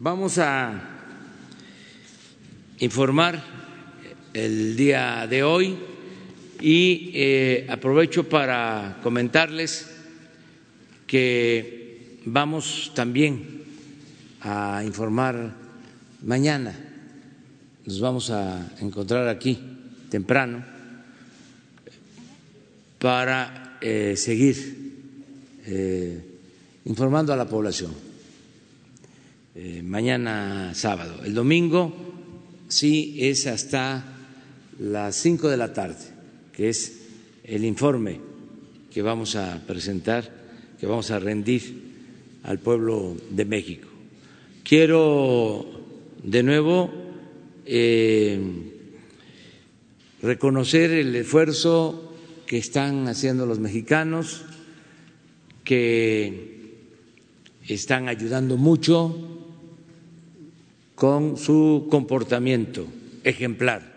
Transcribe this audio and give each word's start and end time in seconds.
Vamos 0.00 0.38
a 0.38 0.80
informar 2.78 3.42
el 4.32 4.76
día 4.76 5.26
de 5.28 5.42
hoy 5.42 5.76
y 6.60 7.10
eh, 7.14 7.66
aprovecho 7.68 8.28
para 8.28 9.00
comentarles 9.02 9.90
que 11.04 12.20
vamos 12.26 12.92
también 12.94 13.64
a 14.40 14.84
informar 14.86 15.56
mañana. 16.22 16.78
Nos 17.84 17.98
vamos 17.98 18.30
a 18.30 18.70
encontrar 18.80 19.26
aquí 19.26 19.58
temprano 20.08 20.64
para 23.00 23.78
eh, 23.80 24.14
seguir 24.16 24.92
eh, 25.66 26.24
informando 26.84 27.32
a 27.32 27.36
la 27.36 27.48
población. 27.48 28.07
Mañana 29.82 30.72
sábado. 30.74 31.24
El 31.24 31.34
domingo 31.34 31.92
sí 32.68 33.16
es 33.18 33.46
hasta 33.46 34.04
las 34.78 35.16
cinco 35.16 35.48
de 35.48 35.56
la 35.56 35.72
tarde, 35.72 36.04
que 36.52 36.68
es 36.68 37.06
el 37.44 37.64
informe 37.64 38.20
que 38.92 39.02
vamos 39.02 39.36
a 39.36 39.62
presentar, 39.66 40.30
que 40.78 40.86
vamos 40.86 41.10
a 41.10 41.18
rendir 41.18 41.88
al 42.44 42.58
pueblo 42.58 43.16
de 43.30 43.44
México. 43.44 43.88
Quiero 44.62 45.66
de 46.22 46.42
nuevo 46.42 46.90
eh, 47.66 48.40
reconocer 50.22 50.90
el 50.90 51.14
esfuerzo 51.16 52.14
que 52.46 52.58
están 52.58 53.08
haciendo 53.08 53.46
los 53.46 53.58
mexicanos, 53.58 54.42
que 55.64 56.76
están 57.66 58.08
ayudando 58.08 58.56
mucho 58.56 59.37
con 60.98 61.36
su 61.36 61.86
comportamiento 61.88 62.84
ejemplar. 63.22 63.94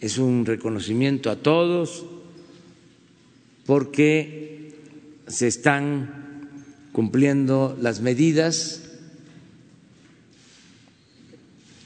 Es 0.00 0.18
un 0.18 0.46
reconocimiento 0.46 1.28
a 1.28 1.36
todos 1.36 2.06
porque 3.66 4.76
se 5.26 5.48
están 5.48 6.48
cumpliendo 6.92 7.76
las 7.80 8.00
medidas, 8.00 8.84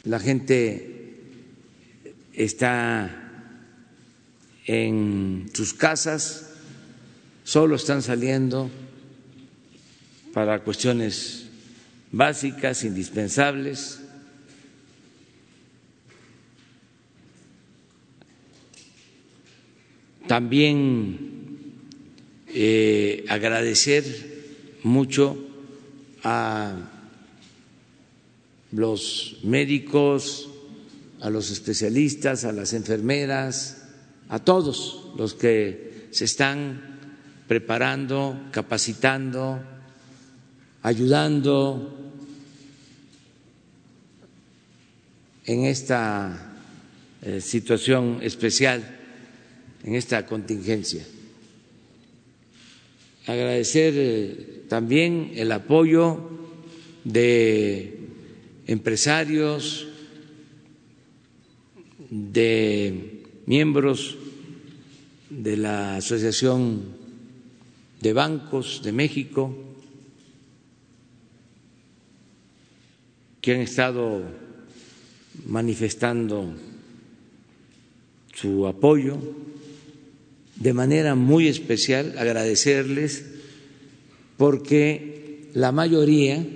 la 0.04 0.20
gente 0.20 1.22
está 2.34 3.30
en 4.66 5.48
sus 5.54 5.72
casas, 5.72 6.50
solo 7.44 7.76
están 7.76 8.02
saliendo 8.02 8.68
para 10.34 10.62
cuestiones 10.62 11.39
básicas, 12.12 12.84
indispensables, 12.84 14.00
También 20.30 21.74
eh, 22.46 23.24
agradecer 23.28 24.04
mucho 24.84 25.36
a 26.22 26.72
los 28.70 29.38
médicos, 29.42 30.48
a 31.20 31.30
los 31.30 31.50
especialistas, 31.50 32.44
a 32.44 32.52
las 32.52 32.74
enfermeras, 32.74 33.88
a 34.28 34.38
todos 34.38 35.08
los 35.16 35.34
que 35.34 36.06
se 36.12 36.26
están 36.26 36.80
preparando, 37.48 38.40
capacitando, 38.52 39.58
ayudando 40.84 41.99
en 45.46 45.64
esta 45.64 46.50
eh, 47.22 47.40
situación 47.40 48.18
especial 48.22 48.98
en 49.84 49.94
esta 49.94 50.26
contingencia. 50.26 51.04
Agradecer 53.26 53.94
eh, 53.96 54.64
también 54.68 55.32
el 55.34 55.52
apoyo 55.52 56.30
de 57.04 58.08
empresarios, 58.66 59.86
de 62.10 63.22
miembros 63.46 64.16
de 65.28 65.56
la 65.56 65.96
Asociación 65.96 66.82
de 68.00 68.12
Bancos 68.12 68.82
de 68.82 68.92
México, 68.92 69.54
que 73.40 73.54
han 73.54 73.60
estado 73.60 74.22
manifestando 75.46 76.54
su 78.34 78.66
apoyo. 78.66 79.18
De 80.56 80.72
manera 80.72 81.14
muy 81.14 81.48
especial 81.48 82.18
agradecerles 82.18 83.24
porque 84.36 85.48
la 85.54 85.72
mayoría 85.72 86.46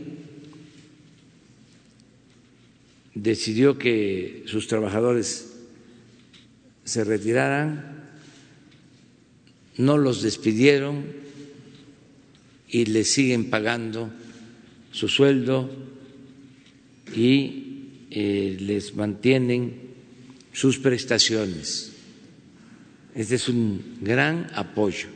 decidió 3.15 3.79
que 3.79 4.43
sus 4.47 4.67
trabajadores 4.67 5.53
se 6.85 7.05
retiraran, 7.05 8.11
no 9.77 9.97
los 9.97 10.23
despidieron 10.23 11.05
y 12.69 12.87
les 12.87 13.13
siguen 13.13 13.51
pagando 13.51 14.11
su 14.93 15.09
sueldo 15.09 15.71
y 17.15 17.64
eh, 18.17 18.57
les 18.61 18.95
mantienen 18.95 19.75
sus 20.53 20.79
prestaciones. 20.79 21.91
Este 23.13 23.35
es 23.35 23.49
un 23.49 23.99
gran 24.01 24.49
apoyo. 24.55 25.09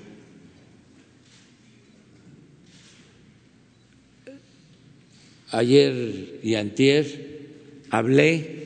Ayer 5.52 6.40
y 6.42 6.56
antier 6.56 7.46
hablé, 7.90 8.64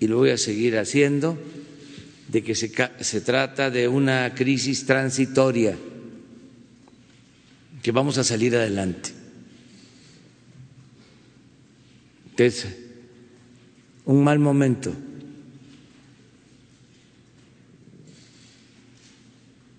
y 0.00 0.08
lo 0.08 0.18
voy 0.18 0.30
a 0.30 0.36
seguir 0.36 0.76
haciendo, 0.76 1.38
de 2.26 2.42
que 2.42 2.56
se, 2.56 2.72
se 3.00 3.20
trata 3.20 3.70
de 3.70 3.86
una 3.86 4.34
crisis 4.34 4.84
transitoria, 4.84 5.78
que 7.84 7.92
vamos 7.92 8.18
a 8.18 8.24
salir 8.24 8.56
adelante. 8.56 9.10
Es 12.36 12.66
un 14.04 14.22
mal 14.22 14.38
momento. 14.38 14.92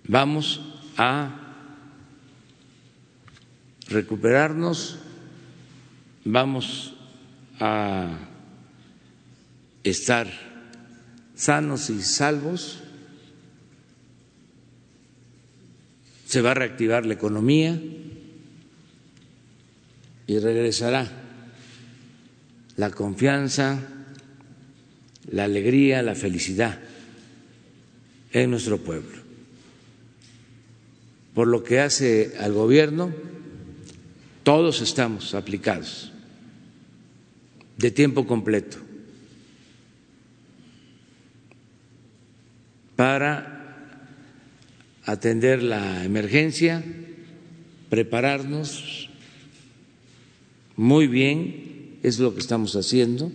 Vamos 0.08 0.60
a 0.96 1.46
recuperarnos, 3.88 4.98
vamos 6.24 6.94
a 7.60 8.18
estar 9.82 10.28
sanos 11.34 11.90
y 11.90 12.02
salvos, 12.02 12.82
se 16.26 16.40
va 16.40 16.52
a 16.52 16.54
reactivar 16.54 17.06
la 17.06 17.14
economía 17.14 17.80
y 20.26 20.38
regresará 20.38 21.08
la 22.76 22.90
confianza, 22.90 23.78
la 25.30 25.44
alegría, 25.44 26.02
la 26.02 26.14
felicidad 26.14 26.78
en 28.32 28.50
nuestro 28.50 28.78
pueblo. 28.78 29.18
Por 31.34 31.48
lo 31.48 31.62
que 31.62 31.80
hace 31.80 32.32
al 32.40 32.52
gobierno, 32.52 33.12
todos 34.42 34.80
estamos 34.80 35.34
aplicados 35.34 36.12
de 37.76 37.90
tiempo 37.90 38.26
completo 38.26 38.78
para 42.96 43.56
atender 45.04 45.62
la 45.62 46.04
emergencia, 46.04 46.82
prepararnos 47.90 49.10
muy 50.76 51.06
bien, 51.06 51.98
es 52.02 52.18
lo 52.18 52.34
que 52.34 52.40
estamos 52.40 52.74
haciendo, 52.76 53.30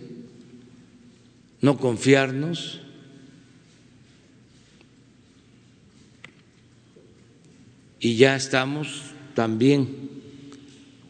no 1.62 1.78
confiarnos 1.78 2.80
y 8.00 8.16
ya 8.16 8.34
estamos 8.34 9.02
también 9.34 10.10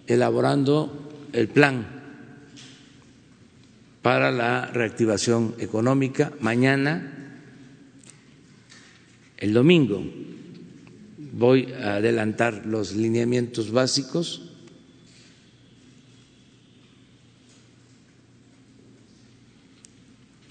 elaborando 0.07 1.11
el 1.33 1.49
plan 1.49 1.87
para 4.03 4.31
la 4.31 4.67
reactivación 4.67 5.55
económica. 5.59 6.33
Mañana, 6.41 7.41
el 9.39 9.55
domingo, 9.55 10.05
voy 11.33 11.73
a 11.73 11.95
adelantar 11.95 12.67
los 12.67 12.95
lineamientos 12.95 13.71
básicos 13.71 14.52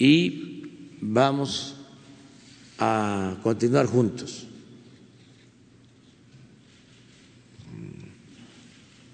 y 0.03 0.63
vamos 1.00 1.75
a 2.80 3.38
continuar 3.44 3.86
juntos 3.86 4.48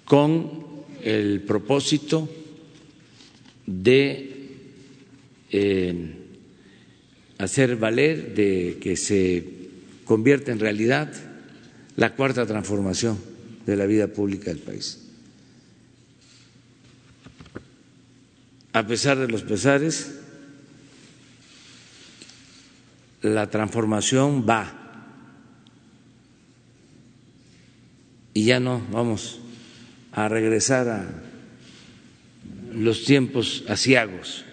con 0.06 0.64
el 1.02 1.42
propósito 1.42 2.26
de 3.66 4.56
eh, 5.50 6.14
hacer 7.36 7.76
valer, 7.76 8.34
de 8.34 8.78
que 8.80 8.96
se 8.96 9.44
convierta 10.06 10.52
en 10.52 10.58
realidad 10.58 11.12
la 11.96 12.16
cuarta 12.16 12.46
transformación 12.46 13.18
de 13.66 13.76
la 13.76 13.84
vida 13.84 14.06
pública 14.06 14.46
del 14.46 14.60
país. 14.60 15.04
A 18.72 18.86
pesar 18.86 19.18
de 19.18 19.28
los 19.28 19.42
pesares, 19.42 20.17
la 23.22 23.50
transformación 23.50 24.46
va 24.48 24.78
y 28.34 28.44
ya 28.44 28.60
no 28.60 28.80
vamos 28.92 29.40
a 30.12 30.28
regresar 30.28 30.88
a 30.88 31.22
los 32.72 33.04
tiempos 33.04 33.64
asiagos 33.68 34.44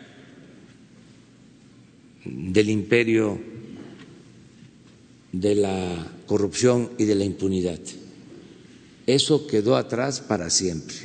del 2.25 2.69
imperio 2.69 3.39
de 5.31 5.55
la 5.55 6.07
corrupción 6.25 6.89
y 6.97 7.05
de 7.05 7.15
la 7.15 7.25
impunidad. 7.25 7.79
Eso 9.05 9.45
quedó 9.45 9.75
atrás 9.75 10.21
para 10.21 10.49
siempre. 10.49 10.95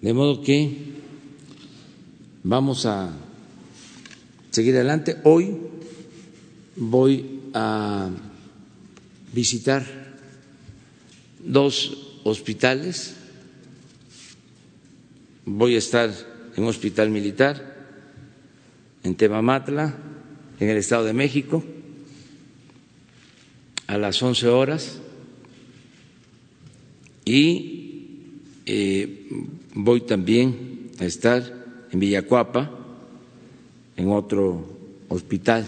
De 0.00 0.14
modo 0.14 0.40
que 0.40 0.95
vamos 2.48 2.86
a 2.86 3.10
seguir 4.52 4.76
adelante. 4.76 5.16
Hoy 5.24 5.56
voy 6.76 7.40
a 7.52 8.08
visitar 9.32 9.84
dos 11.40 12.20
hospitales. 12.22 13.16
Voy 15.44 15.74
a 15.74 15.78
estar 15.78 16.08
en 16.56 16.62
un 16.62 16.68
hospital 16.70 17.10
militar 17.10 17.74
en 19.02 19.16
Temamatla, 19.16 19.96
en 20.60 20.68
el 20.68 20.76
Estado 20.76 21.04
de 21.04 21.12
México, 21.12 21.64
a 23.88 23.98
las 23.98 24.22
11 24.22 24.48
horas 24.48 24.98
y 27.24 28.28
eh, 28.66 29.28
voy 29.74 30.00
también 30.02 30.90
a 31.00 31.04
estar 31.04 31.65
en 31.90 32.00
Villacuapa, 32.00 32.70
en 33.96 34.08
otro 34.08 34.76
hospital 35.08 35.64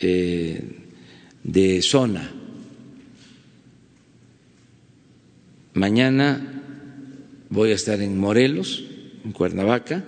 eh, 0.00 0.62
de 1.42 1.82
zona. 1.82 2.30
Mañana 5.74 6.62
voy 7.50 7.70
a 7.70 7.74
estar 7.74 8.00
en 8.00 8.18
Morelos, 8.18 8.84
en 9.24 9.32
Cuernavaca, 9.32 10.04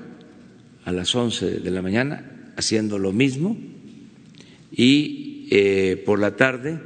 a 0.85 0.93
las 0.93 1.15
11 1.15 1.61
de 1.61 1.71
la 1.71 1.83
mañana 1.83 2.53
haciendo 2.57 2.99
lo 2.99 3.13
mismo 3.13 3.57
y 4.71 5.49
eh, 5.51 6.03
por 6.05 6.19
la 6.21 6.37
tarde 6.37 6.79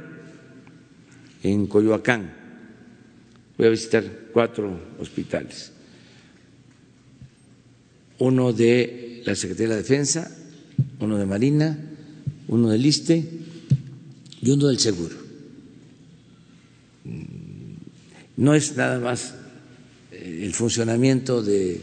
en 1.43 1.67
Coyoacán 1.67 2.33
voy 3.57 3.67
a 3.67 3.69
visitar 3.69 4.03
cuatro 4.33 4.95
hospitales. 4.99 5.70
Uno 8.21 8.53
de 8.53 9.23
la 9.25 9.33
Secretaría 9.33 9.69
de 9.69 9.75
la 9.75 9.81
Defensa, 9.81 10.29
uno 10.99 11.17
de 11.17 11.25
Marina, 11.25 11.75
uno 12.47 12.69
del 12.69 12.85
ISTE 12.85 13.23
y 14.43 14.49
uno 14.51 14.67
del 14.67 14.77
Seguro. 14.77 15.15
No 18.37 18.53
es 18.53 18.77
nada 18.77 18.99
más 18.99 19.33
eh, 20.11 20.41
el 20.43 20.53
funcionamiento 20.53 21.41
de 21.41 21.81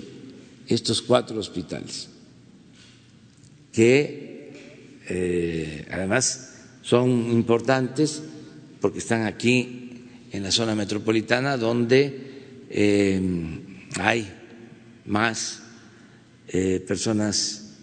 estos 0.68 1.02
cuatro 1.02 1.40
hospitales, 1.40 2.08
que 3.72 4.52
eh, 5.08 5.86
además 5.90 6.54
son 6.82 7.10
importantes 7.32 8.22
porque 8.80 8.98
están 8.98 9.26
aquí 9.26 10.04
en 10.30 10.42
la 10.44 10.52
zona 10.52 10.76
metropolitana 10.76 11.56
donde 11.56 12.66
eh, 12.70 13.20
hay 13.98 14.30
más 15.06 15.62
eh, 16.48 16.82
personas 16.86 17.76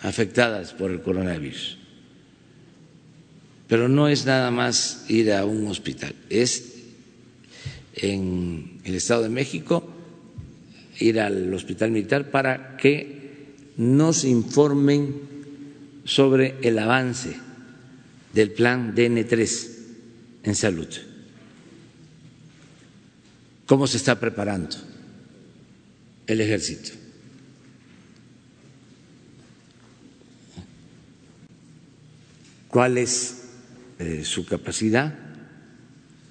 afectadas 0.00 0.72
por 0.72 0.90
el 0.90 1.00
coronavirus. 1.00 1.78
Pero 3.68 3.88
no 3.88 4.08
es 4.08 4.26
nada 4.26 4.50
más 4.50 5.04
ir 5.08 5.32
a 5.32 5.44
un 5.44 5.66
hospital, 5.68 6.14
es 6.30 6.74
en 7.94 8.80
el 8.84 8.94
Estado 8.94 9.24
de 9.24 9.28
México 9.28 9.88
ir 11.00 11.20
al 11.20 11.52
hospital 11.52 11.90
militar 11.90 12.30
para 12.30 12.76
que 12.76 13.54
nos 13.76 14.24
informen 14.24 15.14
sobre 16.04 16.56
el 16.62 16.78
avance 16.78 17.36
del 18.32 18.50
plan 18.52 18.94
DN3 18.94 19.68
en 20.44 20.54
salud. 20.54 20.88
¿Cómo 23.66 23.86
se 23.86 23.98
está 23.98 24.18
preparando 24.18 24.76
el 26.28 26.40
ejército? 26.40 26.90
¿Cuál 32.68 32.98
es 32.98 33.42
eh, 33.98 34.22
su 34.24 34.46
capacidad 34.46 35.12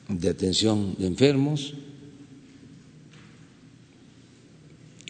de 0.08 0.30
atención 0.30 0.96
de 0.98 1.08
enfermos? 1.08 1.74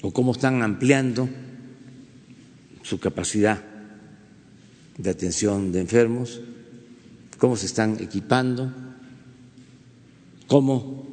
o 0.02 0.12
cómo 0.12 0.32
están 0.32 0.62
ampliando 0.62 1.28
su 2.84 3.00
capacidad 3.00 3.64
de 4.98 5.10
atención 5.10 5.72
de 5.72 5.82
enfermos, 5.82 6.42
cómo 7.38 7.56
se 7.56 7.66
están 7.66 7.98
equipando, 8.00 8.72
cómo 10.48 11.06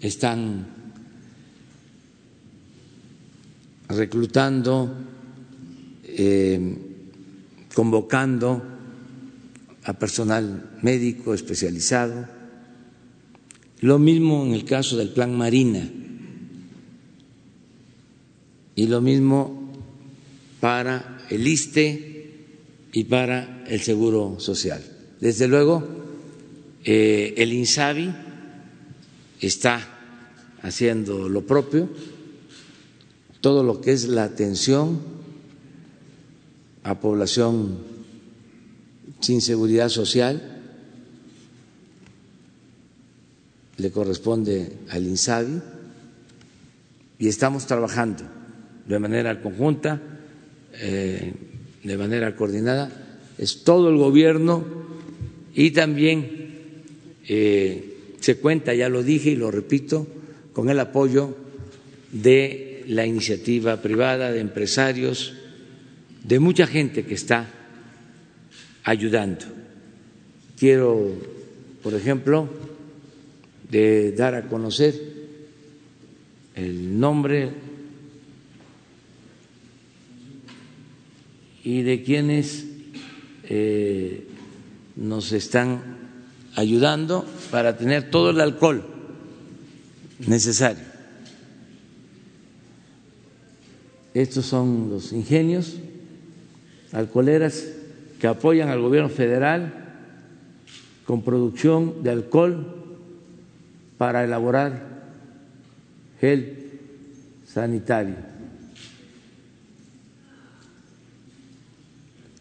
están 0.00 0.66
reclutando, 3.90 4.94
eh, 6.04 6.76
convocando 7.74 8.62
a 9.84 9.92
personal 9.94 10.78
médico 10.82 11.34
especializado. 11.34 12.26
Lo 13.80 13.98
mismo 13.98 14.44
en 14.44 14.52
el 14.52 14.64
caso 14.64 14.96
del 14.96 15.10
Plan 15.10 15.36
Marina 15.36 15.88
y 18.74 18.86
lo 18.86 19.00
mismo 19.00 19.72
para 20.60 21.18
el 21.30 21.46
ISTE 21.46 22.34
y 22.92 23.04
para 23.04 23.64
el 23.66 23.80
Seguro 23.80 24.36
Social. 24.38 24.82
Desde 25.20 25.48
luego, 25.48 25.86
eh, 26.84 27.34
el 27.36 27.52
INSABI 27.52 28.10
está 29.40 29.80
haciendo 30.62 31.28
lo 31.28 31.46
propio, 31.46 31.88
todo 33.40 33.62
lo 33.62 33.80
que 33.80 33.92
es 33.92 34.08
la 34.08 34.24
atención 34.24 35.00
a 36.82 37.00
población 37.00 37.78
sin 39.20 39.40
seguridad 39.40 39.88
social 39.88 40.62
le 43.76 43.90
corresponde 43.90 44.72
al 44.90 45.06
INSABI 45.06 45.62
y 47.18 47.28
estamos 47.28 47.66
trabajando 47.66 48.24
de 48.86 48.98
manera 48.98 49.40
conjunta, 49.40 50.00
eh, 50.74 51.32
de 51.82 51.96
manera 51.96 52.34
coordinada, 52.36 52.90
es 53.38 53.62
todo 53.62 53.88
el 53.88 53.96
gobierno 53.96 54.64
y 55.54 55.70
también 55.70 56.82
eh, 57.28 58.14
se 58.20 58.36
cuenta, 58.36 58.74
ya 58.74 58.88
lo 58.88 59.02
dije 59.02 59.30
y 59.30 59.36
lo 59.36 59.50
repito, 59.50 60.06
con 60.52 60.68
el 60.68 60.80
apoyo 60.80 61.36
de 62.12 62.69
la 62.90 63.06
iniciativa 63.06 63.80
privada, 63.80 64.32
de 64.32 64.40
empresarios, 64.40 65.32
de 66.24 66.40
mucha 66.40 66.66
gente 66.66 67.04
que 67.04 67.14
está 67.14 67.48
ayudando. 68.82 69.44
Quiero, 70.58 71.14
por 71.84 71.94
ejemplo, 71.94 72.48
de 73.70 74.10
dar 74.10 74.34
a 74.34 74.48
conocer 74.48 75.00
el 76.56 76.98
nombre 76.98 77.50
y 81.62 81.82
de 81.82 82.02
quienes 82.02 82.66
eh, 83.44 84.26
nos 84.96 85.30
están 85.30 85.96
ayudando 86.56 87.24
para 87.52 87.76
tener 87.76 88.10
todo 88.10 88.30
el 88.30 88.40
alcohol 88.40 88.84
necesario. 90.26 90.89
Estos 94.14 94.46
son 94.46 94.90
los 94.90 95.12
ingenios 95.12 95.76
alcoholeras 96.92 97.68
que 98.20 98.26
apoyan 98.26 98.68
al 98.68 98.80
gobierno 98.80 99.08
federal 99.08 99.72
con 101.04 101.22
producción 101.22 102.02
de 102.02 102.10
alcohol 102.10 102.66
para 103.98 104.24
elaborar 104.24 105.02
gel 106.20 106.70
sanitario. 107.46 108.16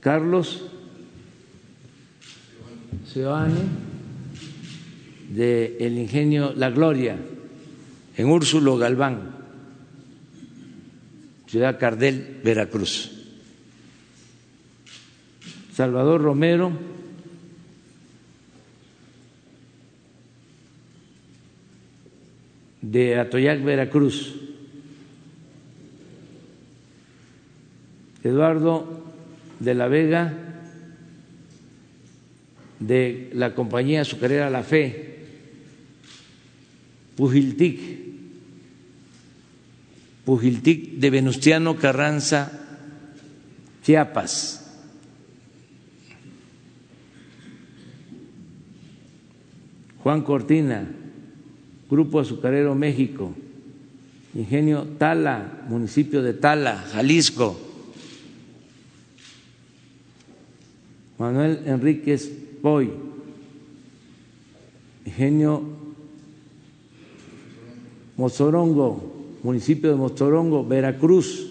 Carlos 0.01 0.63
Seoane 3.11 3.55
de 5.29 5.77
el 5.79 5.97
ingenio 5.97 6.53
La 6.55 6.69
Gloria 6.69 7.17
en 8.15 8.27
Úrsulo 8.27 8.77
Galván, 8.77 9.38
Ciudad 11.49 11.79
Cardel, 11.79 12.41
Veracruz. 12.43 13.11
Salvador 15.73 16.21
Romero 16.21 16.71
de 22.81 23.17
Atoyac, 23.17 23.63
Veracruz. 23.63 24.35
Eduardo 28.23 29.03
de 29.59 29.73
la 29.73 29.87
Vega 29.87 30.33
de 32.79 33.31
la 33.33 33.55
compañía 33.55 34.01
azucarera 34.01 34.51
La 34.51 34.61
Fe, 34.61 35.25
Pujiltic, 37.15 38.08
Pujiltic 40.29 40.99
de 40.99 41.09
Venustiano 41.09 41.75
Carranza, 41.75 42.51
Chiapas. 43.81 44.61
Juan 50.03 50.21
Cortina, 50.21 50.85
Grupo 51.89 52.19
Azucarero 52.19 52.75
México, 52.75 53.33
Ingenio 54.35 54.85
Tala, 54.99 55.65
municipio 55.67 56.21
de 56.21 56.33
Tala, 56.33 56.85
Jalisco. 56.93 57.59
Manuel 61.17 61.63
Enríquez 61.65 62.29
Poy, 62.61 62.93
Ingenio 65.07 65.63
Mozorongo, 68.15 69.08
municipio 69.43 69.89
de 69.89 69.95
Mozorongo, 69.95 70.65
Veracruz. 70.65 71.47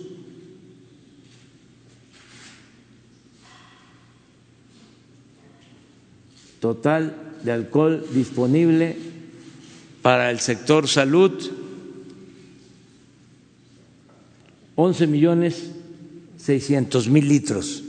Total 6.61 7.15
de 7.43 7.53
alcohol 7.53 8.05
disponible 8.13 8.97
para 10.03 10.31
el 10.31 10.41
sector 10.41 10.89
salud, 10.89 11.33
11 14.75 15.07
millones 15.07 15.71
600 16.39 17.09
mil 17.09 17.29
litros. 17.29 17.85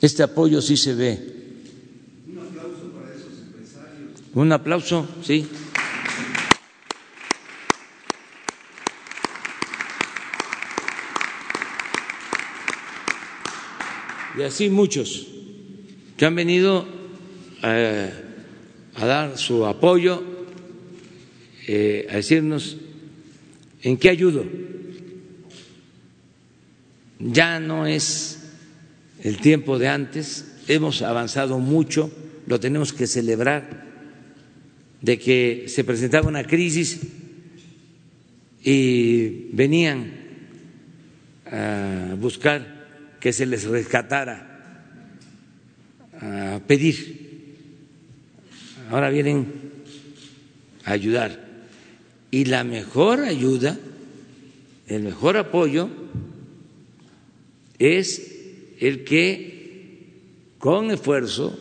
Este 0.00 0.22
apoyo 0.22 0.60
sí 0.60 0.76
se 0.76 0.94
ve. 0.94 1.18
Un 2.26 2.38
aplauso 2.38 2.90
para 2.92 3.14
esos 3.14 3.38
empresarios. 3.46 4.20
Un 4.34 4.52
aplauso, 4.52 5.08
sí. 5.22 5.46
Y 14.38 14.42
así 14.42 14.70
muchos 14.70 15.26
que 16.16 16.24
han 16.24 16.36
venido 16.36 16.86
eh, 17.64 18.10
a 18.94 19.06
dar 19.06 19.36
su 19.36 19.66
apoyo, 19.66 20.22
eh, 21.66 22.06
a 22.08 22.16
decirnos 22.16 22.76
en 23.82 23.96
qué 23.96 24.10
ayudo. 24.10 24.44
Ya 27.18 27.58
no 27.58 27.86
es 27.86 28.52
el 29.24 29.38
tiempo 29.38 29.76
de 29.76 29.88
antes, 29.88 30.54
hemos 30.68 31.02
avanzado 31.02 31.58
mucho, 31.58 32.08
lo 32.46 32.60
tenemos 32.60 32.92
que 32.92 33.08
celebrar, 33.08 33.86
de 35.00 35.18
que 35.18 35.64
se 35.66 35.82
presentaba 35.82 36.28
una 36.28 36.44
crisis 36.44 37.00
y 38.62 39.48
venían 39.52 40.12
a 41.50 42.14
buscar 42.20 42.77
que 43.20 43.32
se 43.32 43.46
les 43.46 43.64
rescatara, 43.64 44.44
a 46.20 46.60
pedir. 46.66 47.56
Ahora 48.90 49.10
vienen 49.10 49.46
a 50.84 50.92
ayudar. 50.92 51.46
Y 52.30 52.46
la 52.46 52.64
mejor 52.64 53.20
ayuda, 53.20 53.78
el 54.86 55.02
mejor 55.02 55.36
apoyo 55.36 55.88
es 57.78 58.36
el 58.80 59.04
que 59.04 59.58
con 60.58 60.90
esfuerzo, 60.90 61.58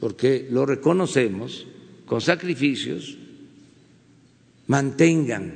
porque 0.00 0.48
lo 0.50 0.66
reconocemos, 0.66 1.66
con 2.06 2.20
sacrificios, 2.20 3.16
mantengan 4.66 5.54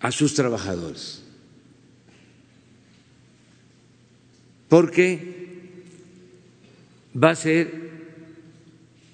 a 0.00 0.12
sus 0.12 0.34
trabajadores. 0.34 1.23
Porque 4.74 5.06
va 7.14 7.30
a 7.30 7.36
ser 7.36 7.70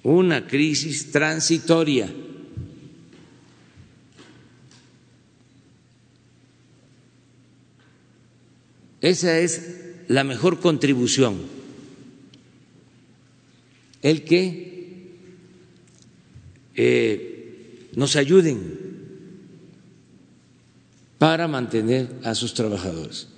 una 0.01 0.47
crisis 0.47 1.11
transitoria. 1.11 2.11
Esa 9.01 9.37
es 9.37 9.61
la 10.07 10.23
mejor 10.23 10.59
contribución, 10.59 11.37
el 14.01 14.23
que 14.23 15.11
eh, 16.73 17.87
nos 17.95 18.15
ayuden 18.15 18.79
para 21.19 21.47
mantener 21.47 22.09
a 22.23 22.33
sus 22.33 22.55
trabajadores. 22.55 23.30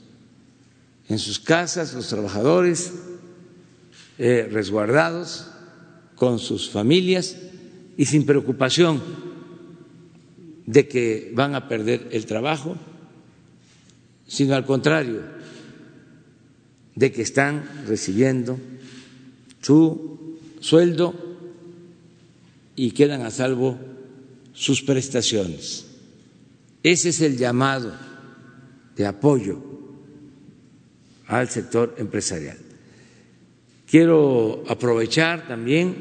En 1.09 1.19
sus 1.19 1.39
casas, 1.39 1.93
los 1.93 2.07
trabajadores 2.07 2.93
eh, 4.17 4.47
resguardados 4.51 5.47
con 6.15 6.39
sus 6.39 6.69
familias 6.69 7.35
y 7.97 8.05
sin 8.05 8.25
preocupación 8.25 9.01
de 10.65 10.87
que 10.87 11.31
van 11.35 11.55
a 11.55 11.67
perder 11.67 12.07
el 12.11 12.25
trabajo, 12.25 12.77
sino 14.27 14.55
al 14.55 14.65
contrario, 14.65 15.21
de 16.95 17.11
que 17.11 17.21
están 17.21 17.85
recibiendo 17.87 18.57
su 19.61 20.37
sueldo 20.59 21.13
y 22.75 22.91
quedan 22.91 23.21
a 23.23 23.31
salvo 23.31 23.77
sus 24.53 24.81
prestaciones. 24.83 25.85
Ese 26.83 27.09
es 27.09 27.21
el 27.21 27.37
llamado 27.37 27.93
de 28.95 29.05
apoyo 29.05 29.72
al 31.27 31.49
sector 31.49 31.95
empresarial. 31.97 32.57
Quiero 33.89 34.63
aprovechar 34.67 35.47
también 35.47 35.95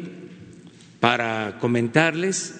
para 1.00 1.58
comentarles, 1.60 2.54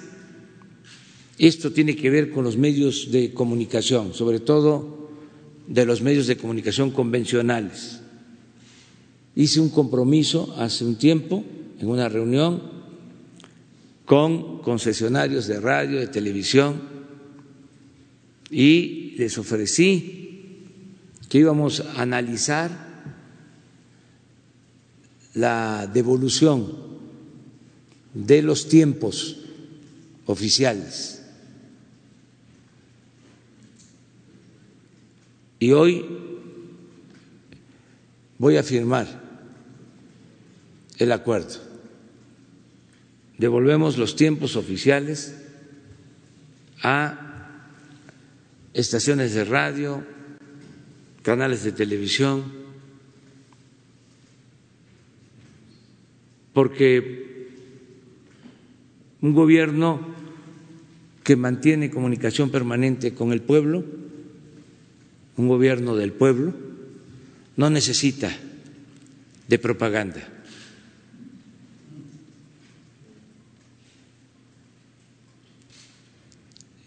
esto 1.39 1.73
tiene 1.73 1.97
que 1.97 2.11
ver 2.11 2.31
con 2.31 2.45
los 2.45 2.57
medios 2.57 3.11
de 3.11 3.33
comunicación, 3.33 4.15
sobre 4.15 4.41
todo 4.41 5.11
de 5.67 5.87
los 5.87 6.03
medios 6.03 6.27
de 6.27 6.37
comunicación 6.37 6.91
convencionales. 6.91 8.01
Hice 9.35 9.61
un 9.61 9.71
compromiso 9.71 10.55
hace 10.59 10.85
un 10.85 10.97
tiempo 10.97 11.45
en 11.81 11.89
una 11.89 12.09
reunión 12.09 12.63
con 14.05 14.61
concesionarios 14.61 15.47
de 15.47 15.61
radio, 15.61 15.99
de 15.99 16.09
televisión, 16.09 16.83
y 18.51 19.15
les 19.17 19.39
ofrecí 19.39 20.22
que 21.33 21.39
íbamos 21.39 21.81
a 21.81 22.03
analizar 22.03 22.71
la 25.33 25.87
devolución 25.87 26.71
de 28.13 28.43
los 28.43 28.69
tiempos 28.69 29.39
oficiales. 30.27 31.23
Y 35.59 35.73
hoy 35.73 36.05
voy 38.37 38.59
a 38.59 38.63
firmar 38.63 39.07
el 40.99 41.13
acuerdo. 41.13 41.61
Devolvemos 43.39 43.97
los 43.97 44.17
tiempos 44.17 44.55
oficiales 44.55 45.35
a 46.83 47.63
estaciones 48.75 49.33
de 49.33 49.45
radio, 49.45 50.12
canales 51.23 51.63
de 51.65 51.73
televisión, 51.73 52.45
porque 56.53 57.49
un 59.21 59.33
gobierno 59.33 60.01
que 61.23 61.37
mantiene 61.37 61.91
comunicación 61.91 62.51
permanente 62.51 63.15
con 63.15 63.33
el 63.33 63.41
pueblo, 63.41 63.85
un 65.37 65.49
gobierno 65.49 65.97
del 65.97 66.13
pueblo, 66.13 66.53
no 67.57 67.71
necesita 67.71 68.37
de 69.49 69.59
propaganda. 69.59 70.29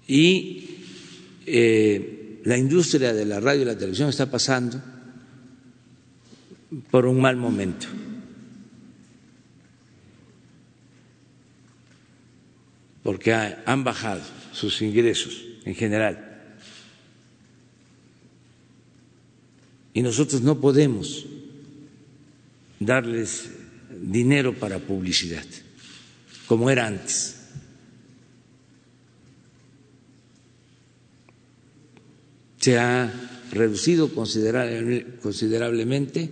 Y 0.07 0.81
eh, 1.47 2.14
la 2.45 2.57
industria 2.57 3.13
de 3.13 3.25
la 3.25 3.39
radio 3.39 3.61
y 3.61 3.65
la 3.65 3.77
televisión 3.77 4.09
está 4.09 4.25
pasando 4.31 4.81
por 6.89 7.05
un 7.05 7.21
mal 7.21 7.35
momento. 7.35 7.87
porque 13.05 13.31
han 13.35 13.83
bajado 13.83 14.21
sus 14.51 14.81
ingresos 14.81 15.45
en 15.63 15.75
general. 15.75 16.41
Y 19.93 20.01
nosotros 20.01 20.41
no 20.41 20.59
podemos 20.59 21.23
darles 22.79 23.51
dinero 24.01 24.55
para 24.55 24.79
publicidad, 24.79 25.45
como 26.47 26.71
era 26.71 26.87
antes. 26.87 27.44
Se 32.65 32.79
ha 32.79 33.13
reducido 33.51 34.09
considerablemente 34.11 36.31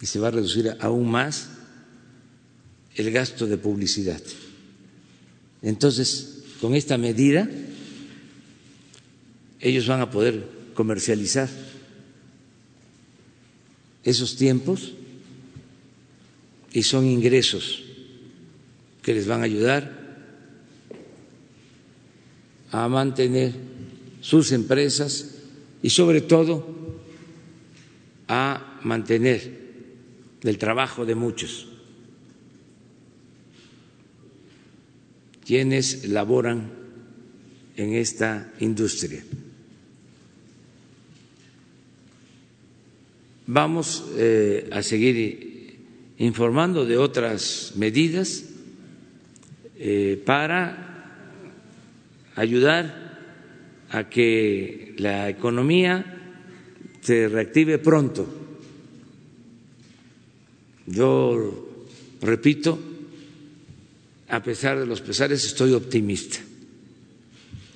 y 0.00 0.06
se 0.06 0.20
va 0.20 0.28
a 0.28 0.30
reducir 0.30 0.76
aún 0.78 1.10
más 1.10 1.48
el 2.94 3.10
gasto 3.10 3.48
de 3.48 3.58
publicidad. 3.58 4.22
Entonces, 5.60 6.44
con 6.60 6.76
esta 6.76 6.96
medida, 6.98 7.50
ellos 9.58 9.88
van 9.88 10.02
a 10.02 10.10
poder 10.12 10.46
comercializar 10.74 11.48
esos 14.04 14.36
tiempos 14.36 14.92
y 16.72 16.84
son 16.84 17.06
ingresos 17.06 17.82
que 19.02 19.14
les 19.14 19.26
van 19.26 19.40
a 19.40 19.46
ayudar 19.46 19.98
a 22.70 22.86
mantener 22.86 23.52
sus 24.20 24.52
empresas 24.52 25.38
y 25.82 25.90
sobre 25.90 26.20
todo 26.20 26.66
a 28.28 28.80
mantener 28.84 29.58
el 30.42 30.58
trabajo 30.58 31.04
de 31.04 31.14
muchos. 31.14 31.70
quienes 35.50 36.06
laboran 36.06 36.70
en 37.76 37.94
esta 37.94 38.52
industria. 38.60 39.20
Vamos 43.48 44.04
eh, 44.16 44.70
a 44.70 44.80
seguir 44.80 45.74
informando 46.18 46.86
de 46.86 46.96
otras 46.98 47.72
medidas 47.74 48.44
eh, 49.76 50.22
para 50.24 51.10
ayudar 52.36 53.09
a 53.90 54.08
que 54.08 54.94
la 54.98 55.28
economía 55.28 56.20
se 57.00 57.28
reactive 57.28 57.78
pronto. 57.78 58.26
Yo 60.86 61.68
repito, 62.20 62.78
a 64.28 64.42
pesar 64.42 64.78
de 64.78 64.86
los 64.86 65.00
pesares, 65.00 65.44
estoy 65.44 65.72
optimista, 65.72 66.38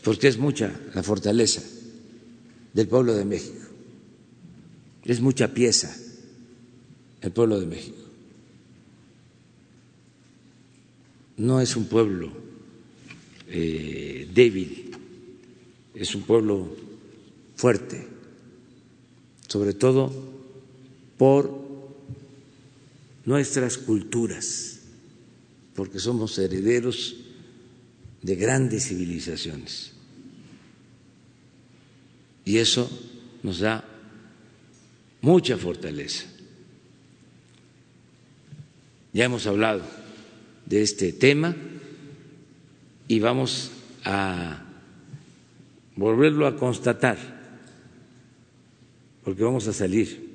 porque 0.03 0.29
es 0.29 0.39
mucha 0.39 0.73
la 0.95 1.03
fortaleza 1.03 1.63
del 2.73 2.87
pueblo 2.89 3.15
de 3.15 3.25
México, 3.25 3.67
es 5.05 5.21
mucha 5.21 5.53
pieza 5.53 5.95
el 7.21 7.33
pueblo 7.33 7.59
de 7.59 7.67
México. 7.67 7.99
No 11.37 11.61
es 11.61 11.75
un 11.75 11.87
pueblo 11.87 12.31
eh, 13.49 14.29
débil, 14.33 14.84
es 15.95 16.15
un 16.15 16.23
pueblo 16.23 16.77
fuerte, 17.57 18.07
sobre 19.49 19.75
todo 19.75 20.13
por 21.17 21.65
nuestras 23.25 23.79
culturas 23.79 24.75
porque 25.75 25.99
somos 25.99 26.39
herederos 26.39 27.17
de 28.23 28.37
grandes 28.37 28.89
civilizaciones. 28.89 29.93
Y 32.45 32.59
eso 32.59 32.89
nos 33.43 33.59
da 33.59 33.85
mucha 35.21 35.57
fortaleza. 35.57 36.25
Ya 39.13 39.25
hemos 39.25 39.47
hablado 39.47 39.83
de 40.67 40.83
este 40.83 41.13
tema 41.13 41.55
y 43.09 43.21
vamos 43.21 43.71
a 44.05 44.64
volverlo 45.97 46.47
a 46.47 46.57
constatar, 46.57 47.19
porque 49.23 49.43
vamos 49.43 49.67
a 49.69 49.73
salir 49.73 50.29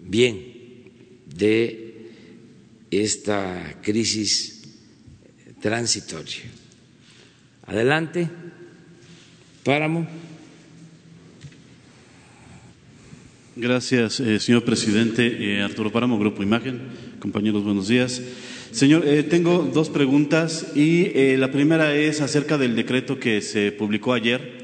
bien 0.00 0.54
de 1.26 2.10
esta 2.90 3.80
crisis 3.82 4.62
transitoria. 5.60 6.44
Adelante, 7.66 8.30
Páramo. 9.64 10.06
Gracias, 13.56 14.20
eh, 14.20 14.38
señor 14.38 14.64
presidente. 14.64 15.26
Eh, 15.26 15.62
Arturo 15.62 15.90
Páramo, 15.90 16.18
Grupo 16.18 16.42
Imagen. 16.42 16.80
Compañeros, 17.18 17.64
buenos 17.64 17.88
días. 17.88 18.22
Señor, 18.76 19.08
eh, 19.08 19.22
tengo 19.22 19.70
dos 19.72 19.88
preguntas 19.88 20.76
y 20.76 21.08
la 21.38 21.50
primera 21.50 21.94
es 21.94 22.20
acerca 22.20 22.58
del 22.58 22.76
decreto 22.76 23.18
que 23.18 23.40
se 23.40 23.72
publicó 23.72 24.12
ayer 24.12 24.58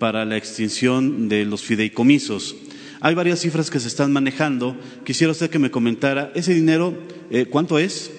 para 0.00 0.24
la 0.24 0.36
extinción 0.36 1.28
de 1.28 1.44
los 1.44 1.62
fideicomisos. 1.62 2.56
Hay 3.00 3.14
varias 3.14 3.38
cifras 3.38 3.70
que 3.70 3.78
se 3.78 3.86
están 3.86 4.12
manejando. 4.12 4.76
Quisiera 5.04 5.30
usted 5.30 5.48
que 5.48 5.60
me 5.60 5.70
comentara 5.70 6.32
ese 6.34 6.52
dinero, 6.52 6.98
eh, 7.30 7.46
cuánto 7.48 7.78
es 7.78 8.10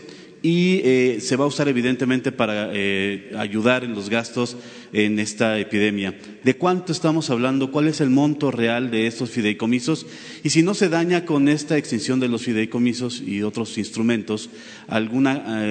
y 0.43 0.81
eh, 0.83 1.17
se 1.21 1.37
va 1.37 1.45
a 1.45 1.47
usar 1.47 1.69
evidentemente 1.69 2.33
para 2.33 2.69
eh, 2.73 3.31
ayudar 3.37 3.85
en 3.85 3.95
los 3.95 4.09
gastos 4.09 4.57
en 4.91 5.17
esta 5.17 5.57
epidemia. 5.57 6.15
¿De 6.43 6.55
cuánto 6.57 6.91
estamos 6.91 7.29
hablando? 7.29 7.71
¿Cuál 7.71 7.87
es 7.87 8.01
el 8.01 8.09
monto 8.09 8.51
real 8.51 8.91
de 8.91 9.07
estos 9.07 9.31
fideicomisos? 9.31 10.05
Y 10.43 10.49
si 10.49 10.61
no 10.61 10.73
se 10.73 10.89
daña 10.89 11.25
con 11.25 11.47
esta 11.47 11.77
extinción 11.77 12.19
de 12.19 12.27
los 12.27 12.43
fideicomisos 12.43 13.21
y 13.21 13.41
otros 13.41 13.77
instrumentos 13.77 14.49
alguna 14.89 15.63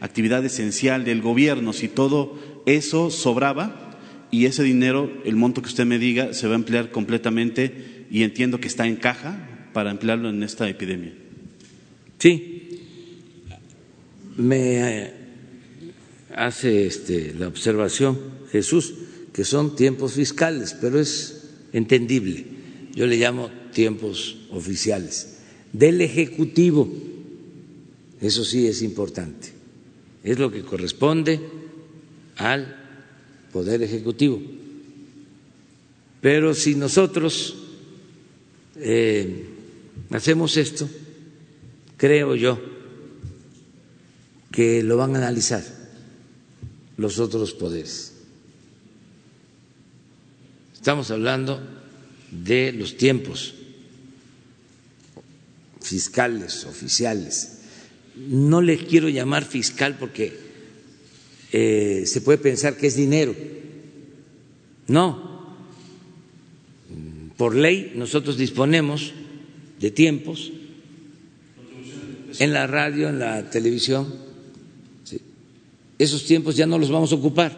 actividad 0.00 0.42
esencial 0.44 1.04
del 1.04 1.20
gobierno, 1.20 1.74
si 1.74 1.88
todo 1.88 2.38
eso 2.64 3.10
sobraba 3.10 3.98
y 4.30 4.46
ese 4.46 4.62
dinero, 4.62 5.12
el 5.26 5.36
monto 5.36 5.60
que 5.60 5.68
usted 5.68 5.84
me 5.84 5.98
diga, 5.98 6.32
se 6.32 6.46
va 6.46 6.54
a 6.54 6.56
emplear 6.56 6.90
completamente 6.90 8.06
y 8.10 8.22
entiendo 8.22 8.58
que 8.58 8.68
está 8.68 8.86
en 8.86 8.96
caja 8.96 9.68
para 9.74 9.90
emplearlo 9.90 10.30
en 10.30 10.42
esta 10.42 10.66
epidemia. 10.66 11.12
Sí, 12.18 12.55
me 14.36 15.04
eh, 15.04 15.12
hace 16.34 16.86
este, 16.86 17.34
la 17.34 17.48
observación 17.48 18.18
Jesús 18.50 18.94
que 19.32 19.44
son 19.44 19.76
tiempos 19.76 20.14
fiscales, 20.14 20.74
pero 20.80 20.98
es 20.98 21.50
entendible. 21.72 22.46
Yo 22.94 23.06
le 23.06 23.18
llamo 23.18 23.50
tiempos 23.72 24.38
oficiales. 24.50 25.40
Del 25.72 26.00
Ejecutivo, 26.00 26.88
eso 28.20 28.44
sí 28.44 28.66
es 28.66 28.80
importante, 28.80 29.48
es 30.24 30.38
lo 30.38 30.50
que 30.50 30.62
corresponde 30.62 31.38
al 32.36 32.76
Poder 33.52 33.82
Ejecutivo. 33.82 34.40
Pero 36.22 36.54
si 36.54 36.74
nosotros 36.74 37.56
eh, 38.76 39.44
hacemos 40.10 40.56
esto, 40.56 40.88
creo 41.98 42.34
yo 42.34 42.75
que 44.56 44.82
lo 44.82 44.96
van 44.96 45.14
a 45.14 45.18
analizar 45.18 45.62
los 46.96 47.18
otros 47.18 47.52
poderes. 47.52 48.14
Estamos 50.72 51.10
hablando 51.10 51.60
de 52.30 52.72
los 52.72 52.96
tiempos 52.96 53.52
fiscales, 55.82 56.64
oficiales. 56.64 57.58
No 58.16 58.62
les 58.62 58.82
quiero 58.84 59.10
llamar 59.10 59.44
fiscal 59.44 59.98
porque 59.98 60.32
eh, 61.52 62.04
se 62.06 62.22
puede 62.22 62.38
pensar 62.38 62.78
que 62.78 62.86
es 62.86 62.96
dinero. 62.96 63.36
No. 64.88 65.54
Por 67.36 67.54
ley 67.54 67.92
nosotros 67.94 68.38
disponemos 68.38 69.12
de 69.80 69.90
tiempos 69.90 70.50
en 72.38 72.54
la 72.54 72.66
radio, 72.66 73.10
en 73.10 73.18
la 73.18 73.50
televisión. 73.50 74.25
Esos 75.98 76.24
tiempos 76.24 76.56
ya 76.56 76.66
no 76.66 76.78
los 76.78 76.90
vamos 76.90 77.12
a 77.12 77.16
ocupar. 77.16 77.56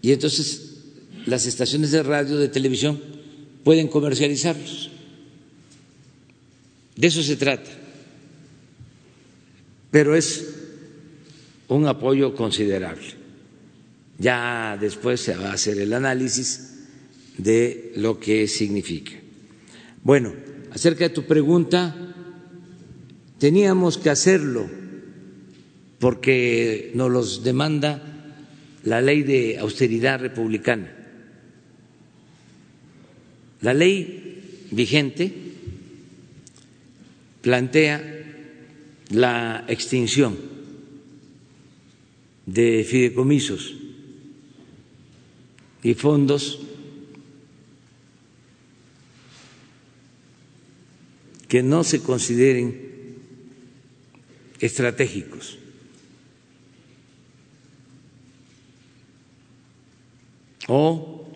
Y 0.00 0.12
entonces 0.12 0.68
las 1.26 1.46
estaciones 1.46 1.90
de 1.90 2.02
radio, 2.02 2.36
de 2.36 2.48
televisión, 2.48 3.00
pueden 3.64 3.88
comercializarlos. 3.88 4.90
De 6.96 7.06
eso 7.06 7.22
se 7.22 7.36
trata. 7.36 7.70
Pero 9.90 10.14
es 10.14 10.54
un 11.68 11.86
apoyo 11.86 12.34
considerable. 12.34 13.14
Ya 14.18 14.76
después 14.80 15.20
se 15.20 15.36
va 15.36 15.50
a 15.50 15.54
hacer 15.54 15.78
el 15.78 15.92
análisis 15.92 16.74
de 17.36 17.92
lo 17.96 18.18
que 18.18 18.48
significa. 18.48 19.12
Bueno, 20.02 20.34
acerca 20.72 21.04
de 21.04 21.14
tu 21.14 21.24
pregunta, 21.24 21.94
teníamos 23.38 23.98
que 23.98 24.10
hacerlo 24.10 24.77
porque 25.98 26.92
nos 26.94 27.10
los 27.10 27.44
demanda 27.44 28.02
la 28.84 29.00
ley 29.00 29.22
de 29.22 29.58
austeridad 29.58 30.20
republicana. 30.20 30.94
La 33.60 33.74
ley 33.74 34.68
vigente 34.70 35.32
plantea 37.42 38.14
la 39.10 39.64
extinción 39.68 40.36
de 42.46 42.84
fideicomisos 42.84 43.74
y 45.82 45.94
fondos 45.94 46.60
que 51.48 51.62
no 51.62 51.82
se 51.82 52.02
consideren 52.02 53.16
estratégicos. 54.60 55.58
O 60.68 61.26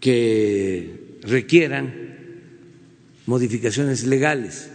que 0.00 1.18
requieran 1.22 1.92
modificaciones 3.26 4.04
legales. 4.06 4.70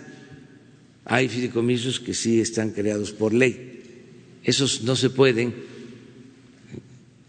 Hay 1.06 1.30
fideicomisos 1.30 2.00
que 2.00 2.14
sí 2.14 2.40
están 2.40 2.72
creados 2.72 3.12
por 3.12 3.34
ley. 3.34 3.82
Esos 4.44 4.84
no 4.84 4.96
se 4.96 5.10
pueden 5.10 5.54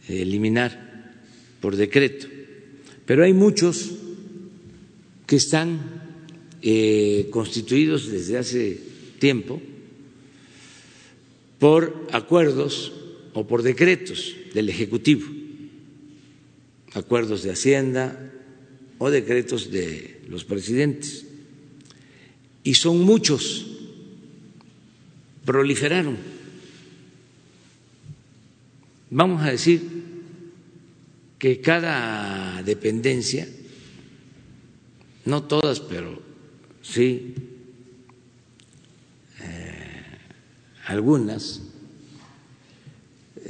eliminar 0.09 1.15
por 1.61 1.77
decreto. 1.77 2.27
Pero 3.07 3.25
hay 3.25 3.33
muchos 3.33 3.93
que 5.27 5.37
están 5.37 5.79
eh, 6.63 7.29
constituidos 7.31 8.11
desde 8.11 8.39
hace 8.39 8.81
tiempo 9.19 9.63
por 11.59 12.09
acuerdos 12.13 12.93
o 13.33 13.47
por 13.47 13.63
decretos 13.63 14.35
del 14.55 14.69
Ejecutivo, 14.69 15.27
acuerdos 16.95 17.43
de 17.43 17.53
Hacienda 17.53 18.33
o 18.99 19.11
decretos 19.11 19.71
de 19.71 20.21
los 20.29 20.45
presidentes. 20.45 21.27
Y 22.63 22.75
son 22.75 23.01
muchos, 23.03 23.67
proliferaron. 25.45 26.17
Vamos 29.11 29.43
a 29.43 29.51
decir 29.51 29.81
que 31.39 31.61
cada 31.61 32.63
dependencia, 32.63 33.49
no 35.25 35.45
todas, 35.45 35.81
pero 35.81 36.21
sí 36.83 37.35
eh, 39.41 40.19
algunas, 40.87 41.63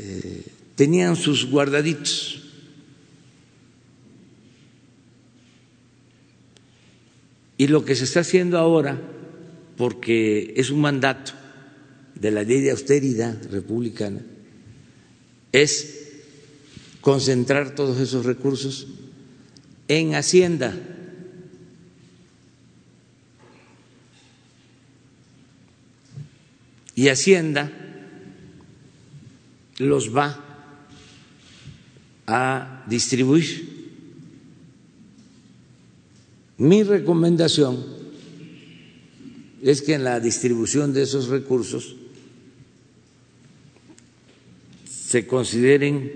eh, 0.02 0.42
tenían 0.76 1.14
sus 1.14 1.44
guardaditos. 1.44 2.42
Y 7.58 7.66
lo 7.66 7.84
que 7.84 7.94
se 7.94 8.04
está 8.04 8.20
haciendo 8.20 8.56
ahora, 8.56 8.98
porque 9.76 10.54
es 10.56 10.70
un 10.70 10.80
mandato 10.80 11.32
de 12.14 12.30
la 12.30 12.42
ley 12.42 12.62
de 12.62 12.70
austeridad 12.70 13.36
republicana, 13.50 14.22
es 15.52 16.12
concentrar 17.02 17.74
todos 17.74 18.00
esos 18.00 18.24
recursos 18.24 18.86
en 19.88 20.14
Hacienda. 20.14 20.74
Y 26.94 27.08
Hacienda 27.08 27.79
los 29.80 30.14
va 30.14 30.38
a 32.26 32.84
distribuir. 32.86 33.80
Mi 36.58 36.82
recomendación 36.82 37.84
es 39.62 39.82
que 39.82 39.94
en 39.94 40.04
la 40.04 40.20
distribución 40.20 40.92
de 40.92 41.02
esos 41.02 41.28
recursos 41.28 41.96
se 44.84 45.26
consideren 45.26 46.12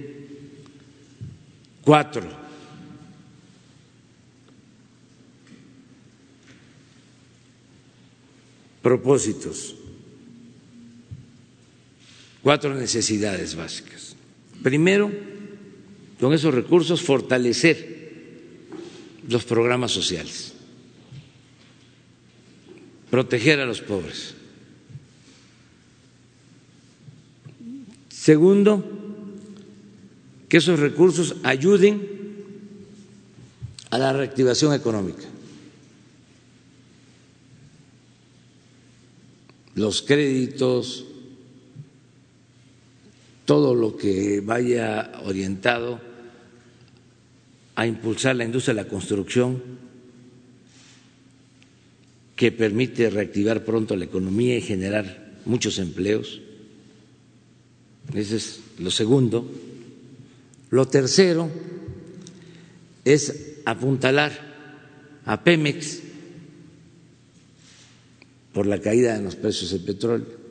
cuatro 1.83 2.45
propósitos, 8.83 9.75
cuatro 12.45 12.75
necesidades 12.75 13.57
básicas. 13.57 14.15
Primero, 14.63 15.11
con 16.21 16.35
esos 16.35 16.55
recursos 16.55 17.01
fortalecer 17.01 18.61
los 19.27 19.45
programas 19.45 19.93
sociales, 19.93 20.53
proteger 23.11 23.61
a 23.61 23.67
los 23.67 23.81
pobres. 23.81 24.35
Segundo, 28.11 28.85
que 30.49 30.59
esos 30.59 30.79
recursos 30.79 31.37
ayuden 31.45 32.07
a 33.89 33.97
la 33.97 34.13
reactivación 34.13 34.75
económica. 34.75 35.25
Los 39.75 40.03
créditos, 40.03 41.07
todo 43.45 43.75
lo 43.75 43.97
que 43.97 44.41
vaya 44.41 45.13
orientado 45.25 46.01
a 47.75 47.87
impulsar 47.87 48.37
la 48.37 48.45
industria 48.45 48.75
de 48.75 48.83
la 48.83 48.89
construcción 48.89 49.63
que 52.37 52.53
permite 52.53 53.11
reactivar 53.11 53.65
pronto 53.65 53.97
la 53.97 54.05
economía 54.05 54.57
y 54.57 54.61
generar 54.61 55.41
muchos 55.45 55.79
empleos. 55.79 56.41
Ese 58.13 58.37
es 58.37 58.61
lo 58.79 58.91
segundo. 58.91 59.51
Lo 60.71 60.87
tercero 60.87 61.49
es 63.05 63.61
apuntalar 63.65 64.33
a 65.25 65.43
Pemex 65.43 66.01
por 68.53 68.67
la 68.67 68.81
caída 68.81 69.17
en 69.17 69.25
los 69.25 69.37
precios 69.37 69.71
del 69.71 69.81
petróleo. 69.81 70.44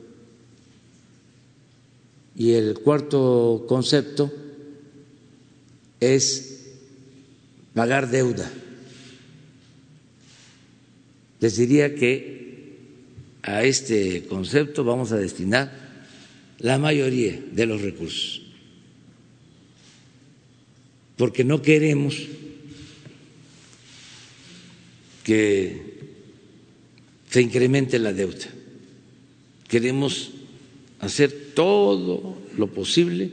Y 2.35 2.53
el 2.53 2.79
cuarto 2.79 3.65
concepto 3.67 4.31
es 5.99 6.67
pagar 7.73 8.09
deuda. 8.09 8.51
Les 11.39 11.57
diría 11.57 11.93
que 11.95 12.77
a 13.43 13.63
este 13.63 14.23
concepto 14.25 14.83
vamos 14.83 15.11
a 15.11 15.17
destinar 15.17 15.71
la 16.59 16.77
mayoría 16.79 17.43
de 17.51 17.65
los 17.65 17.81
recursos, 17.81 18.41
porque 21.17 21.43
no 21.43 21.61
queremos 21.61 22.15
que 25.23 25.93
se 27.29 27.41
incremente 27.41 27.99
la 27.99 28.13
deuda. 28.13 28.47
Queremos 29.67 30.31
hacer 30.99 31.42
todo 31.53 32.37
lo 32.57 32.67
posible 32.67 33.29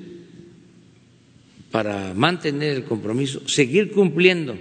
para 1.71 2.15
mantener 2.15 2.77
el 2.77 2.85
compromiso, 2.85 3.47
seguir 3.49 3.93
cumpliendo 3.93 4.57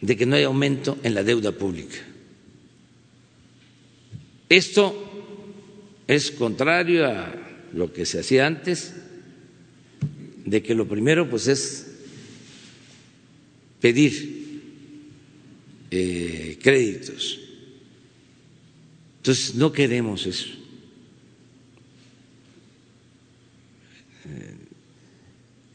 de 0.00 0.16
que 0.16 0.26
no 0.26 0.36
haya 0.36 0.46
aumento 0.46 0.98
en 1.02 1.14
la 1.14 1.22
deuda 1.22 1.52
pública. 1.52 1.98
Esto 4.48 4.94
es 6.06 6.30
contrario 6.30 7.06
a 7.06 7.34
lo 7.72 7.92
que 7.92 8.04
se 8.04 8.20
hacía 8.20 8.46
antes, 8.46 8.94
de 10.44 10.62
que 10.62 10.74
lo 10.74 10.86
primero 10.86 11.28
pues 11.30 11.46
es 11.48 11.86
pedir 13.80 14.60
eh, 15.90 16.58
créditos. 16.60 17.40
Entonces 19.18 19.54
no 19.54 19.72
queremos 19.72 20.26
eso. 20.26 20.61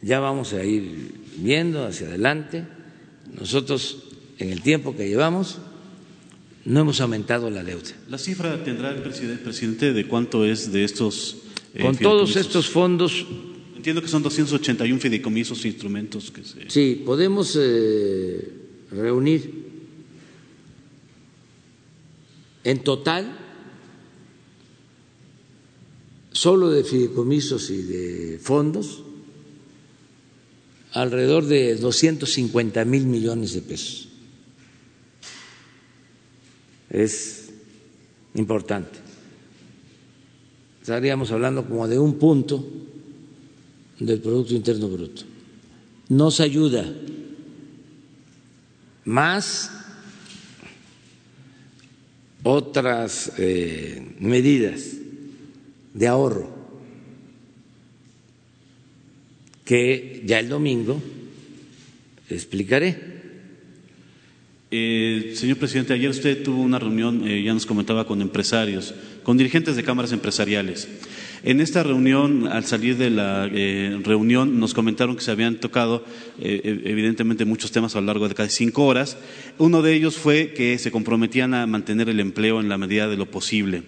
Ya 0.02 0.20
vamos 0.20 0.54
a 0.54 0.64
ir 0.64 1.14
viendo 1.38 1.86
hacia 1.86 2.08
adelante. 2.08 2.66
Nosotros, 3.38 4.04
en 4.38 4.52
el 4.52 4.62
tiempo 4.62 4.96
que 4.96 5.08
llevamos, 5.08 5.60
no 6.66 6.82
hemos 6.82 7.00
aumentado 7.02 7.50
la 7.50 7.64
deuda. 7.64 7.92
¿La 8.10 8.18
cifra 8.18 8.64
tendrá 8.64 8.92
el 8.92 9.02
presidente, 9.02 9.94
de 9.94 10.08
cuánto 10.08 10.46
es 10.46 10.72
de 10.72 10.84
estos? 10.84 11.38
Eh, 11.74 11.82
Con 11.82 11.96
todos 11.96 12.36
estos 12.36 12.70
fondos. 12.70 13.26
Entiendo 13.76 14.02
que 14.02 14.08
son 14.08 14.22
281 14.24 15.00
fideicomisos 15.00 15.64
e 15.64 15.70
instrumentos 15.70 16.30
que 16.32 16.44
se. 16.44 16.70
Sí, 16.70 17.04
podemos 17.06 17.58
eh, 17.60 18.52
reunir 18.92 19.68
en 22.66 22.80
total, 22.80 23.47
solo 26.38 26.70
de 26.70 26.84
fideicomisos 26.84 27.72
y 27.72 27.82
de 27.82 28.40
fondos, 28.40 29.02
alrededor 30.92 31.46
de 31.46 31.76
250 31.76 32.86
mil 32.86 33.08
millones 33.08 33.54
de 33.54 33.62
pesos. 33.64 34.08
Es 36.92 37.50
importante. 38.36 39.00
Estaríamos 40.80 41.32
hablando 41.32 41.66
como 41.66 41.88
de 41.88 41.98
un 41.98 42.20
punto 42.20 42.64
del 44.00 44.22
Producto 44.22 44.54
Interno 44.54 44.90
Bruto. 44.90 45.24
Nos 46.10 46.40
ayuda 46.40 46.86
más 49.06 49.72
otras 52.44 53.32
eh, 53.40 54.16
medidas 54.20 54.98
de 55.98 56.08
ahorro 56.08 56.48
que 59.66 60.24
ya 60.26 60.40
el 60.40 60.48
domingo 60.48 61.02
explicaré. 62.30 63.18
Eh, 64.70 65.34
señor 65.36 65.58
presidente, 65.58 65.94
ayer 65.94 66.10
usted 66.10 66.44
tuvo 66.44 66.62
una 66.62 66.80
reunión, 66.80 67.28
eh, 67.28 67.44
ya 67.44 67.54
nos 67.54 67.66
comentaba, 67.66 68.06
con 68.06 68.22
empresarios, 68.22 68.94
con 69.24 69.38
dirigentes 69.38 69.76
de 69.76 69.84
cámaras 69.84 70.14
empresariales. 70.14 70.88
En 71.44 71.62
esta 71.62 71.84
reunión, 71.84 72.48
al 72.48 72.66
salir 72.66 72.98
de 72.98 73.10
la 73.10 73.50
eh, 73.52 74.00
reunión, 74.04 74.60
nos 74.60 74.74
comentaron 74.74 75.16
que 75.16 75.22
se 75.22 75.32
habían 75.32 75.58
tocado, 75.58 76.04
evidentemente, 76.40 77.46
muchos 77.46 77.72
temas 77.72 77.96
a 77.96 78.02
lo 78.02 78.08
largo 78.08 78.28
de 78.28 78.36
casi 78.36 78.56
cinco 78.56 78.86
horas. 78.86 79.18
Uno 79.58 79.82
de 79.82 79.94
ellos 79.94 80.18
fue 80.18 80.54
que 80.54 80.78
se 80.78 80.92
comprometían 80.92 81.54
a 81.54 81.68
mantener 81.68 82.10
el 82.10 82.20
empleo 82.20 82.60
en 82.60 82.70
la 82.70 82.78
medida 82.78 83.08
de 83.08 83.18
lo 83.18 83.30
posible. 83.30 83.84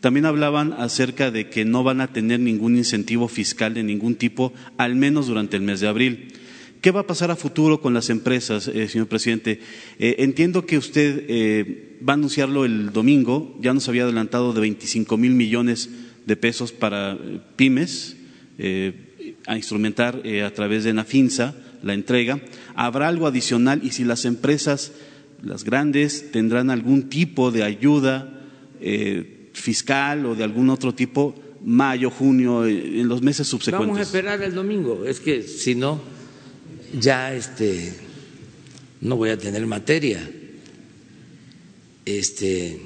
También 0.00 0.24
hablaban 0.24 0.72
acerca 0.72 1.30
de 1.30 1.50
que 1.50 1.64
no 1.64 1.84
van 1.84 2.00
a 2.00 2.12
tener 2.12 2.40
ningún 2.40 2.76
incentivo 2.76 3.28
fiscal 3.28 3.74
de 3.74 3.82
ningún 3.82 4.14
tipo, 4.14 4.52
al 4.78 4.96
menos 4.96 5.26
durante 5.26 5.56
el 5.56 5.62
mes 5.62 5.80
de 5.80 5.88
abril. 5.88 6.28
¿Qué 6.80 6.90
va 6.90 7.00
a 7.00 7.06
pasar 7.06 7.30
a 7.30 7.36
futuro 7.36 7.82
con 7.82 7.92
las 7.92 8.08
empresas, 8.08 8.66
eh, 8.66 8.88
señor 8.88 9.06
presidente? 9.08 9.60
Eh, 9.98 10.16
entiendo 10.20 10.64
que 10.64 10.78
usted 10.78 11.26
eh, 11.28 11.98
va 12.06 12.14
a 12.14 12.16
anunciarlo 12.16 12.64
el 12.64 12.92
domingo, 12.92 13.54
ya 13.60 13.74
nos 13.74 13.86
había 13.90 14.04
adelantado 14.04 14.54
de 14.54 14.62
25 14.62 15.18
mil 15.18 15.32
millones 15.34 15.90
de 16.24 16.36
pesos 16.36 16.72
para 16.72 17.18
pymes, 17.56 18.16
a 19.46 19.56
instrumentar 19.56 20.22
a 20.44 20.50
través 20.50 20.84
de 20.84 20.92
Nafinsa 20.92 21.56
la 21.82 21.94
entrega. 21.94 22.42
¿Habrá 22.74 23.08
algo 23.08 23.26
adicional 23.26 23.80
y 23.82 23.92
si 23.92 24.04
las 24.04 24.26
empresas, 24.26 24.92
las 25.42 25.64
grandes, 25.64 26.30
tendrán 26.30 26.68
algún 26.68 27.08
tipo 27.08 27.50
de 27.50 27.62
ayuda? 27.62 28.46
Fiscal 29.52 30.26
o 30.26 30.34
de 30.34 30.44
algún 30.44 30.70
otro 30.70 30.94
tipo 30.94 31.34
mayo, 31.64 32.10
junio, 32.10 32.66
en 32.66 33.06
los 33.08 33.22
meses 33.22 33.46
subsecuentes. 33.46 33.88
Vamos 33.88 33.98
a 33.98 34.02
esperar 34.02 34.42
el 34.42 34.54
domingo, 34.54 35.04
es 35.04 35.20
que 35.20 35.42
si 35.42 35.74
no, 35.74 36.00
ya 36.98 37.34
este, 37.34 37.92
no 39.00 39.16
voy 39.16 39.30
a 39.30 39.38
tener 39.38 39.66
materia. 39.66 40.20
Este, 42.04 42.80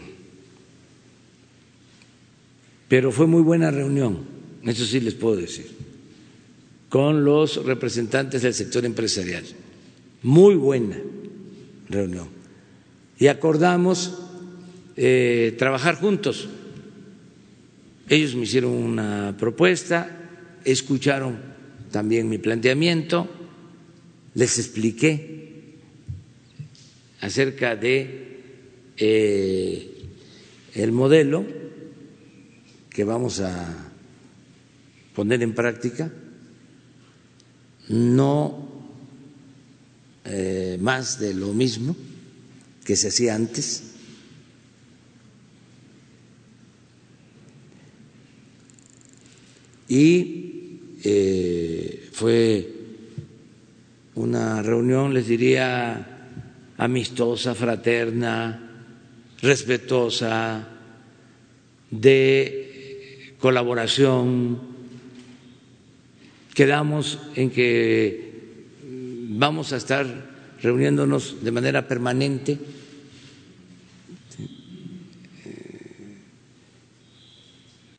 pero 2.89 3.13
fue 3.13 3.27
muy 3.27 3.43
buena 3.43 3.71
reunión, 3.71 4.19
eso 4.65 4.85
sí 4.85 5.01
les 5.01 5.15
puedo 5.15 5.37
decir, 5.37 5.71
con 6.89 7.25
los 7.25 7.65
representantes 7.65 8.43
del 8.43 8.55
sector 8.55 8.85
empresarial. 8.85 9.45
Muy 10.23 10.55
buena 10.55 10.97
reunión. 11.89 12.29
Y 13.19 13.29
acordamos 13.29 14.24
eh, 14.97 15.55
trabajar 15.59 15.97
juntos. 15.97 16.49
Ellos 18.09 18.35
me 18.35 18.43
hicieron 18.43 18.73
una 18.73 19.35
propuesta, 19.39 20.09
escucharon 20.65 21.39
también 21.91 22.29
mi 22.29 22.39
planteamiento, 22.39 23.29
les 24.35 24.59
expliqué 24.59 25.79
acerca 27.21 27.77
de 27.77 28.41
eh, 28.97 30.05
el 30.75 30.93
modelo 30.93 31.45
que 32.91 33.05
vamos 33.05 33.41
a 33.41 33.91
poner 35.15 35.43
en 35.43 35.55
práctica, 35.55 36.13
no 37.89 38.69
eh, 40.25 40.79
más 40.81 41.19
de 41.19 41.35
lo 41.35 41.53
mismo 41.53 41.97
que 42.85 42.97
se 42.97 43.09
hacía 43.09 43.35
antes 43.35 43.94
y 49.95 50.81
eh, 51.05 52.09
fue 52.11 52.69
una 54.17 54.61
reunión, 54.61 55.15
les 55.15 55.29
diría, 55.29 56.33
amistosa, 56.77 57.55
fraterna, 57.55 58.89
respetuosa, 59.41 60.69
de 61.93 63.37
colaboración. 63.39 64.59
Quedamos 66.55 67.21
en 67.37 67.51
que 67.51 68.65
vamos 69.29 69.73
a 69.73 69.77
estar 69.77 70.07
reuniéndonos 70.61 71.45
de 71.45 71.53
manera 71.53 71.87
permanente. 71.87 72.59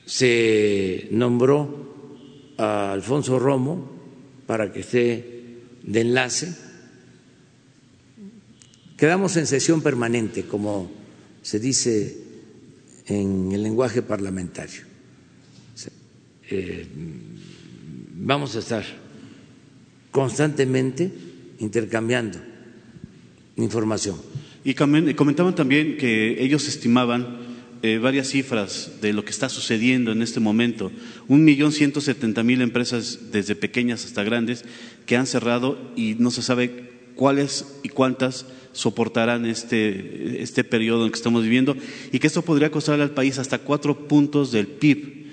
Se 0.06 1.08
nombró 1.12 1.85
a 2.58 2.92
Alfonso 2.92 3.40
Romo 3.40 3.92
para 4.46 4.72
que 4.72 4.82
esté 4.82 5.60
de 5.84 6.02
enlace. 6.02 6.56
Quedamos 8.98 9.36
en 9.38 9.48
sesión 9.48 9.82
permanente, 9.82 10.44
como 10.44 10.90
se 11.42 11.60
dice 11.60 12.18
en 13.08 13.52
el 13.52 13.62
lenguaje 13.64 14.02
parlamentario. 14.02 14.84
Eh, 16.50 16.86
vamos 18.18 18.56
a 18.56 18.60
estar 18.60 18.84
constantemente 20.12 21.12
intercambiando 21.60 22.38
información. 23.58 24.16
Y 24.64 24.74
comentaban 24.74 25.56
también 25.56 25.98
que 25.98 26.42
ellos 26.44 26.68
estimaban 26.68 27.45
eh, 27.86 28.00
varias 28.00 28.30
cifras 28.30 28.94
de 29.00 29.14
lo 29.14 29.24
que 29.24 29.30
está 29.30 29.48
sucediendo 29.48 30.12
en 30.12 30.24
este 30.24 30.40
momento. 30.40 30.92
Un 31.28 31.44
millón 31.46 31.72
ciento 31.72 32.02
setenta 32.02 32.42
mil 32.42 32.62
empresas, 32.62 33.32
desde 33.32 33.56
pequeñas 33.56 34.06
hasta 34.06 34.24
grandes, 34.24 34.66
que 35.06 35.18
han 35.18 35.28
cerrado 35.28 35.78
y 35.96 36.16
no 36.18 36.32
se 36.32 36.42
sabe 36.42 36.90
cuáles 37.14 37.78
y 37.84 37.90
cuántas 37.90 38.48
soportarán 38.72 39.46
este, 39.46 40.42
este 40.42 40.64
periodo 40.64 41.06
en 41.06 41.12
que 41.12 41.18
estamos 41.18 41.44
viviendo 41.44 41.78
y 42.12 42.18
que 42.18 42.26
esto 42.26 42.42
podría 42.42 42.72
costarle 42.72 43.04
al 43.04 43.12
país 43.12 43.38
hasta 43.38 43.60
cuatro 43.60 44.08
puntos 44.08 44.52
del 44.52 44.66
PIB. 44.66 45.26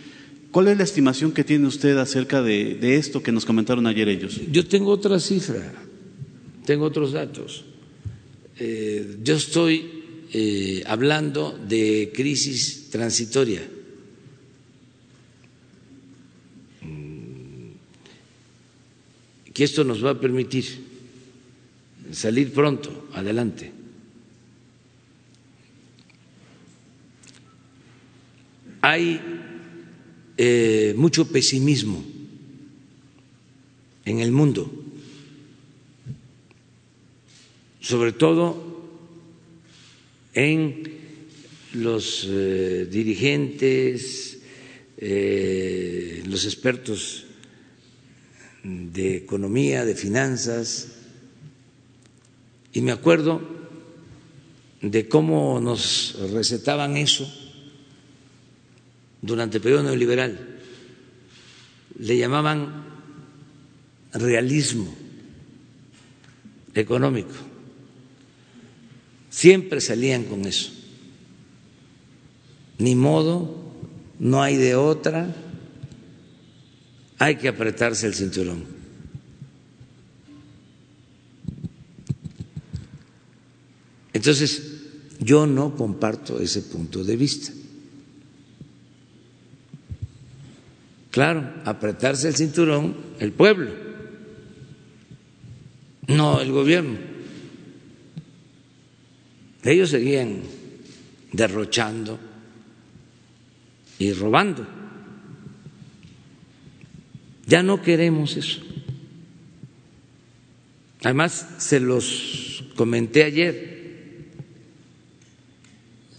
¿Cuál 0.50 0.68
es 0.68 0.76
la 0.76 0.84
estimación 0.84 1.32
que 1.32 1.44
tiene 1.44 1.66
usted 1.66 1.96
acerca 1.96 2.42
de, 2.42 2.96
esto 2.96 3.22
que 3.22 3.32
nos 3.32 3.46
comentaron 3.46 3.86
ayer 3.86 4.10
ellos? 4.10 4.38
Yo 4.50 4.66
tengo 4.66 4.90
otra 4.90 5.18
cifra, 5.18 5.72
tengo 6.66 6.84
otros 6.84 7.12
datos. 7.12 7.64
Eh, 8.58 9.16
yo 9.22 9.36
estoy 9.36 10.01
eh, 10.34 10.82
hablando 10.86 11.52
de 11.52 12.10
crisis 12.14 12.88
transitoria. 12.88 13.60
Mm, 16.80 17.72
que 19.52 19.64
esto 19.64 19.84
nos 19.84 20.02
va 20.02 20.12
a 20.12 20.20
permitir 20.20 20.64
salir 22.12 22.50
pronto 22.50 23.08
adelante. 23.12 23.70
Hay 28.80 29.20
eh, 30.38 30.94
mucho 30.96 31.28
pesimismo 31.28 32.02
en 34.06 34.20
el 34.20 34.32
mundo, 34.32 34.72
sobre 37.80 38.12
todo 38.12 38.71
en 40.34 40.82
los 41.74 42.26
eh, 42.28 42.86
dirigentes, 42.90 44.38
eh, 44.98 46.22
los 46.26 46.44
expertos 46.44 47.24
de 48.62 49.16
economía, 49.16 49.84
de 49.84 49.94
finanzas, 49.94 50.88
y 52.72 52.80
me 52.80 52.92
acuerdo 52.92 53.42
de 54.80 55.08
cómo 55.08 55.60
nos 55.60 56.16
recetaban 56.32 56.96
eso 56.96 57.30
durante 59.20 59.58
el 59.58 59.62
periodo 59.62 59.84
neoliberal. 59.84 60.58
Le 61.98 62.16
llamaban 62.16 62.84
realismo 64.12 64.94
económico. 66.74 67.51
Siempre 69.32 69.80
salían 69.80 70.24
con 70.24 70.44
eso. 70.44 70.70
Ni 72.76 72.94
modo, 72.94 73.64
no 74.18 74.42
hay 74.42 74.58
de 74.58 74.74
otra, 74.74 75.34
hay 77.18 77.36
que 77.36 77.48
apretarse 77.48 78.06
el 78.06 78.12
cinturón. 78.14 78.64
Entonces, 84.12 84.82
yo 85.18 85.46
no 85.46 85.76
comparto 85.76 86.38
ese 86.38 86.60
punto 86.60 87.02
de 87.02 87.16
vista. 87.16 87.52
Claro, 91.10 91.54
apretarse 91.64 92.28
el 92.28 92.36
cinturón 92.36 92.96
el 93.18 93.32
pueblo, 93.32 93.70
no 96.06 96.38
el 96.42 96.52
gobierno. 96.52 97.11
Ellos 99.64 99.90
seguían 99.90 100.42
derrochando 101.32 102.18
y 103.98 104.12
robando. 104.12 104.66
Ya 107.46 107.62
no 107.62 107.82
queremos 107.82 108.36
eso. 108.36 108.60
Además, 111.02 111.46
se 111.58 111.80
los 111.80 112.64
comenté 112.76 113.24
ayer. 113.24 113.72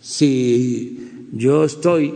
Si 0.01 1.27
yo 1.33 1.63
estoy 1.63 2.13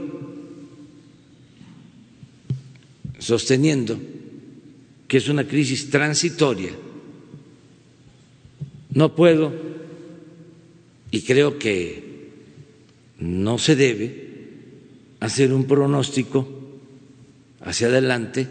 sosteniendo 3.19 3.99
que 5.07 5.17
es 5.17 5.29
una 5.29 5.47
crisis 5.47 5.89
transitoria, 5.89 6.71
no 8.93 9.15
puedo, 9.15 9.76
y 11.11 11.21
creo 11.21 11.57
que 11.57 12.31
no 13.19 13.57
se 13.57 13.75
debe, 13.75 14.27
hacer 15.19 15.53
un 15.53 15.65
pronóstico 15.65 16.47
hacia 17.61 17.87
adelante 17.87 18.47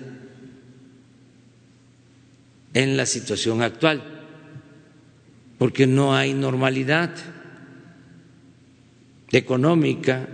en 2.74 2.96
la 2.96 3.06
situación 3.06 3.62
actual, 3.62 4.02
porque 5.58 5.86
no 5.86 6.14
hay 6.14 6.34
normalidad 6.34 7.14
económica, 9.32 10.28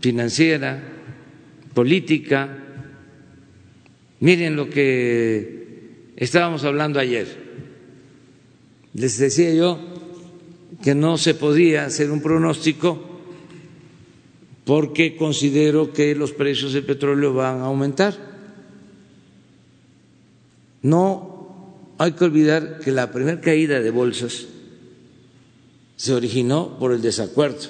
financiera, 0.00 0.82
política. 1.74 2.58
Miren 4.20 4.56
lo 4.56 4.68
que 4.68 6.12
estábamos 6.16 6.64
hablando 6.64 6.98
ayer. 6.98 7.26
Les 8.94 9.18
decía 9.18 9.52
yo 9.52 9.95
que 10.86 10.94
no 10.94 11.18
se 11.18 11.34
podía 11.34 11.84
hacer 11.84 12.12
un 12.12 12.22
pronóstico 12.22 12.96
porque 14.64 15.16
considero 15.16 15.92
que 15.92 16.14
los 16.14 16.30
precios 16.30 16.74
del 16.74 16.86
petróleo 16.86 17.34
van 17.34 17.58
a 17.58 17.64
aumentar. 17.64 18.14
No 20.82 21.90
hay 21.98 22.12
que 22.12 22.24
olvidar 22.24 22.78
que 22.78 22.92
la 22.92 23.10
primera 23.10 23.40
caída 23.40 23.80
de 23.80 23.90
bolsas 23.90 24.46
se 25.96 26.14
originó 26.14 26.78
por 26.78 26.92
el 26.92 27.02
desacuerdo 27.02 27.66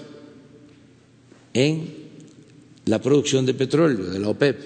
en 1.55 1.89
la 2.85 3.01
producción 3.01 3.47
de 3.47 3.55
petróleo 3.55 4.11
de 4.11 4.19
la 4.19 4.29
OPEP, 4.29 4.61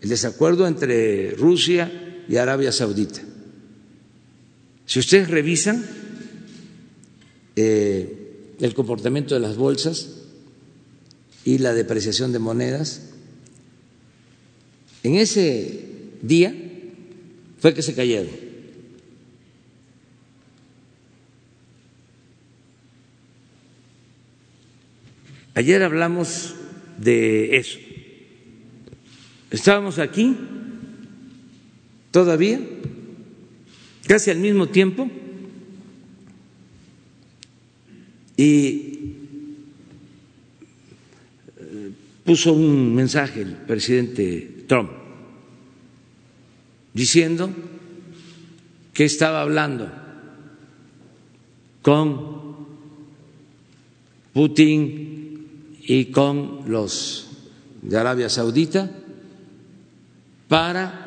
el 0.00 0.08
desacuerdo 0.08 0.66
entre 0.66 1.30
Rusia 1.30 2.24
y 2.28 2.38
Arabia 2.38 2.72
Saudita. 2.72 3.22
Si 4.84 4.98
ustedes 4.98 5.30
revisan 5.30 6.05
eh, 7.56 8.54
el 8.60 8.74
comportamiento 8.74 9.34
de 9.34 9.40
las 9.40 9.56
bolsas, 9.56 10.16
y 11.46 11.58
la 11.58 11.72
depreciación 11.72 12.32
de 12.32 12.40
monedas. 12.40 13.02
En 15.04 15.14
ese 15.14 15.84
día 16.20 16.52
fue 17.60 17.72
que 17.72 17.82
se 17.82 17.94
cayeron. 17.94 18.32
Ayer 25.54 25.84
hablamos 25.84 26.56
de 26.98 27.56
eso. 27.56 27.78
Estábamos 29.52 30.00
aquí 30.00 30.36
todavía, 32.10 32.60
casi 34.08 34.32
al 34.32 34.38
mismo 34.38 34.68
tiempo, 34.68 35.08
y 38.36 38.96
puso 42.24 42.52
un 42.52 42.94
mensaje 42.94 43.42
el 43.42 43.54
presidente 43.54 44.64
Trump 44.66 44.90
diciendo 46.92 47.50
que 48.92 49.04
estaba 49.04 49.42
hablando 49.42 49.90
con 51.82 52.56
Putin 54.32 55.76
y 55.82 56.06
con 56.06 56.62
los 56.66 57.28
de 57.82 57.96
Arabia 57.96 58.28
Saudita 58.28 58.90
para 60.48 61.06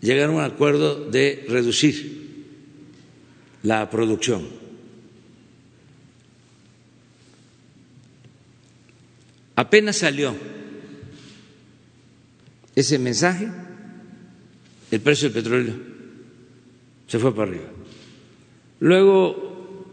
llegar 0.00 0.28
a 0.28 0.32
un 0.32 0.42
acuerdo 0.42 1.08
de 1.10 1.46
reducir 1.48 2.22
la 3.62 3.88
producción. 3.88 4.61
Apenas 9.62 9.98
salió 9.98 10.34
ese 12.74 12.98
mensaje, 12.98 13.48
el 14.90 15.00
precio 15.00 15.30
del 15.30 15.40
petróleo 15.40 15.74
se 17.06 17.20
fue 17.20 17.32
para 17.32 17.48
arriba. 17.48 17.70
Luego 18.80 19.86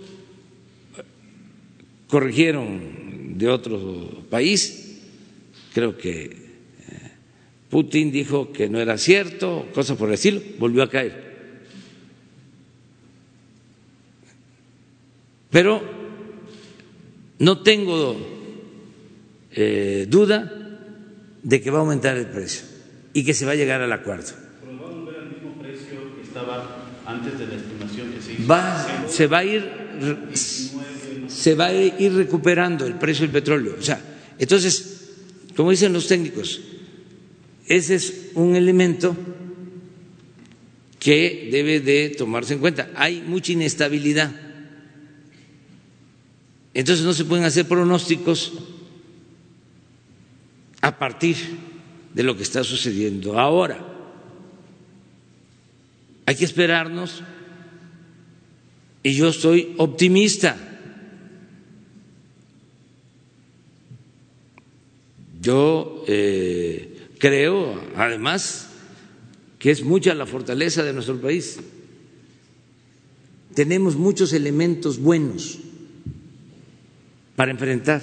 corrigieron 2.08 3.38
de 3.38 3.47
otro 3.47 4.25
país, 4.27 5.01
creo 5.71 5.95
que 5.95 6.23
eh, 6.23 7.12
Putin 7.69 8.12
dijo 8.12 8.51
que 8.51 8.69
no 8.69 8.79
era 8.79 8.97
cierto, 8.97 9.67
cosas 9.71 9.99
por 9.99 10.10
decirlo, 10.10 10.41
volvió 10.58 10.82
a 10.82 10.89
caer. 10.89 11.62
Pero 15.52 15.79
no 17.37 17.62
tengo 17.62 18.38
eh, 19.52 20.06
duda 20.10 20.52
de 21.43 21.62
que 21.62 21.71
va 21.71 21.79
a 21.79 21.81
aumentar 21.81 22.17
el 22.17 22.27
precio 22.27 22.62
y 23.13 23.23
que 23.23 23.33
se 23.33 23.45
va 23.45 23.54
a 23.54 23.56
llegar 23.56 23.81
al 23.81 23.91
acuerdo. 23.91 24.33
Va, 28.50 29.08
se 29.08 29.27
va 29.27 29.39
a 29.39 29.45
ir 29.45 29.79
se 31.27 31.56
va 31.56 31.67
a 31.67 31.73
ir 31.73 32.13
recuperando 32.13 32.85
el 32.85 32.95
precio 32.95 33.21
del 33.21 33.31
petróleo. 33.31 33.75
O 33.79 33.81
sea, 33.81 34.02
entonces, 34.37 35.12
como 35.56 35.71
dicen 35.71 35.93
los 35.93 36.08
técnicos, 36.08 36.60
ese 37.67 37.95
es 37.95 38.31
un 38.33 38.56
elemento 38.56 39.15
que 41.00 41.50
debe 41.52 41.79
de 41.79 42.10
tomarse 42.10 42.56
en 42.56 42.60
cuenta. 42.60 42.89
Hay 42.95 43.21
mucha 43.21 43.54
inestabilidad. 43.54 44.31
Entonces 46.73 47.06
no 47.06 47.13
se 47.13 47.25
pueden 47.25 47.45
hacer 47.45 47.67
pronósticos 47.67 48.54
a 50.82 50.98
partir 50.98 51.36
de 52.13 52.23
lo 52.23 52.36
que 52.36 52.44
está 52.44 52.63
sucediendo 52.63 53.40
ahora. 53.40 53.86
Hay 56.25 56.36
que 56.36 56.46
esperarnos 56.46 57.23
y 59.04 59.13
yo 59.13 59.30
estoy 59.30 59.73
optimista. 59.77 60.56
Yo 65.42 66.04
eh, 66.08 67.10
creo, 67.17 67.82
además, 67.96 68.69
que 69.58 69.71
es 69.71 69.84
mucha 69.84 70.13
la 70.13 70.25
fortaleza 70.25 70.84
de 70.84 70.94
nuestro 70.94 71.19
país. 71.19 71.60
Tenemos 73.54 73.96
muchos 73.96 74.34
elementos 74.34 75.00
buenos 75.00 75.60
para 77.36 77.52
enfrentar 77.52 78.02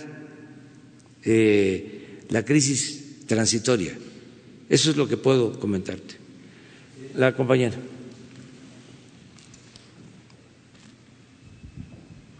eh, 1.24 1.95
la 2.30 2.44
crisis 2.44 3.26
transitoria. 3.26 3.92
Eso 4.68 4.90
es 4.90 4.96
lo 4.96 5.08
que 5.08 5.16
puedo 5.16 5.58
comentarte. 5.58 6.16
La 7.14 7.34
compañera. 7.34 7.76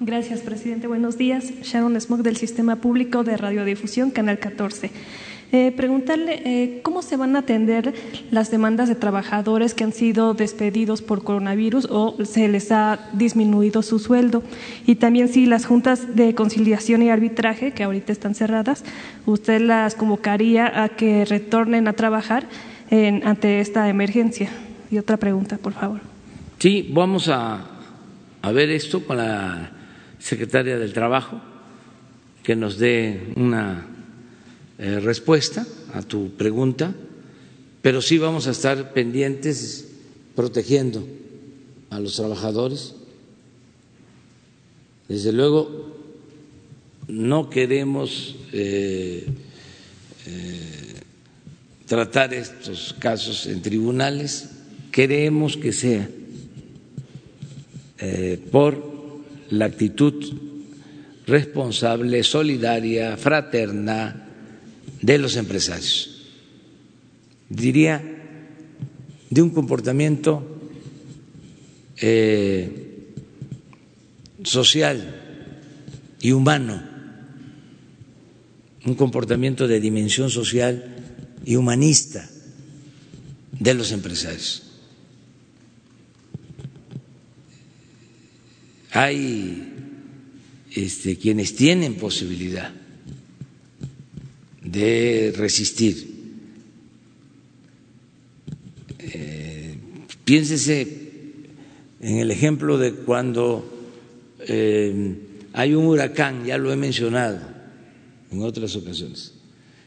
Gracias, 0.01 0.41
presidente. 0.41 0.87
Buenos 0.87 1.17
días. 1.17 1.53
Sharon 1.63 2.01
Smog 2.01 2.23
del 2.23 2.37
Sistema 2.37 2.77
Público 2.81 3.25
de 3.25 3.37
Radiodifusión, 3.37 4.11
Canal 4.11 4.39
14. 4.39 4.91
Eh, 5.53 5.73
preguntarle 5.77 6.43
eh, 6.45 6.81
cómo 6.83 7.03
se 7.03 7.17
van 7.17 7.37
a 7.37 7.41
atender 7.41 7.95
las 8.33 8.51
demandas 8.51 8.89
de 8.89 8.97
trabajadores 8.97 9.75
que 9.75 9.85
han 9.85 9.93
sido 9.93 10.35
despedidos 10.35 11.03
por 11.03 11.23
coronavirus 11.23 11.87
o 11.89 12.17
se 12.25 12.49
les 12.49 12.73
ha 12.73 12.99
disminuido 13.13 13.83
su 13.83 14.01
sueldo. 14.01 14.43
Y 14.87 14.97
también 14.97 15.29
si 15.29 15.47
las 15.47 15.65
juntas 15.65 16.17
de 16.17 16.35
conciliación 16.35 17.03
y 17.03 17.11
arbitraje, 17.11 17.73
que 17.73 17.85
ahorita 17.85 18.13
están 18.13 18.35
cerradas, 18.35 18.85
usted 19.25 19.61
las 19.61 19.95
convocaría 19.95 20.83
a 20.83 20.89
que 20.89 21.25
retornen 21.25 21.87
a 21.87 21.93
trabajar 21.93 22.49
ante 22.91 23.61
esta 23.61 23.89
emergencia. 23.89 24.49
Y 24.91 24.99
otra 24.99 25.17
pregunta, 25.17 25.59
por 25.59 25.73
favor. 25.73 26.01
Sí, 26.59 26.91
vamos 26.93 27.29
a, 27.29 27.65
a 28.43 28.53
ver 28.53 28.71
esto 28.71 29.05
con 29.05 29.19
la 29.19 29.71
secretaria 30.19 30.79
del 30.79 30.93
Trabajo, 30.93 31.41
que 32.43 32.57
nos 32.57 32.79
dé 32.79 33.33
una 33.37 33.96
eh, 34.79 35.01
respuesta 35.01 35.67
a 35.95 36.03
tu 36.03 36.37
pregunta, 36.37 36.95
pero 37.81 38.03
sí 38.03 38.19
vamos 38.19 38.47
a 38.47 38.51
estar 38.51 38.93
pendientes 38.93 39.87
protegiendo 40.35 41.07
a 41.89 41.99
los 41.99 42.17
trabajadores. 42.17 42.95
Desde 45.09 45.33
luego, 45.33 45.97
no 47.09 47.49
queremos 47.49 48.37
eh, 48.53 49.27
eh, 50.27 50.95
tratar 51.87 52.35
estos 52.35 52.95
casos 52.99 53.47
en 53.47 53.63
tribunales, 53.63 54.51
queremos 54.93 55.57
que 55.57 55.73
sea 55.73 56.09
por 58.51 59.23
la 59.49 59.65
actitud 59.65 60.35
responsable, 61.27 62.23
solidaria, 62.23 63.17
fraterna, 63.17 64.26
de 65.03 65.19
los 65.19 65.37
empresarios. 65.37 66.23
Diría 67.49 68.03
de 69.31 69.43
un 69.43 69.51
comportamiento 69.51 70.59
eh, 72.01 72.87
social 74.43 75.23
y 76.21 76.33
humano, 76.33 76.83
un 78.85 78.95
comportamiento 78.95 79.67
de 79.67 79.81
dimensión 79.81 80.31
social 80.31 80.95
y 81.45 81.57
humanista 81.57 82.29
de 83.53 83.75
los 83.75 83.93
empresarios. 83.93 84.63
Hay 88.93 89.73
este, 90.75 91.17
quienes 91.19 91.55
tienen 91.55 91.97
posibilidad 91.97 92.73
de 94.67 95.33
resistir. 95.37 96.15
Eh, 98.99 99.77
piénsese 100.25 101.07
en 102.01 102.19
el 102.19 102.31
ejemplo 102.31 102.77
de 102.79 102.93
cuando 102.93 103.65
eh, 104.41 105.15
hay 105.53 105.75
un 105.75 105.87
huracán, 105.87 106.45
ya 106.45 106.59
lo 106.59 106.73
he 106.73 106.77
mencionado 106.77 107.39
en 108.31 108.43
otras 108.43 108.75
ocasiones, 108.77 109.33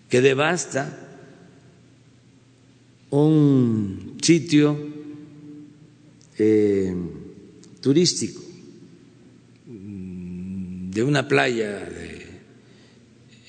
que 0.09 0.21
devasta 0.21 0.97
un 3.09 4.17
sitio 4.21 4.77
eh, 6.38 6.95
turístico 7.82 8.41
de 9.65 11.03
una 11.03 11.27
playa 11.27 11.80
de 11.80 12.25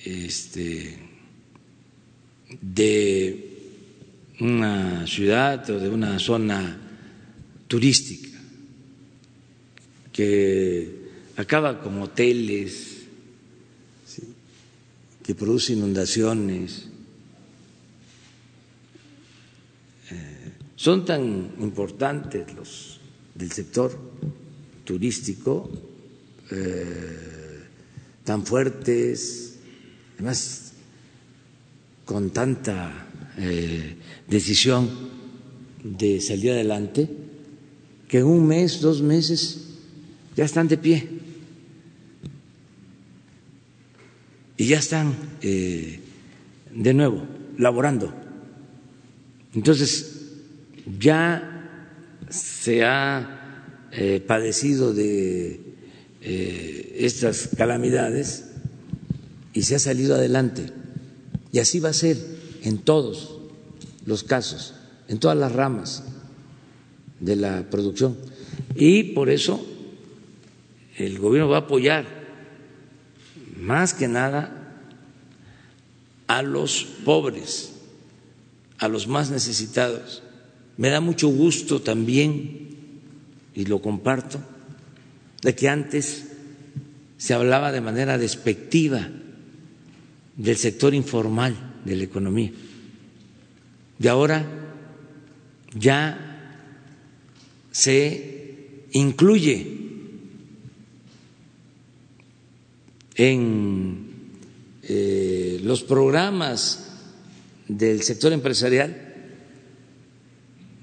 este 0.05 1.10
de 2.61 3.51
una 4.41 5.07
ciudad 5.07 5.69
o 5.71 5.79
de 5.79 5.89
una 5.89 6.19
zona 6.19 6.79
turística 7.69 8.39
que 10.13 11.01
acaba 11.37 11.81
con 11.81 12.01
hoteles, 12.03 12.99
que 15.23 15.35
produce 15.35 15.75
inundaciones. 15.75 16.89
Eh, 20.11 20.53
son 20.75 21.05
tan 21.05 21.55
importantes 21.61 22.53
los 22.55 23.01
del 23.35 23.53
sector 23.53 23.97
turístico, 24.85 25.71
eh, 26.51 27.61
tan 28.25 28.45
fuertes, 28.45 29.57
además 30.17 30.70
con 32.11 32.31
tanta 32.31 33.07
eh, 33.39 33.95
decisión 34.27 34.91
de 35.85 36.21
salir 36.21 36.51
adelante 36.51 37.09
que 38.09 38.19
en 38.19 38.25
un 38.25 38.49
mes, 38.49 38.81
dos 38.81 39.01
meses 39.01 39.79
ya 40.35 40.45
están 40.45 40.67
de 40.67 40.77
pie 40.77 41.09
y 44.57 44.67
ya 44.67 44.81
están 44.81 45.15
eh, 45.41 46.01
de 46.75 46.95
nuevo 46.95 47.25
laborando. 47.59 48.13
Entonces, 49.55 50.33
ya 50.99 52.27
se 52.29 52.83
ha 52.85 53.87
eh, 53.93 54.19
padecido 54.27 54.93
de 54.93 55.61
estas 56.21 57.51
calamidades 57.57 58.47
y 59.55 59.63
se 59.63 59.77
ha 59.77 59.79
salido 59.79 60.17
adelante. 60.17 60.80
Y 61.53 61.59
así 61.59 61.81
va 61.81 61.91
a 61.91 61.95
ser 61.95 62.17
en 62.63 62.79
todos 62.79 63.39
los 64.07 64.23
casos, 64.23 64.75
en 65.09 65.19
todas 65.19 65.37
las 65.37 65.53
ramas 65.53 66.05
de 67.19 67.37
la 67.37 67.69
producción. 67.71 68.17
Y 68.75 69.15
por 69.15 69.31
eso 69.31 69.65
el 70.97 71.19
gobierno 71.19 71.49
va 71.49 71.59
a 71.59 71.61
apoyar 71.61 72.07
más 73.57 73.95
que 73.95 74.09
nada 74.09 74.57
a 76.27 76.43
los 76.43 76.85
pobres, 77.05 77.73
a 78.79 78.89
los 78.89 79.09
más 79.09 79.31
necesitados. 79.31 80.23
Me 80.77 80.89
da 80.89 81.01
mucho 81.01 81.29
gusto 81.29 81.83
también, 81.83 82.69
y 83.55 83.65
lo 83.67 83.83
comparto, 83.83 84.41
de 85.43 85.55
que 85.55 85.69
antes 85.69 86.27
se 87.19 87.35
hablaba 87.35 87.73
de 87.73 87.81
manera 87.81 88.17
despectiva 88.17 89.09
del 90.37 90.57
sector 90.57 90.95
informal 90.95 91.81
de 91.85 91.97
la 91.97 92.05
economía. 92.05 92.53
Y 93.99 94.09
ahora 94.09 94.47
ya 95.75 96.27
se 97.71 98.85
incluye 98.93 99.77
en 103.15 104.11
eh, 104.83 105.61
los 105.63 105.83
programas 105.83 106.87
del 107.69 108.03
sector 108.03 108.33
empresarial, 108.33 109.07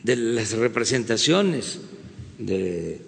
de 0.04 0.16
las 0.16 0.52
representaciones 0.54 1.80
de 2.38 3.02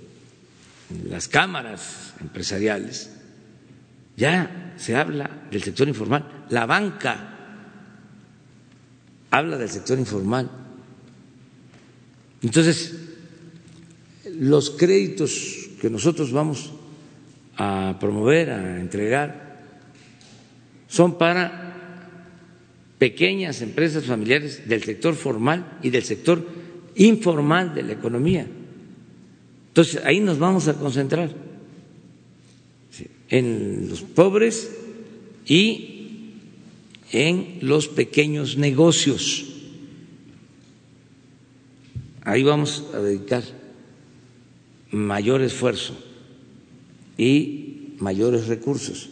las 1.07 1.27
cámaras 1.27 2.13
empresariales, 2.19 3.11
ya 4.19 4.73
se 4.75 4.95
habla 4.95 5.47
del 5.49 5.63
sector 5.63 5.87
informal, 5.87 6.45
la 6.49 6.65
banca 6.65 7.37
habla 9.31 9.57
del 9.57 9.69
sector 9.69 9.97
informal. 9.97 10.49
Entonces, 12.41 12.95
los 14.37 14.71
créditos 14.71 15.69
que 15.79 15.89
nosotros 15.89 16.31
vamos 16.31 16.73
a 17.55 17.97
promover, 17.99 18.51
a 18.51 18.79
entregar, 18.79 19.63
son 20.87 21.17
para 21.17 21.75
pequeñas 22.97 23.61
empresas 23.61 24.03
familiares 24.03 24.67
del 24.67 24.83
sector 24.83 25.15
formal 25.15 25.79
y 25.81 25.89
del 25.89 26.03
sector 26.03 26.45
informal 26.95 27.73
de 27.73 27.83
la 27.83 27.93
economía. 27.93 28.45
Entonces, 29.69 30.01
ahí 30.03 30.19
nos 30.19 30.39
vamos 30.39 30.67
a 30.67 30.73
concentrar 30.73 31.48
en 33.29 33.89
los 33.89 34.01
pobres 34.01 34.71
y 35.45 35.99
en 37.11 37.59
los 37.61 37.87
pequeños 37.87 38.57
negocios. 38.57 39.45
Ahí 42.21 42.43
vamos 42.43 42.85
a 42.93 42.99
dedicar 42.99 43.43
mayor 44.91 45.41
esfuerzo 45.41 45.95
y 47.17 47.95
mayores 47.99 48.47
recursos. 48.47 49.09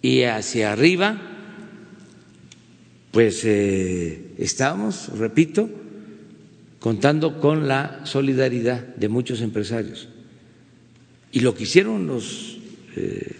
Y 0.00 0.22
hacia 0.22 0.72
arriba, 0.72 1.20
pues 3.10 3.44
eh, 3.44 4.32
estamos, 4.38 5.08
repito, 5.18 5.68
contando 6.78 7.40
con 7.40 7.66
la 7.66 8.04
solidaridad 8.04 8.94
de 8.94 9.08
muchos 9.08 9.40
empresarios. 9.40 10.08
Y 11.32 11.40
lo 11.40 11.54
que 11.54 11.64
hicieron 11.64 12.06
los 12.06 12.58
eh, 12.96 13.36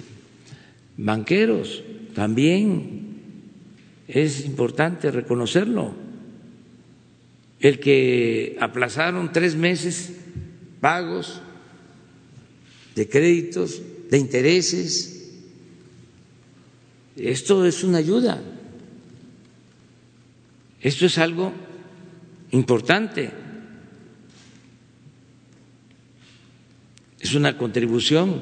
banqueros 0.97 1.83
también 2.15 3.09
es 4.07 4.45
importante 4.45 5.11
reconocerlo. 5.11 5.95
El 7.61 7.81
que 7.81 8.57
aplazaron 8.61 9.33
tres 9.33 9.57
meses 9.57 10.13
pagos 10.81 11.41
de 12.95 13.09
créditos, 13.09 13.81
de 14.11 14.19
intereses, 14.19 15.33
esto 17.17 17.67
es 17.67 17.83
una 17.83 17.99
ayuda, 17.99 18.41
esto 20.81 21.07
es 21.07 21.19
algo 21.19 21.53
importante, 22.53 23.31
es 27.21 27.35
una 27.35 27.57
contribución. 27.57 28.41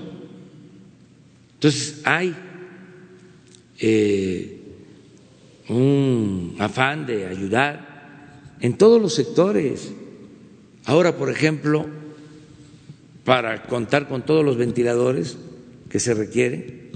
Entonces 1.54 2.00
hay 2.04 2.34
eh, 3.78 4.60
un 5.68 6.56
afán 6.58 7.06
de 7.06 7.26
ayudar 7.26 8.54
en 8.60 8.76
todos 8.76 9.00
los 9.00 9.14
sectores. 9.14 9.92
Ahora, 10.84 11.16
por 11.16 11.30
ejemplo, 11.30 11.86
para 13.24 13.64
contar 13.64 14.08
con 14.08 14.24
todos 14.24 14.44
los 14.44 14.56
ventiladores 14.56 15.36
que 15.88 15.98
se 15.98 16.14
requieren, 16.14 16.90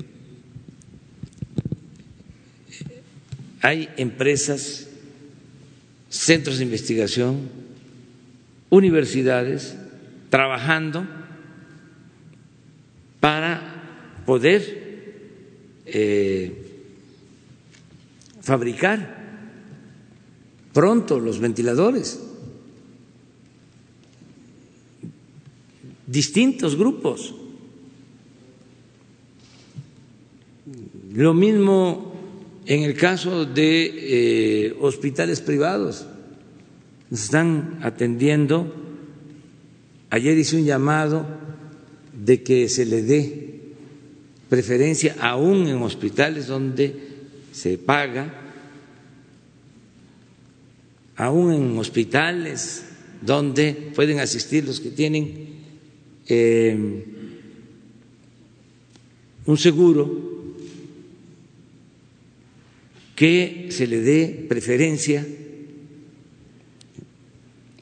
hay 3.62 3.88
empresas, 3.96 4.88
centros 6.08 6.58
de 6.58 6.64
investigación, 6.64 7.48
universidades 8.70 9.76
trabajando 10.30 11.06
para 13.20 14.22
poder 14.26 14.80
eh, 15.86 16.52
fabricar 18.40 19.20
pronto 20.72 21.20
los 21.20 21.38
ventiladores. 21.38 22.20
Distintos 26.06 26.76
grupos. 26.76 27.34
Lo 31.12 31.34
mismo 31.34 32.10
en 32.66 32.82
el 32.84 32.94
caso 32.94 33.44
de 33.44 34.66
eh, 34.66 34.76
hospitales 34.80 35.40
privados. 35.40 36.06
Están 37.10 37.80
atendiendo. 37.82 38.72
Ayer 40.10 40.38
hice 40.38 40.56
un 40.56 40.64
llamado 40.64 41.26
de 42.30 42.44
que 42.44 42.68
se 42.68 42.86
le 42.86 43.02
dé 43.02 43.58
preferencia 44.48 45.16
aún 45.18 45.66
en 45.66 45.82
hospitales 45.82 46.46
donde 46.46 46.94
se 47.50 47.76
paga, 47.76 48.30
aún 51.16 51.52
en 51.52 51.76
hospitales 51.76 52.84
donde 53.20 53.74
pueden 53.96 54.20
asistir 54.20 54.62
los 54.64 54.78
que 54.78 54.90
tienen 54.90 55.58
eh, 56.28 56.78
un 59.46 59.58
seguro, 59.58 60.54
que 63.16 63.66
se 63.70 63.88
le 63.88 64.00
dé 64.02 64.46
preferencia 64.48 65.26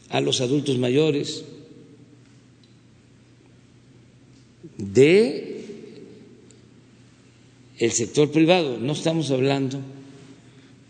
a 0.08 0.22
los 0.22 0.40
adultos 0.40 0.78
mayores 0.78 1.44
de 4.78 5.48
el 7.78 7.92
sector 7.92 8.30
privado, 8.30 8.78
no 8.78 8.92
estamos 8.92 9.30
hablando 9.30 9.80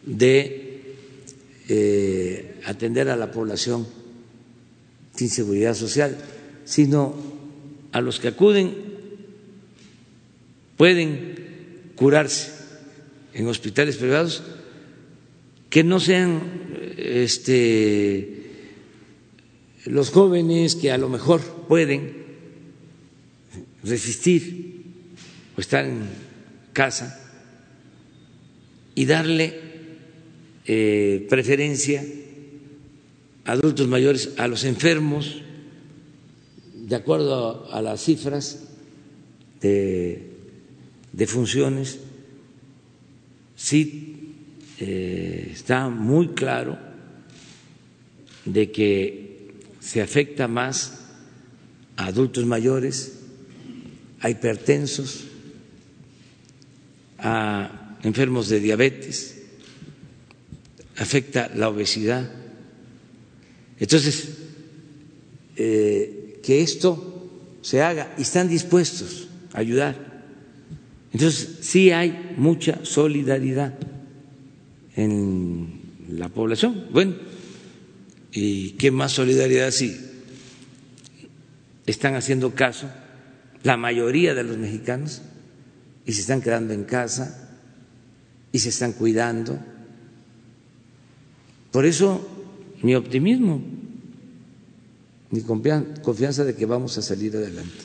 de 0.04 0.94
eh, 1.68 2.60
atender 2.64 3.08
a 3.10 3.16
la 3.16 3.30
población 3.30 3.86
sin 5.14 5.28
seguridad 5.28 5.74
social, 5.74 6.16
sino 6.64 7.14
a 7.92 8.00
los 8.00 8.20
que 8.20 8.28
acuden 8.28 8.74
pueden 10.76 11.92
curarse 11.96 12.52
en 13.34 13.48
hospitales 13.48 13.96
privados 13.96 14.42
que 15.68 15.84
no 15.84 16.00
sean 16.00 16.40
este, 16.96 18.46
los 19.84 20.10
jóvenes 20.10 20.76
que 20.76 20.90
a 20.90 20.98
lo 20.98 21.08
mejor 21.08 21.42
pueden 21.68 22.17
resistir 23.82 24.82
o 25.56 25.60
estar 25.60 25.84
en 25.84 26.02
casa 26.72 27.18
y 28.94 29.04
darle 29.06 29.54
eh, 30.66 31.26
preferencia 31.30 32.04
a 33.44 33.52
adultos 33.52 33.88
mayores, 33.88 34.34
a 34.38 34.48
los 34.48 34.64
enfermos, 34.64 35.42
de 36.74 36.96
acuerdo 36.96 37.72
a, 37.72 37.82
las 37.82 38.02
cifras 38.02 38.64
de, 39.60 40.26
funciones, 41.26 42.00
sí 43.56 44.34
eh, 44.78 45.50
está 45.52 45.88
muy 45.88 46.28
claro 46.28 46.78
de 48.44 48.70
que 48.70 49.54
se 49.80 50.00
afecta 50.02 50.48
más 50.48 51.00
a 51.96 52.06
adultos 52.06 52.46
mayores, 52.46 53.17
a 54.20 54.30
hipertensos, 54.30 55.24
a 57.18 57.96
enfermos 58.02 58.48
de 58.48 58.60
diabetes, 58.60 59.36
afecta 60.96 61.50
la 61.54 61.68
obesidad. 61.68 62.30
Entonces, 63.78 64.28
eh, 65.56 66.40
que 66.42 66.62
esto 66.62 67.30
se 67.62 67.82
haga 67.82 68.14
y 68.18 68.22
están 68.22 68.48
dispuestos 68.48 69.28
a 69.52 69.60
ayudar. 69.60 70.22
Entonces, 71.12 71.58
sí 71.60 71.90
hay 71.90 72.34
mucha 72.36 72.84
solidaridad 72.84 73.78
en 74.96 75.80
la 76.10 76.28
población. 76.28 76.86
Bueno, 76.90 77.14
¿y 78.32 78.70
qué 78.72 78.90
más 78.90 79.12
solidaridad 79.12 79.70
si 79.70 79.96
están 81.86 82.14
haciendo 82.14 82.54
caso 82.54 82.90
la 83.62 83.76
mayoría 83.76 84.34
de 84.34 84.44
los 84.44 84.56
mexicanos 84.56 85.22
y 86.06 86.12
se 86.12 86.20
están 86.20 86.40
quedando 86.40 86.72
en 86.72 86.84
casa 86.84 87.48
y 88.52 88.58
se 88.58 88.70
están 88.70 88.92
cuidando. 88.92 89.58
Por 91.70 91.84
eso 91.84 92.26
mi 92.82 92.94
optimismo, 92.94 93.60
mi 95.30 95.42
confianza 95.42 96.44
de 96.44 96.54
que 96.54 96.66
vamos 96.66 96.96
a 96.96 97.02
salir 97.02 97.36
adelante. 97.36 97.84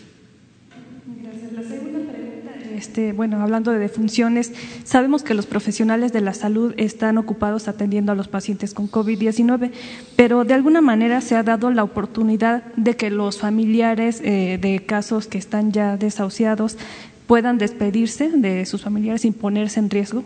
Gracias. 1.22 1.52
La 1.52 1.64
segunda 1.64 2.12
pregunta, 2.12 2.52
este, 2.94 3.12
bueno, 3.12 3.42
hablando 3.42 3.72
de 3.72 3.80
defunciones, 3.80 4.52
sabemos 4.84 5.24
que 5.24 5.34
los 5.34 5.48
profesionales 5.48 6.14
de 6.14 6.22
la 6.22 6.36
salud 6.36 6.76
están 6.78 7.18
ocupados 7.18 7.68
atendiendo 7.68 8.12
a 8.12 8.16
los 8.16 8.28
pacientes 8.28 8.76
con 8.76 8.88
COVID-19, 8.88 9.72
pero 10.16 10.44
de 10.44 10.54
alguna 10.54 10.80
manera 10.80 11.20
se 11.20 11.36
ha 11.36 11.42
dado 11.42 11.72
la 11.72 11.84
oportunidad 11.84 12.64
de 12.76 12.96
que 12.96 13.10
los 13.10 13.40
familiares 13.40 14.22
eh, 14.24 14.60
de 14.62 14.86
casos 14.86 15.26
que 15.26 15.40
están 15.40 15.72
ya 15.72 15.98
desahuciados 15.98 16.78
puedan 17.26 17.58
despedirse 17.58 18.30
de 18.30 18.64
sus 18.68 18.84
familiares 18.84 19.22
sin 19.22 19.34
ponerse 19.34 19.80
en 19.80 19.90
riesgo? 19.90 20.24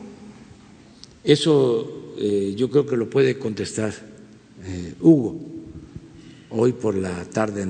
Eso 1.24 2.15
eh, 2.18 2.53
yo 2.57 2.70
creo 2.70 2.86
que 2.86 2.97
lo 2.97 3.09
puede 3.09 3.38
contestar 3.38 3.93
eh, 4.65 4.93
Hugo 4.99 5.38
hoy 6.49 6.74
por 6.74 6.95
la 6.95 7.24
tarde 7.32 7.65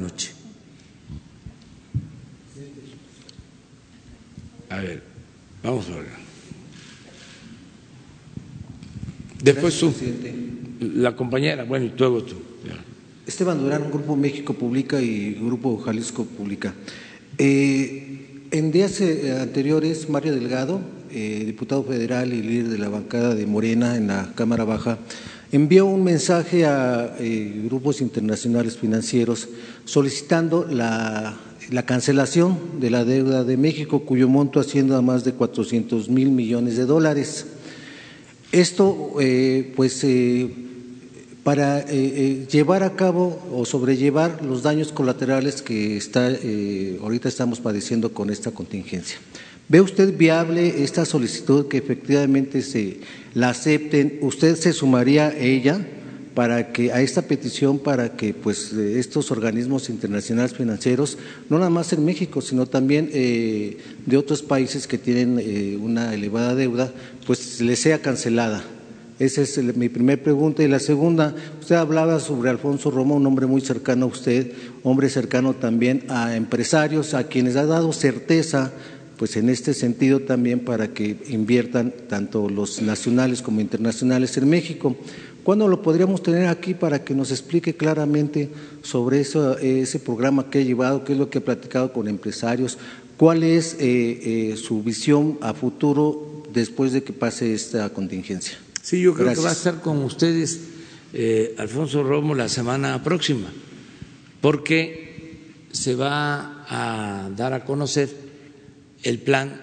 A 4.70 4.78
ver, 4.78 5.02
vamos 5.64 5.88
a 5.90 5.96
ver. 5.96 6.28
Después 9.42 9.80
tú, 9.80 9.94
la 10.80 11.16
compañera, 11.16 11.64
bueno, 11.64 11.86
y 11.86 11.94
luego 11.98 12.24
tú. 12.24 12.36
Esteban 13.26 13.60
Durán, 13.60 13.92
Grupo 13.92 14.16
México 14.16 14.54
Publica 14.54 15.02
y 15.02 15.34
Grupo 15.34 15.78
Jalisco 15.78 16.26
Publica. 16.26 16.74
Eh, 17.38 18.46
en 18.52 18.72
días 18.72 19.02
eh, 19.02 19.38
anteriores, 19.40 20.10
Mario 20.10 20.34
Delgado, 20.34 20.80
eh, 21.12 21.44
diputado 21.46 21.84
federal 21.84 22.34
y 22.34 22.42
líder 22.42 22.70
de 22.70 22.78
la 22.78 22.88
bancada 22.88 23.36
de 23.36 23.46
Morena 23.46 23.98
en 23.98 24.08
la 24.08 24.32
Cámara 24.34 24.64
Baja, 24.64 24.98
envió 25.52 25.86
un 25.86 26.04
mensaje 26.04 26.66
a 26.66 27.16
grupos 27.66 28.02
internacionales 28.02 28.78
financieros 28.78 29.48
solicitando 29.86 30.66
la, 30.70 31.38
la, 31.70 31.86
cancelación 31.86 32.80
de 32.80 32.90
la 32.90 33.06
deuda 33.06 33.44
de 33.44 33.58
México, 33.58 34.00
cuyo 34.00 34.28
monto 34.28 34.60
asciende 34.60 34.96
a 34.96 35.02
más 35.02 35.24
de 35.24 35.34
400 35.34 36.10
mil 36.10 36.32
millones 36.32 36.78
de 36.78 36.86
dólares. 36.86 37.46
Esto, 38.52 39.16
eh, 39.20 39.74
pues, 39.76 40.04
eh, 40.04 40.50
para 41.44 41.86
llevar 41.86 42.84
a 42.84 42.96
cabo 42.96 43.42
o 43.54 43.66
sobrellevar 43.66 44.44
los 44.44 44.64
daños 44.64 44.92
colaterales 44.92 45.62
que 45.62 45.96
está, 45.96 46.28
ahorita 47.02 47.30
estamos 47.30 47.62
padeciendo 47.62 48.14
con 48.14 48.30
esta 48.30 48.52
contingencia. 48.52 49.18
¿Ve 49.70 49.82
usted 49.82 50.18
viable 50.18 50.84
esta 50.84 51.06
solicitud 51.06 51.68
que 51.68 51.78
efectivamente 51.78 52.62
se 52.62 53.00
la 53.34 53.50
acepten? 53.50 54.18
¿Usted 54.22 54.56
se 54.56 54.72
sumaría 54.72 55.28
a 55.28 55.38
ella 55.38 55.86
para 56.38 56.72
que 56.72 56.92
a 56.92 57.02
esta 57.02 57.24
petición 57.24 57.80
para 57.80 58.16
que 58.16 58.32
pues 58.32 58.72
estos 58.72 59.32
organismos 59.32 59.90
internacionales 59.90 60.54
financieros, 60.54 61.18
no 61.50 61.58
nada 61.58 61.72
más 61.72 61.94
en 61.94 62.06
México, 62.06 62.42
sino 62.42 62.68
también 62.68 63.10
eh, 63.12 63.80
de 64.06 64.18
otros 64.18 64.44
países 64.44 64.86
que 64.86 65.00
tienen 65.00 65.40
eh, 65.40 65.80
una 65.82 66.14
elevada 66.14 66.54
deuda, 66.54 66.94
pues 67.26 67.60
le 67.60 67.76
sea 67.76 68.04
cancelada? 68.04 68.64
Esa 69.18 69.42
es 69.42 69.58
mi 69.76 69.90
primera 69.90 70.22
pregunta. 70.22 70.62
Y 70.62 70.68
la 70.68 70.78
segunda, 70.78 71.34
usted 71.60 71.74
hablaba 71.74 72.20
sobre 72.20 72.52
Alfonso 72.52 72.92
Romo, 72.92 73.16
un 73.16 73.26
hombre 73.26 73.48
muy 73.48 73.62
cercano 73.62 74.06
a 74.06 74.10
usted, 74.10 74.52
hombre 74.84 75.10
cercano 75.10 75.56
también 75.56 76.04
a 76.08 76.36
empresarios, 76.36 77.16
a 77.16 77.24
quienes 77.24 77.56
ha 77.56 77.66
dado 77.66 77.92
certeza 77.94 78.74
pues 79.18 79.36
en 79.36 79.50
este 79.50 79.74
sentido 79.74 80.20
también 80.20 80.60
para 80.60 80.90
que 80.90 81.18
inviertan 81.30 81.92
tanto 82.08 82.50
los 82.50 82.82
nacionales 82.82 83.42
como 83.42 83.62
internacionales 83.62 84.38
en 84.38 84.48
México. 84.48 84.96
¿Cuándo 85.48 85.70
lo 85.70 85.82
podríamos 85.82 86.22
tener 86.22 86.48
aquí 86.48 86.74
para 86.74 87.06
que 87.06 87.16
nos 87.16 87.32
explique 87.32 87.78
claramente 87.78 88.50
sobre 88.82 89.22
eso, 89.22 89.58
ese 89.58 89.98
programa 89.98 90.50
que 90.50 90.60
ha 90.60 90.62
llevado, 90.62 91.06
qué 91.06 91.14
es 91.14 91.18
lo 91.18 91.30
que 91.30 91.38
ha 91.38 91.42
platicado 91.42 91.94
con 91.94 92.10
empresarios, 92.10 92.78
cuál 93.16 93.44
es 93.44 93.76
eh, 93.76 94.50
eh, 94.52 94.58
su 94.58 94.84
visión 94.84 95.38
a 95.40 95.54
futuro 95.54 96.44
después 96.52 96.92
de 96.92 97.02
que 97.02 97.14
pase 97.14 97.54
esta 97.54 97.88
contingencia? 97.94 98.58
Sí, 98.82 99.00
yo 99.00 99.14
creo 99.14 99.28
Gracias. 99.28 99.40
que 99.40 99.46
va 99.46 99.50
a 99.50 99.54
estar 99.54 99.82
con 99.82 100.04
ustedes 100.04 100.60
eh, 101.14 101.56
Alfonso 101.58 102.04
Romo 102.04 102.36
la 102.36 102.50
semana 102.50 103.02
próxima, 103.02 103.48
porque 104.42 105.46
se 105.72 105.96
va 105.96 106.66
a 106.68 107.30
dar 107.38 107.54
a 107.54 107.64
conocer 107.64 108.10
el 109.02 109.20
plan 109.20 109.62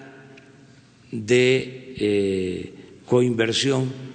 de 1.11 1.93
eh, 1.99 2.73
coinversión 3.05 4.14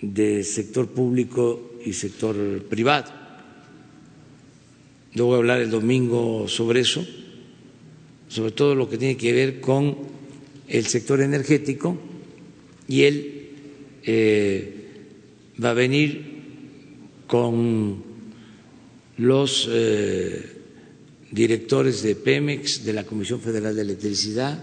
de 0.00 0.44
sector 0.44 0.88
público 0.88 1.72
y 1.84 1.92
sector 1.92 2.36
privado. 2.64 3.12
Yo 5.14 5.26
voy 5.26 5.34
a 5.34 5.38
hablar 5.38 5.60
el 5.60 5.70
domingo 5.70 6.46
sobre 6.48 6.80
eso, 6.80 7.06
sobre 8.28 8.52
todo 8.52 8.74
lo 8.74 8.88
que 8.88 8.98
tiene 8.98 9.16
que 9.16 9.32
ver 9.32 9.60
con 9.60 9.96
el 10.68 10.86
sector 10.86 11.20
energético 11.20 11.98
y 12.86 13.02
él 13.04 13.48
eh, 14.04 14.74
va 15.62 15.70
a 15.70 15.74
venir 15.74 16.38
con 17.26 18.02
los 19.16 19.68
eh, 19.70 20.58
directores 21.32 22.02
de 22.02 22.14
Pemex, 22.14 22.84
de 22.84 22.92
la 22.92 23.04
Comisión 23.04 23.40
Federal 23.40 23.74
de 23.74 23.82
Electricidad, 23.82 24.62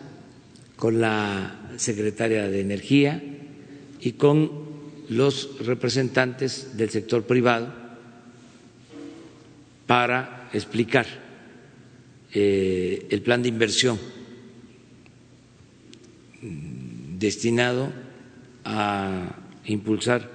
con 0.76 1.02
la 1.02 1.74
secretaria 1.78 2.48
de 2.48 2.62
Energía 2.62 3.22
y 4.00 4.14
con 4.14 4.65
los 5.10 5.60
representantes 5.66 6.78
del 6.78 6.90
sector 6.90 7.24
privado 7.24 7.74
para 9.86 10.50
explicar 10.54 11.06
eh, 12.34 13.08
el 13.10 13.22
plan 13.22 13.42
de 13.42 13.50
inversión 13.50 14.00
destinado 17.18 17.92
a 18.66 19.36
impulsar 19.66 20.30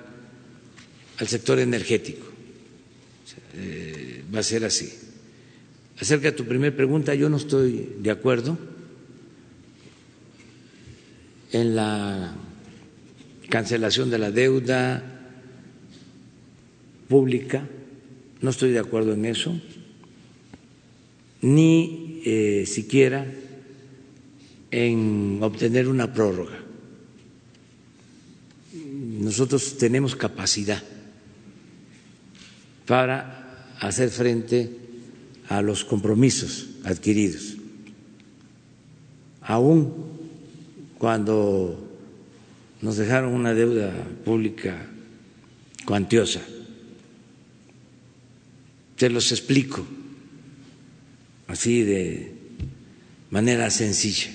al 1.19 1.29
sector 1.29 1.59
energético. 1.59 2.27
Eh, 3.55 4.25
va 4.35 4.41
a 4.41 4.43
ser 4.43 4.65
así. 4.65 4.91
Acerca 6.01 6.31
de 6.31 6.37
tu 6.37 6.47
primera 6.47 6.75
pregunta, 6.75 7.15
yo 7.15 7.29
no 7.29 7.37
estoy 7.37 7.97
de 7.99 8.11
acuerdo 8.11 8.57
en 11.53 11.77
la 11.77 12.35
cancelación 13.51 14.09
de 14.09 14.19
la 14.19 14.31
deuda 14.31 15.03
pública, 17.09 17.69
no 18.41 18.51
estoy 18.51 18.71
de 18.71 18.79
acuerdo 18.79 19.13
en 19.13 19.27
eso, 19.27 19.61
ni 21.43 22.23
eh, 22.25 22.65
siquiera 22.67 23.27
en 24.71 25.41
obtener 25.43 25.89
una 25.89 26.15
prórroga. 26.15 26.59
Nosotros 28.73 29.77
tenemos 29.77 30.15
capacidad 30.17 30.83
para 32.87 33.75
hacer 33.81 34.11
frente 34.11 34.71
a 35.49 35.61
los 35.61 35.85
compromisos 35.85 36.69
adquiridos, 36.85 37.57
aún 39.43 39.93
cuando 40.99 41.90
nos 42.83 42.97
dejaron 42.97 43.35
una 43.35 43.55
deuda 43.55 43.93
pública 44.25 44.87
cuantiosa. 45.85 46.41
Te 48.97 49.11
los 49.11 49.33
explico 49.33 49.87
así 51.47 51.83
de 51.83 52.33
manera 53.31 53.71
sencilla. 53.71 54.31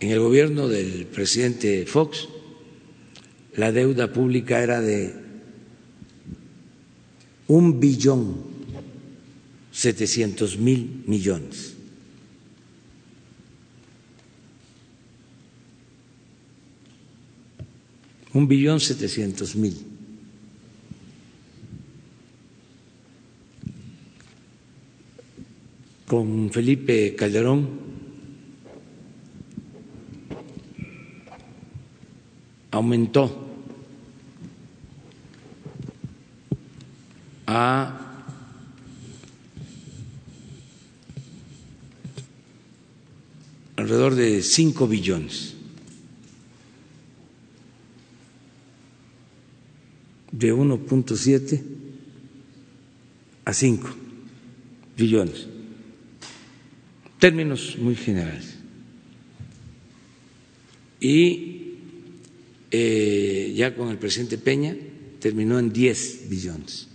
En 0.00 0.10
el 0.10 0.18
gobierno 0.18 0.68
del 0.68 1.06
presidente 1.06 1.86
Fox, 1.86 2.28
la 3.54 3.70
deuda 3.70 4.12
pública 4.12 4.62
era 4.62 4.80
de 4.80 5.14
un 7.46 7.78
billón 7.78 8.42
setecientos 9.70 10.58
mil 10.58 11.04
millones. 11.06 11.71
Un 18.34 18.48
billón 18.48 18.80
setecientos 18.80 19.56
mil. 19.56 19.76
Con 26.06 26.50
Felipe 26.50 27.14
Calderón 27.14 27.68
aumentó 32.70 33.48
a 37.46 38.02
alrededor 43.76 44.14
de 44.14 44.42
5 44.42 44.86
billones. 44.88 45.61
De 50.42 50.52
1.7 50.52 51.62
a 53.44 53.54
5 53.54 53.88
billones. 54.98 55.46
Términos 57.20 57.76
muy 57.78 57.94
generales. 57.94 58.56
Y 60.98 61.76
eh, 62.72 63.54
ya 63.54 63.76
con 63.76 63.90
el 63.90 63.98
presidente 63.98 64.36
Peña 64.36 64.74
terminó 65.20 65.60
en 65.60 65.72
10 65.72 66.28
billones 66.28 66.88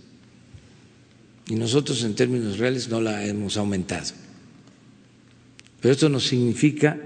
y 1.48 1.54
nosotros 1.54 2.04
en 2.04 2.14
términos 2.14 2.58
reales 2.58 2.88
no 2.88 3.00
la 3.00 3.24
hemos 3.26 3.56
aumentado. 3.56 4.12
Pero 5.80 5.92
esto 5.92 6.08
nos 6.10 6.26
significa 6.26 7.00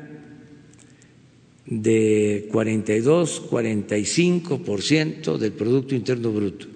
de 1.81 2.49
42, 2.51 3.41
45 3.49 4.63
por 4.63 4.83
ciento 4.83 5.39
del 5.39 5.53
Producto 5.53 5.95
Interno 5.95 6.31
Bruto. 6.33 6.67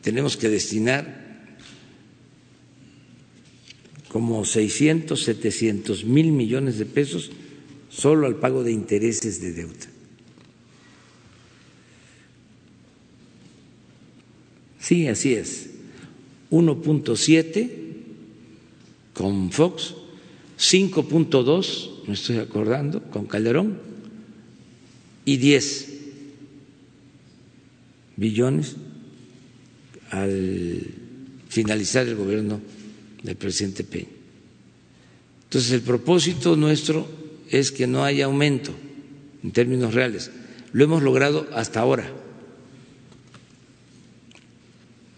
Tenemos 0.00 0.38
que 0.38 0.48
destinar 0.48 1.20
como 4.08 4.44
600, 4.44 5.22
700 5.22 6.04
mil 6.04 6.32
millones 6.32 6.78
de 6.78 6.86
pesos 6.86 7.30
solo 7.90 8.26
al 8.26 8.36
pago 8.36 8.64
de 8.64 8.72
intereses 8.72 9.42
de 9.42 9.52
deuda. 9.52 9.86
Sí, 14.80 15.06
así 15.06 15.34
es. 15.34 15.70
1.7 16.50 17.79
con 19.14 19.50
Fox, 19.50 19.94
5.2, 20.58 22.06
me 22.06 22.14
estoy 22.14 22.38
acordando, 22.38 23.02
con 23.02 23.26
Calderón, 23.26 23.78
y 25.24 25.36
10 25.36 25.88
billones 28.16 28.76
al 30.10 30.82
finalizar 31.48 32.06
el 32.06 32.16
gobierno 32.16 32.60
del 33.22 33.36
presidente 33.36 33.84
Peña. 33.84 34.08
Entonces, 35.44 35.72
el 35.72 35.82
propósito 35.82 36.56
nuestro 36.56 37.08
es 37.48 37.72
que 37.72 37.86
no 37.86 38.04
haya 38.04 38.26
aumento 38.26 38.72
en 39.42 39.52
términos 39.52 39.94
reales. 39.94 40.30
Lo 40.72 40.84
hemos 40.84 41.02
logrado 41.02 41.48
hasta 41.52 41.80
ahora. 41.80 42.12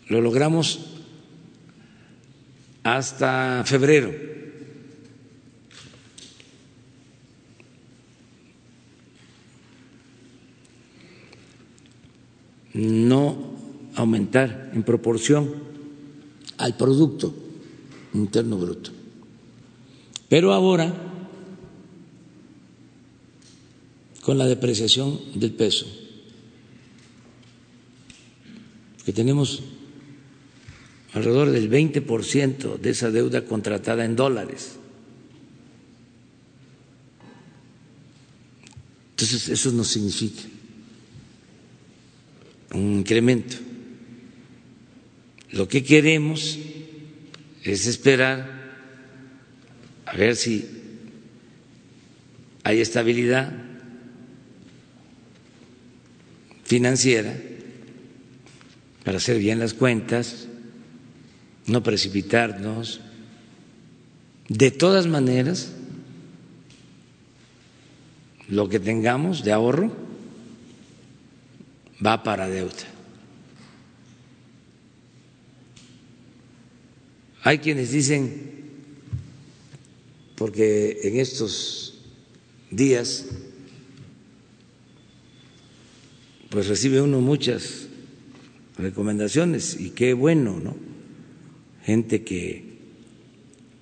Lo 0.09 0.20
logramos 0.20 0.91
hasta 2.83 3.62
febrero. 3.64 4.12
No 12.74 13.53
aumentar 13.95 14.70
en 14.72 14.83
proporción 14.83 15.55
al 16.57 16.76
Producto 16.76 17.35
Interno 18.14 18.57
Bruto. 18.57 18.91
Pero 20.28 20.53
ahora, 20.53 20.93
con 24.22 24.39
la 24.39 24.47
depreciación 24.47 25.20
del 25.35 25.53
peso, 25.53 25.87
que 29.05 29.12
tenemos 29.12 29.62
alrededor 31.14 31.50
del 31.50 31.70
20% 31.70 32.78
de 32.78 32.90
esa 32.90 33.10
deuda 33.10 33.44
contratada 33.44 34.04
en 34.04 34.16
dólares. 34.16 34.76
Entonces, 39.10 39.48
eso 39.50 39.70
no 39.72 39.84
significa 39.84 40.42
un 42.74 42.98
incremento. 42.98 43.56
Lo 45.52 45.68
que 45.68 45.84
queremos 45.84 46.58
es 47.62 47.86
esperar 47.86 48.62
a 50.06 50.16
ver 50.16 50.34
si 50.34 50.66
hay 52.64 52.80
estabilidad 52.80 53.52
financiera 56.64 57.36
para 59.04 59.18
hacer 59.18 59.38
bien 59.38 59.58
las 59.58 59.74
cuentas 59.74 60.48
no 61.66 61.82
precipitarnos. 61.82 63.00
De 64.48 64.70
todas 64.70 65.06
maneras, 65.06 65.72
lo 68.48 68.68
que 68.68 68.80
tengamos 68.80 69.44
de 69.44 69.52
ahorro 69.52 69.92
va 72.04 72.22
para 72.22 72.48
deuda. 72.48 72.72
Hay 77.44 77.58
quienes 77.58 77.90
dicen, 77.90 78.52
porque 80.36 81.00
en 81.02 81.18
estos 81.18 81.94
días 82.70 83.26
pues 86.50 86.68
recibe 86.68 87.00
uno 87.00 87.20
muchas 87.20 87.86
recomendaciones 88.76 89.80
y 89.80 89.90
qué 89.90 90.12
bueno, 90.12 90.60
¿no? 90.62 90.91
Gente 91.85 92.22
que 92.22 92.72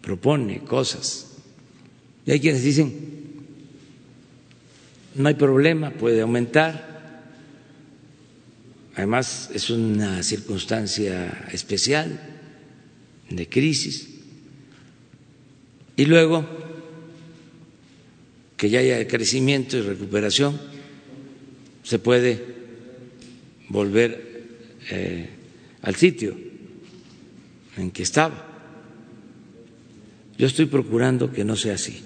propone 0.01 0.61
cosas. 0.61 1.27
Y 2.27 2.33
hay 2.33 2.41
quienes 2.41 2.63
dicen, 2.63 2.95
no 5.15 5.29
hay 5.29 5.35
problema, 5.35 5.91
puede 5.91 6.21
aumentar. 6.21 6.89
Además, 8.95 9.51
es 9.55 9.71
una 9.71 10.23
circunstancia 10.23 11.49
especial 11.53 12.21
de 13.29 13.49
crisis. 13.49 14.09
Y 15.97 16.07
luego, 16.07 16.47
que 18.57 18.71
ya 18.71 18.81
haya 18.81 19.07
crecimiento 19.07 19.77
y 19.77 19.83
recuperación, 19.83 20.61
se 21.83 21.99
puede 21.99 22.45
volver 23.69 24.45
eh, 24.91 25.29
al 25.83 25.97
sitio 25.97 26.50
en 27.81 27.91
que 27.91 28.03
estaba. 28.03 28.47
Yo 30.39 30.47
estoy 30.47 30.67
procurando 30.67 31.33
que 31.33 31.45
no 31.45 31.57
sea 31.57 31.75
así, 31.75 32.03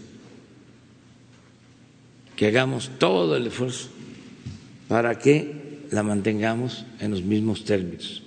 que 2.36 2.46
hagamos 2.46 2.90
todo 2.98 3.36
el 3.36 3.46
esfuerzo 3.46 3.90
para 4.88 5.18
que 5.18 5.86
la 5.90 6.02
mantengamos 6.02 6.84
en 7.00 7.10
los 7.12 7.22
mismos 7.22 7.64
términos. 7.64 8.22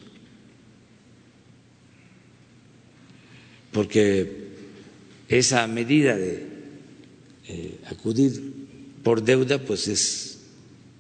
Porque 3.71 4.47
esa 5.27 5.67
medida 5.67 6.15
de 6.15 6.47
eh, 7.47 7.79
acudir 7.91 8.41
por 9.03 9.23
deuda, 9.23 9.59
pues 9.59 9.87
es 9.87 10.39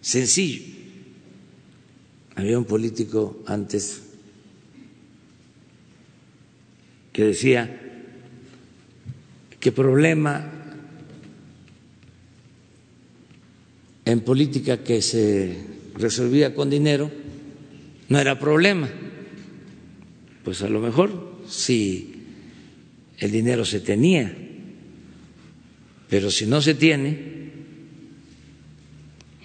sencillo. 0.01 0.63
Había 2.35 2.59
un 2.59 2.65
político 2.65 3.41
antes 3.47 4.06
que 7.17 7.23
decía 7.23 7.65
que 9.59 9.71
problema 9.71 10.37
en 14.05 14.19
política 14.21 14.83
que 14.85 15.01
se 15.01 15.57
resolvía 15.95 16.53
con 16.53 16.69
dinero 16.69 17.09
no 18.09 18.19
era 18.19 18.37
problema. 18.37 18.87
Pues 20.45 20.61
a 20.61 20.69
lo 20.69 20.79
mejor 20.79 21.41
si 21.49 22.21
el 23.17 23.31
dinero 23.31 23.65
se 23.65 23.79
tenía, 23.79 24.31
pero 26.11 26.29
si 26.29 26.45
no 26.45 26.61
se 26.61 26.75
tiene, 26.75 27.49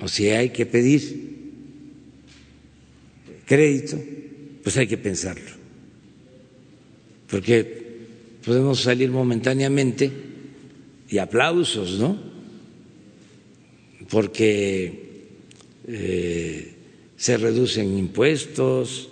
o 0.02 0.08
si 0.08 0.28
hay 0.28 0.50
que 0.50 0.66
pedir 0.66 1.00
crédito, 3.46 3.98
pues 4.62 4.76
hay 4.76 4.86
que 4.86 4.98
pensarlo 4.98 5.61
porque 7.32 7.64
podemos 8.44 8.82
salir 8.82 9.10
momentáneamente 9.10 10.12
y 11.08 11.16
aplausos, 11.16 11.98
¿no? 11.98 12.14
Porque 14.10 15.30
eh, 15.88 16.74
se 17.16 17.36
reducen 17.38 17.96
impuestos, 17.96 19.08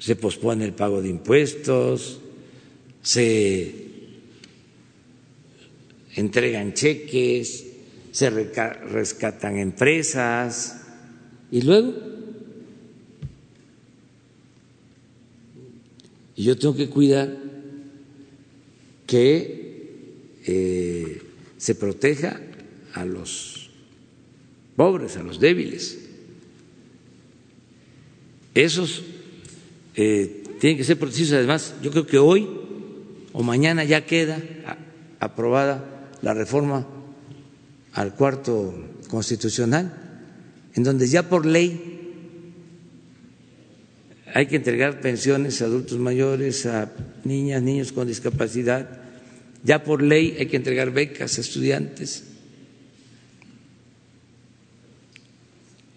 se 0.00 0.16
pospone 0.16 0.64
el 0.64 0.72
pago 0.72 1.00
de 1.00 1.10
impuestos, 1.10 2.18
se 3.02 3.72
entregan 6.16 6.74
cheques, 6.74 7.66
se 8.10 8.30
rescatan 8.30 9.58
empresas 9.58 10.82
y 11.52 11.62
luego 11.62 12.15
Y 16.36 16.44
yo 16.44 16.56
tengo 16.58 16.76
que 16.76 16.88
cuidar 16.90 17.36
que 19.06 20.36
eh, 20.44 21.22
se 21.56 21.74
proteja 21.74 22.40
a 22.92 23.04
los 23.04 23.70
pobres, 24.76 25.16
a 25.16 25.22
los 25.22 25.40
débiles. 25.40 25.98
Esos 28.54 29.02
eh, 29.94 30.44
tienen 30.60 30.76
que 30.76 30.84
ser 30.84 30.98
protegidos. 30.98 31.32
Además, 31.32 31.74
yo 31.82 31.90
creo 31.90 32.06
que 32.06 32.18
hoy 32.18 32.48
o 33.32 33.42
mañana 33.42 33.84
ya 33.84 34.06
queda 34.06 34.40
aprobada 35.20 36.10
la 36.22 36.34
reforma 36.34 36.86
al 37.92 38.14
cuarto 38.14 38.74
constitucional, 39.08 39.92
en 40.74 40.82
donde 40.82 41.08
ya 41.08 41.28
por 41.28 41.46
ley 41.46 41.95
hay 44.36 44.44
que 44.48 44.56
entregar 44.56 45.00
pensiones 45.00 45.62
a 45.62 45.64
adultos 45.64 45.98
mayores, 45.98 46.66
a 46.66 46.92
niñas, 47.24 47.62
niños 47.62 47.90
con 47.90 48.06
discapacidad. 48.06 48.86
Ya 49.64 49.82
por 49.82 50.02
ley 50.02 50.36
hay 50.38 50.44
que 50.44 50.58
entregar 50.58 50.90
becas 50.90 51.38
a 51.38 51.40
estudiantes. 51.40 52.22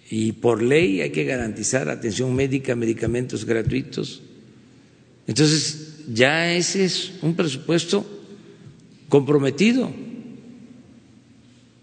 Y 0.09 0.31
por 0.31 0.63
ley 0.63 1.01
hay 1.01 1.09
que 1.09 1.25
garantizar 1.25 1.89
atención 1.89 2.33
médica, 2.33 2.77
medicamentos 2.77 3.43
gratuitos. 3.43 4.21
Entonces, 5.27 6.05
ya 6.07 6.55
ese 6.55 6.85
es 6.85 7.11
un 7.21 7.35
presupuesto 7.35 8.05
comprometido. 9.09 9.91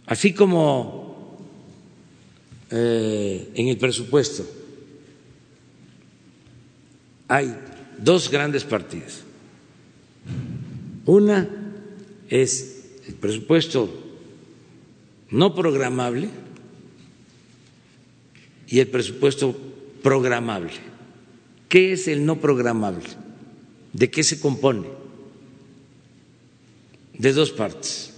Así 0.06 0.32
como 0.32 1.36
eh, 2.70 3.50
en 3.54 3.68
el 3.68 3.76
presupuesto 3.76 4.64
hay 7.28 7.54
dos 7.98 8.30
grandes 8.30 8.64
partidas. 8.64 9.22
Una 11.04 11.48
es 12.28 12.84
el 13.06 13.14
presupuesto 13.14 14.02
no 15.30 15.54
programable 15.54 16.28
y 18.68 18.80
el 18.80 18.88
presupuesto 18.88 19.56
programable. 20.02 20.72
¿Qué 21.68 21.92
es 21.92 22.08
el 22.08 22.24
no 22.24 22.40
programable? 22.40 23.04
¿De 23.92 24.10
qué 24.10 24.22
se 24.22 24.40
compone? 24.40 24.86
De 27.14 27.32
dos 27.32 27.50
partes. 27.50 28.12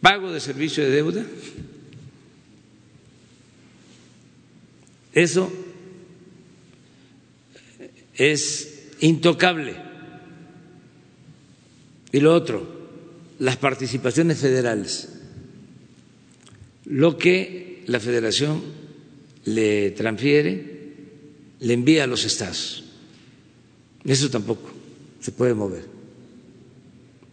Pago 0.00 0.30
de 0.30 0.40
servicio 0.40 0.84
de 0.84 0.90
deuda. 0.90 1.24
Eso 5.18 5.50
es 8.14 8.92
intocable. 9.00 9.74
Y 12.12 12.20
lo 12.20 12.32
otro, 12.32 12.64
las 13.40 13.56
participaciones 13.56 14.38
federales. 14.38 15.08
Lo 16.84 17.18
que 17.18 17.82
la 17.88 17.98
federación 17.98 18.62
le 19.46 19.90
transfiere, 19.90 20.92
le 21.58 21.74
envía 21.74 22.04
a 22.04 22.06
los 22.06 22.24
estados. 22.24 22.84
Eso 24.04 24.30
tampoco 24.30 24.70
se 25.20 25.32
puede 25.32 25.54
mover. 25.54 25.84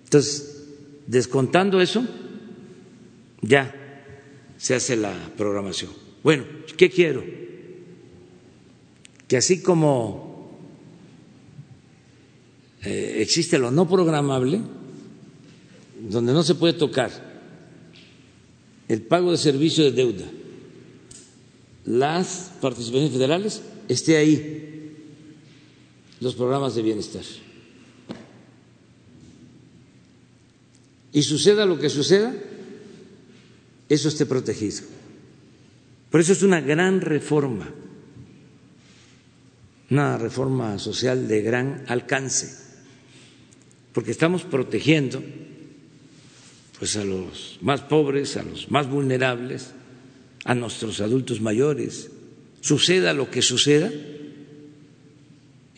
Entonces, 0.06 0.64
descontando 1.06 1.80
eso, 1.80 2.04
ya 3.44 3.76
se 4.58 4.74
hace 4.74 4.96
la 4.96 5.14
programación. 5.38 5.92
Bueno, 6.24 6.46
¿qué 6.76 6.90
quiero? 6.90 7.45
Que 9.28 9.38
así 9.38 9.62
como 9.62 10.52
eh, 12.84 13.18
existe 13.22 13.58
lo 13.58 13.72
no 13.72 13.88
programable, 13.90 14.62
donde 16.10 16.34
no 16.34 16.44
se 16.44 16.56
puede 16.56 16.74
tocar 16.74 17.12
el 18.88 19.02
pago 19.02 19.32
de 19.32 19.38
servicio 19.38 19.84
de 19.84 19.92
deuda, 19.92 20.26
las 21.86 22.52
participaciones 22.62 23.12
federales, 23.12 23.62
esté 23.88 24.18
ahí 24.18 24.94
los 26.20 26.36
programas 26.36 26.76
de 26.76 26.82
bienestar. 26.82 27.24
Y 31.12 31.24
suceda 31.24 31.66
lo 31.66 31.80
que 31.80 31.90
suceda, 31.90 32.36
eso 33.90 34.08
esté 34.10 34.26
protegido. 34.26 34.82
Por 36.12 36.20
eso 36.20 36.34
es 36.34 36.44
una 36.44 36.62
gran 36.62 37.02
reforma, 37.02 37.74
una 39.90 40.18
reforma 40.18 40.80
social 40.80 41.28
de 41.28 41.42
gran 41.42 41.84
alcance, 41.88 42.64
porque 43.94 44.12
estamos 44.12 44.44
protegiendo 44.44 45.22
pues 46.80 46.98
a 46.98 47.06
los 47.06 47.58
más 47.62 47.82
pobres, 47.82 48.36
a 48.38 48.44
los 48.44 48.70
más 48.70 48.90
vulnerables, 48.90 49.72
a 50.44 50.54
nuestros 50.54 51.00
adultos 51.02 51.40
mayores, 51.42 52.12
suceda 52.62 53.14
lo 53.14 53.30
que 53.32 53.42
suceda, 53.42 53.92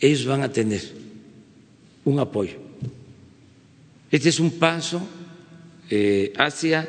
ellos 0.00 0.26
van 0.26 0.42
a 0.42 0.52
tener 0.52 0.82
un 2.04 2.18
apoyo. 2.18 2.56
Este 4.10 4.28
es 4.30 4.40
un 4.40 4.52
paso 4.52 5.06
eh, 5.90 6.32
hacia 6.36 6.88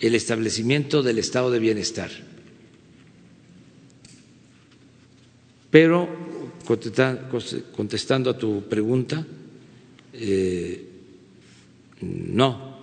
el 0.00 0.14
establecimiento 0.14 1.02
del 1.02 1.18
estado 1.18 1.50
de 1.50 1.58
bienestar. 1.58 2.10
Pero, 5.70 6.08
contestando 6.66 8.30
a 8.30 8.36
tu 8.36 8.68
pregunta, 8.68 9.24
eh, 10.12 10.84
no. 12.00 12.76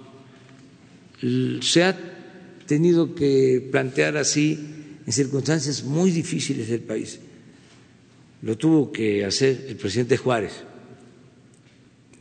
Se 1.62 1.84
ha 1.84 1.96
tenido 2.66 3.14
que 3.14 3.68
plantear 3.72 4.18
así 4.18 4.58
en 5.06 5.12
circunstancias 5.14 5.84
muy 5.84 6.12
difíciles 6.12 6.70
del 6.70 6.82
país. 6.82 7.20
Lo 8.42 8.58
tuvo 8.58 8.92
que 8.92 9.24
hacer 9.26 9.66
el 9.68 9.76
presidente 9.76 10.18
Juárez. 10.18 10.54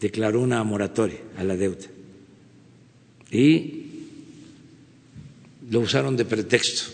Declaró 0.00 0.40
una 0.40 0.62
moratoria 0.64 1.18
a 1.36 1.44
la 1.44 1.56
deuda. 1.56 1.86
Y 3.30 3.82
lo 5.70 5.80
usaron 5.80 6.16
de 6.16 6.24
pretexto. 6.24 6.92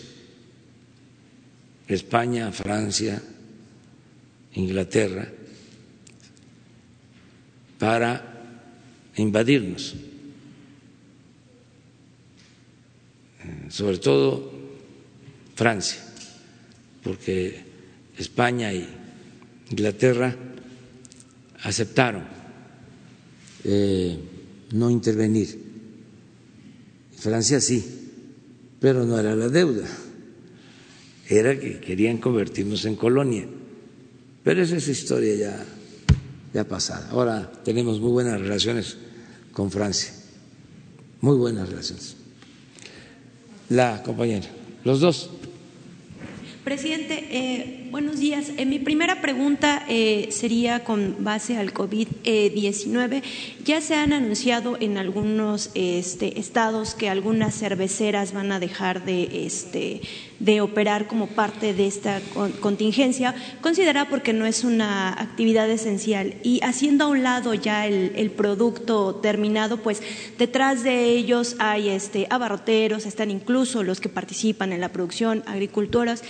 España, 1.87 2.51
Francia, 2.51 3.21
Inglaterra, 4.53 5.27
para 7.77 8.23
invadirnos. 9.15 9.95
sobre 13.69 13.97
todo 13.99 14.51
Francia, 15.55 15.99
porque 17.03 17.63
España 18.17 18.73
y 18.73 18.87
Inglaterra 19.69 20.35
aceptaron 21.63 22.23
eh, 23.63 24.17
no 24.71 24.89
intervenir. 24.89 25.69
Francia 27.17 27.59
sí, 27.59 27.83
pero 28.79 29.05
no 29.05 29.19
era 29.19 29.35
la 29.35 29.49
deuda, 29.49 29.87
era 31.27 31.59
que 31.59 31.79
querían 31.79 32.17
convertirnos 32.17 32.85
en 32.85 32.95
colonia. 32.95 33.45
Pero 34.49 34.63
esa 34.63 34.77
es 34.77 34.87
historia 34.87 35.35
ya, 35.35 35.65
ya 36.55 36.63
pasada. 36.67 37.09
Ahora 37.11 37.51
tenemos 37.63 37.99
muy 37.99 38.09
buenas 38.09 38.41
relaciones 38.41 38.97
con 39.53 39.69
Francia, 39.69 40.11
muy 41.21 41.37
buenas 41.37 41.69
relaciones 41.69 42.15
la 43.69 44.01
compañera. 44.01 44.47
Los 44.83 45.01
dos. 45.01 45.29
Presidente, 46.63 47.27
eh, 47.29 47.88
buenos 47.91 48.19
días. 48.19 48.51
Eh, 48.57 48.65
mi 48.65 48.79
primera 48.79 49.21
pregunta 49.21 49.83
eh, 49.87 50.29
sería 50.31 50.83
con 50.83 51.17
base 51.19 51.57
al 51.57 51.73
COVID-19. 51.73 53.23
ya 53.63 53.81
se 53.81 53.95
han 53.95 54.13
anunciado 54.13 54.77
en 54.79 54.97
algunos 54.97 55.71
este, 55.73 56.39
estados 56.39 56.95
que 56.95 57.09
algunas 57.09 57.55
cerveceras 57.55 58.33
van 58.33 58.51
a 58.51 58.59
dejar 58.59 59.05
de, 59.05 59.45
este, 59.45 60.01
de 60.39 60.61
operar 60.61 61.07
como 61.07 61.27
parte 61.27 61.73
de 61.73 61.87
esta 61.87 62.21
contingencia, 62.59 63.35
considera 63.61 64.07
porque 64.09 64.33
no 64.33 64.45
es 64.45 64.63
una 64.63 65.09
actividad 65.09 65.69
esencial. 65.69 66.35
Y 66.43 66.61
haciendo 66.63 67.05
a 67.05 67.07
un 67.07 67.23
lado 67.23 67.53
ya 67.53 67.87
el, 67.87 68.31
producto 68.31 69.15
terminado, 69.15 69.77
pues 69.77 70.01
detrás 70.37 70.83
de 70.83 71.09
ellos 71.09 71.55
hay 71.59 71.89
este, 71.89 72.27
abarroteros, 72.29 73.05
están 73.05 73.31
incluso 73.31 73.83
los 73.83 73.99
que 73.99 74.09
participan 74.09 74.71
en 74.71 74.81
la 74.81 74.89
producción, 74.89 75.43
agricultoras. 75.45 76.23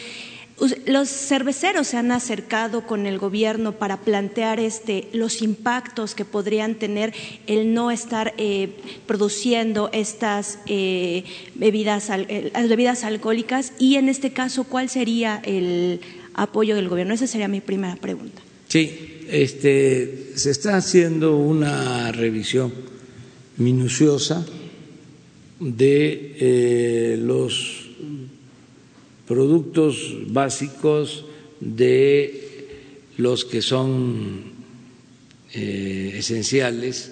Los 0.85 1.09
cerveceros 1.09 1.87
se 1.87 1.97
han 1.97 2.11
acercado 2.11 2.85
con 2.85 3.05
el 3.05 3.17
gobierno 3.17 3.73
para 3.73 4.01
plantear 4.01 4.59
este, 4.59 5.07
los 5.13 5.41
impactos 5.41 6.15
que 6.15 6.25
podrían 6.25 6.75
tener 6.75 7.13
el 7.47 7.73
no 7.73 7.91
estar 7.91 8.33
eh, 8.37 8.69
produciendo 9.07 9.89
estas 9.93 10.59
eh, 10.65 11.23
bebidas, 11.55 12.09
eh, 12.09 12.51
las 12.53 12.67
bebidas 12.67 13.05
alcohólicas 13.05 13.71
y 13.79 13.95
en 13.95 14.09
este 14.09 14.31
caso, 14.33 14.65
¿cuál 14.65 14.89
sería 14.89 15.41
el 15.45 16.01
apoyo 16.33 16.75
del 16.75 16.89
gobierno? 16.89 17.13
Esa 17.13 17.27
sería 17.27 17.47
mi 17.47 17.61
primera 17.61 17.95
pregunta. 17.95 18.41
Sí, 18.67 19.23
este, 19.29 20.31
se 20.35 20.51
está 20.51 20.75
haciendo 20.75 21.37
una 21.37 22.11
revisión 22.11 22.73
minuciosa 23.57 24.45
de 25.59 27.17
los 27.21 27.78
productos 29.29 30.15
básicos 30.33 31.23
de 31.59 32.65
los 33.17 33.45
que 33.45 33.61
son 33.61 34.41
eh, 35.53 36.15
esenciales 36.15 37.11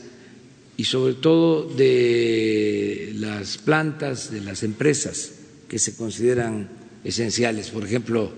y 0.78 0.84
sobre 0.86 1.14
todo 1.14 1.70
de 1.70 3.14
las 3.18 3.60
plantas, 3.60 4.32
de 4.32 4.42
las 4.42 4.64
empresas 4.64 5.34
que 5.70 5.78
se 5.78 5.96
consideran 5.96 6.68
esenciales. 7.04 7.70
Por 7.70 7.86
ejemplo, 7.86 8.32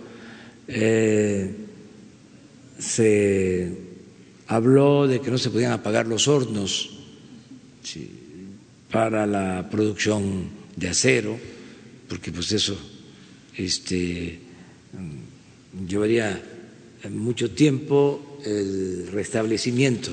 eh, 0.68 1.56
se 2.78 3.72
habló 4.48 5.08
de 5.08 5.22
que 5.22 5.32
no 5.32 5.38
se 5.38 5.52
podían 5.52 5.72
apagar 5.72 6.06
los 6.06 6.28
hornos 6.28 7.00
para 8.92 9.26
la 9.26 9.70
producción 9.72 10.50
de 10.76 10.90
acero, 10.90 11.38
porque 12.10 12.34
pues 12.34 12.52
eso 12.52 12.78
este, 13.60 14.40
llevaría 15.88 16.42
mucho 17.12 17.52
tiempo 17.52 18.40
el 18.46 19.08
restablecimiento 19.12 20.12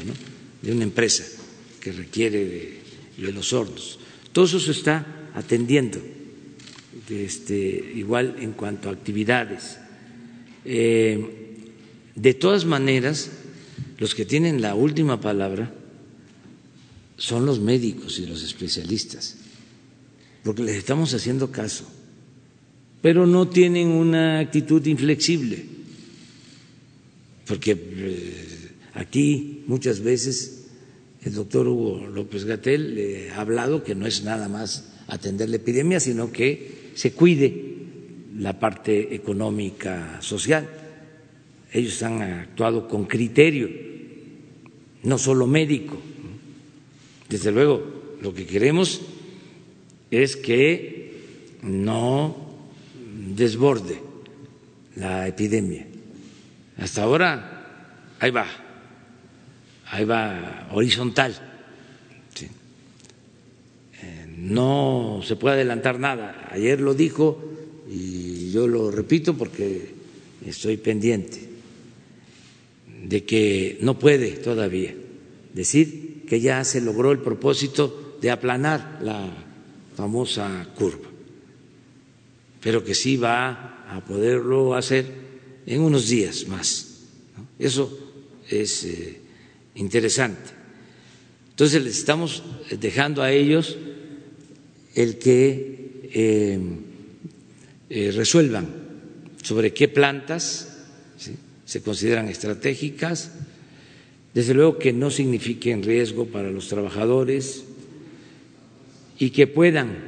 de 0.63 0.73
una 0.73 0.83
empresa 0.83 1.25
que 1.81 1.93
requiere 1.93 2.83
de, 3.17 3.33
los 3.33 3.53
hornos. 3.53 3.99
Todo 4.33 4.45
eso 4.45 4.61
se 4.61 4.73
está 4.73 5.31
atendiendo, 5.35 5.99
este, 7.09 7.93
igual 7.95 8.37
en 8.41 8.53
cuanto 8.53 8.89
a 8.89 8.93
actividades. 8.93 9.79
Eh, 10.65 11.55
de 12.15 12.35
todas 12.35 12.65
maneras, 12.65 13.31
los 13.99 14.15
que 14.15 14.25
tienen 14.25 14.61
la 14.61 14.75
última 14.75 15.21
palabra 15.21 15.73
son 17.17 17.47
los 17.47 17.61
médicos 17.61 18.19
y 18.19 18.27
los 18.27 18.43
especialistas, 18.43 19.37
porque 20.45 20.63
les 20.63 20.77
estamos 20.77 21.15
haciendo 21.15 21.51
caso, 21.51 21.87
pero 23.03 23.27
no 23.27 23.49
tienen 23.49 23.89
una 23.89 24.39
actitud 24.41 24.85
inflexible, 24.87 25.65
porque 27.47 27.73
eh, 27.73 28.71
aquí 28.95 29.63
muchas 29.67 30.01
veces 30.01 30.67
el 31.23 31.35
doctor 31.35 31.67
Hugo 31.69 32.07
López 32.07 32.45
Gatel 32.45 32.95
le 32.95 33.31
ha 33.31 33.41
hablado 33.41 33.83
que 33.83 33.95
no 33.95 34.07
es 34.07 34.23
nada 34.23 34.49
más 34.49 34.93
atender 35.09 35.49
la 35.49 35.57
epidemia, 35.57 36.01
sino 36.01 36.33
que 36.33 36.91
se 36.95 37.13
cuide 37.13 37.75
la 38.39 38.59
parte 38.59 39.15
económica 39.15 40.19
social. 40.21 40.69
Ellos 41.73 42.03
han 42.03 42.23
actuado 42.23 42.89
con 42.89 43.07
criterio, 43.07 43.69
no 45.03 45.19
solo 45.19 45.47
médico. 45.47 45.97
Desde 47.29 47.51
luego, 47.51 48.17
lo 48.23 48.33
que 48.33 48.47
queremos 48.47 49.01
es 50.11 50.37
que 50.37 51.13
no 51.63 52.46
desborde 53.35 54.01
la 54.97 55.27
epidemia. 55.27 55.87
Hasta 56.79 57.03
ahora, 57.03 58.15
ahí 58.21 58.31
va, 58.31 58.47
ahí 59.87 60.05
va 60.05 60.69
horizontal. 60.73 61.35
Eh, 64.03 64.27
no 64.37 65.21
se 65.25 65.37
puede 65.37 65.57
adelantar 65.57 65.99
nada. 65.99 66.49
Ayer 66.51 66.81
lo 66.81 66.95
dijo 66.95 67.43
y 67.91 68.51
yo 68.51 68.67
lo 68.67 68.91
repito 68.91 69.35
porque 69.35 69.95
estoy 70.47 70.77
pendiente 70.77 71.49
de 73.05 73.25
que 73.25 73.79
no 73.81 73.99
puede 73.99 74.33
todavía 74.33 74.95
decir 75.55 76.25
que 76.29 76.41
ya 76.41 76.65
se 76.65 76.81
logró 76.81 77.13
el 77.13 77.21
propósito 77.21 78.19
de 78.21 78.31
aplanar 78.31 78.99
la 79.03 79.31
famosa 79.97 80.67
curva, 80.77 81.09
pero 82.67 82.83
que 82.83 82.97
sí 82.97 83.17
va 83.17 83.87
a 83.89 84.05
poderlo 84.05 84.75
hacer 84.75 85.07
en 85.67 85.81
unos 85.83 86.09
días 86.09 86.49
más. 86.49 87.05
Eso 87.61 87.97
es 88.51 88.83
eh, 88.83 89.21
interesante. 89.77 90.51
Entonces 91.51 91.81
les 91.85 91.97
estamos 91.97 92.43
dejando 92.81 93.23
a 93.23 93.31
ellos 93.31 93.79
el 94.97 95.17
que 95.17 96.11
eh, 96.13 96.59
eh, 97.89 98.11
resuelvan 98.11 98.67
sobre 99.45 99.73
qué 99.73 99.87
plantas 99.87 100.83
se 101.65 101.83
consideran 101.83 102.29
estratégicas, 102.29 103.31
desde 104.35 104.55
luego 104.55 104.77
que 104.77 104.93
no 104.93 105.13
signifiquen 105.13 105.85
riesgo 105.85 106.27
para 106.27 106.51
los 106.51 106.67
trabajadores 106.67 107.63
y 109.21 109.31
que 109.31 109.47
puedan 109.47 109.99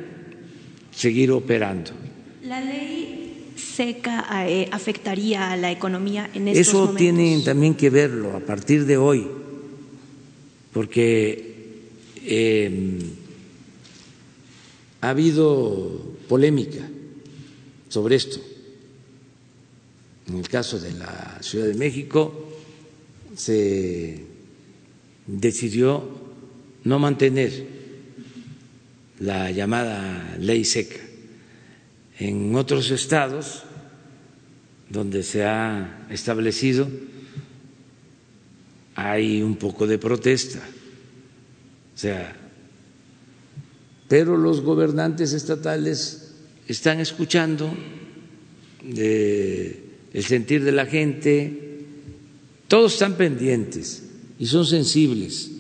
seguir 0.90 1.30
operando. 1.30 2.07
La 2.49 2.62
ley 2.62 3.53
seca 3.57 4.24
eh, 4.49 4.70
afectaría 4.72 5.53
a 5.53 5.57
la 5.59 5.70
economía 5.70 6.30
en 6.32 6.49
estos 6.49 6.68
Eso 6.68 6.78
momentos. 6.78 6.96
tienen 6.96 7.44
también 7.44 7.74
que 7.74 7.90
verlo 7.90 8.34
a 8.34 8.40
partir 8.40 8.86
de 8.86 8.96
hoy, 8.96 9.26
porque 10.72 11.82
eh, 12.24 13.01
ha 15.03 15.11
habido 15.11 16.16
polémica 16.26 16.88
sobre 17.90 18.16
esto. 18.16 18.40
En 20.28 20.38
el 20.38 20.49
caso 20.49 20.80
de 20.80 20.92
la 20.92 21.36
Ciudad 21.42 21.66
de 21.66 21.74
México 21.74 22.49
se 23.36 24.24
decidió 25.26 26.03
no 26.84 26.99
mantener 26.99 27.66
la 29.20 29.51
llamada 29.51 30.34
ley 30.40 30.64
seca. 30.64 31.07
En 32.19 32.55
otros 32.57 32.91
estados 32.91 33.62
donde 34.91 35.23
se 35.23 35.45
ha 35.45 36.07
establecido 36.11 36.89
hay 38.97 39.43
un 39.43 39.57
poco 39.57 39.87
de 39.87 39.99
protesta. 39.99 40.59
O 41.95 41.99
sea, 41.99 42.35
pero 44.09 44.37
los 44.37 44.62
gobernantes 44.62 45.33
estatales 45.33 46.33
están 46.66 46.99
escuchando 46.99 47.73
el 48.83 50.25
sentir 50.25 50.64
de 50.64 50.73
la 50.73 50.87
gente, 50.87 51.85
todos 52.66 52.95
están 52.95 53.16
pendientes 53.16 54.05
y 54.39 54.47
son 54.47 54.66
sensibles. 54.66 55.53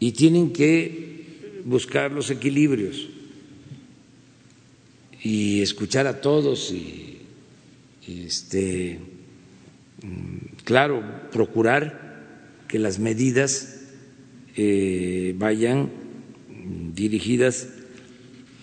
Y 0.00 0.10
tienen 0.12 0.52
que 0.52 1.60
buscar 1.64 2.10
los 2.10 2.28
equilibrios 2.30 3.11
y 5.22 5.62
escuchar 5.62 6.06
a 6.06 6.20
todos 6.20 6.72
y, 6.72 7.08
este 8.08 8.98
claro 10.64 11.30
procurar 11.30 12.64
que 12.66 12.80
las 12.80 12.98
medidas 12.98 13.82
eh, 14.56 15.34
vayan 15.38 15.88
dirigidas 16.92 17.68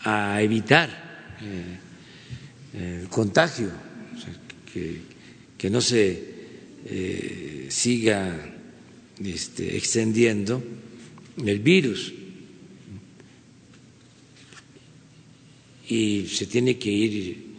a 0.01 0.41
evitar 0.41 1.37
eh, 2.73 3.01
el 3.01 3.07
contagio, 3.07 3.69
que, 4.73 5.01
que, 5.57 5.69
no 5.69 5.79
se 5.79 6.23
eh, 6.85 7.67
siga 7.69 8.35
este, 9.23 9.77
extendiendo 9.77 10.61
el 11.45 11.59
virus. 11.59 12.13
Y 15.89 16.27
se 16.27 16.45
tiene 16.45 16.77
que 16.77 16.91
ir 16.91 17.49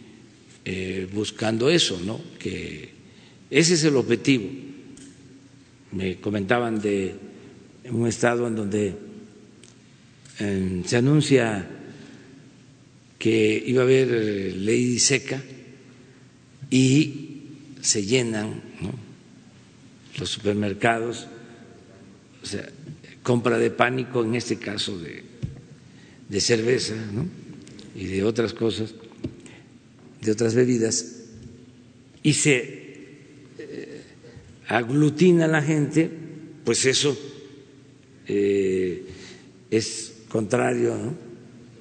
eh, 0.64 1.08
buscando 1.12 1.68
eso, 1.68 2.00
¿no? 2.04 2.20
Que 2.38 2.88
ese 3.50 3.74
es 3.74 3.84
el 3.84 3.96
objetivo. 3.96 4.48
Me 5.92 6.16
comentaban 6.20 6.80
de 6.80 7.14
un 7.90 8.06
estado 8.06 8.46
en 8.46 8.54
donde 8.54 8.94
eh, 10.38 10.82
se 10.86 10.96
anuncia 10.96 11.68
que 13.18 13.64
iba 13.66 13.82
a 13.82 13.84
haber 13.84 14.08
ley 14.56 14.98
seca 15.00 15.42
y 16.70 17.42
se 17.82 18.04
llenan 18.04 18.62
los 20.18 20.30
supermercados, 20.30 21.26
o 22.42 22.46
sea, 22.46 22.68
compra 23.22 23.58
de 23.58 23.70
pánico 23.70 24.24
en 24.24 24.36
este 24.36 24.56
caso 24.56 24.98
de, 24.98 25.24
de 26.28 26.40
cerveza 26.40 26.94
¿no? 27.12 27.39
Y 28.00 28.06
de 28.06 28.24
otras 28.24 28.54
cosas, 28.54 28.94
de 30.22 30.32
otras 30.32 30.54
bebidas, 30.54 31.16
y 32.22 32.32
se 32.32 32.56
eh, 33.58 34.00
aglutina 34.68 35.46
la 35.46 35.60
gente, 35.60 36.10
pues 36.64 36.86
eso 36.86 37.16
eh, 38.26 39.04
es 39.70 40.14
contrario 40.30 40.96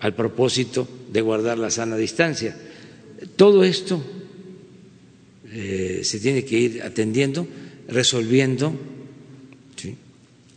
al 0.02 0.14
propósito 0.14 0.86
de 1.10 1.22
guardar 1.22 1.58
la 1.58 1.72
sana 1.72 1.96
distancia. 1.96 2.54
Todo 3.38 3.64
esto 3.64 4.04
eh, 5.54 6.02
se 6.04 6.20
tiene 6.20 6.44
que 6.44 6.60
ir 6.60 6.84
atendiendo, 6.84 7.48
resolviendo. 7.88 8.74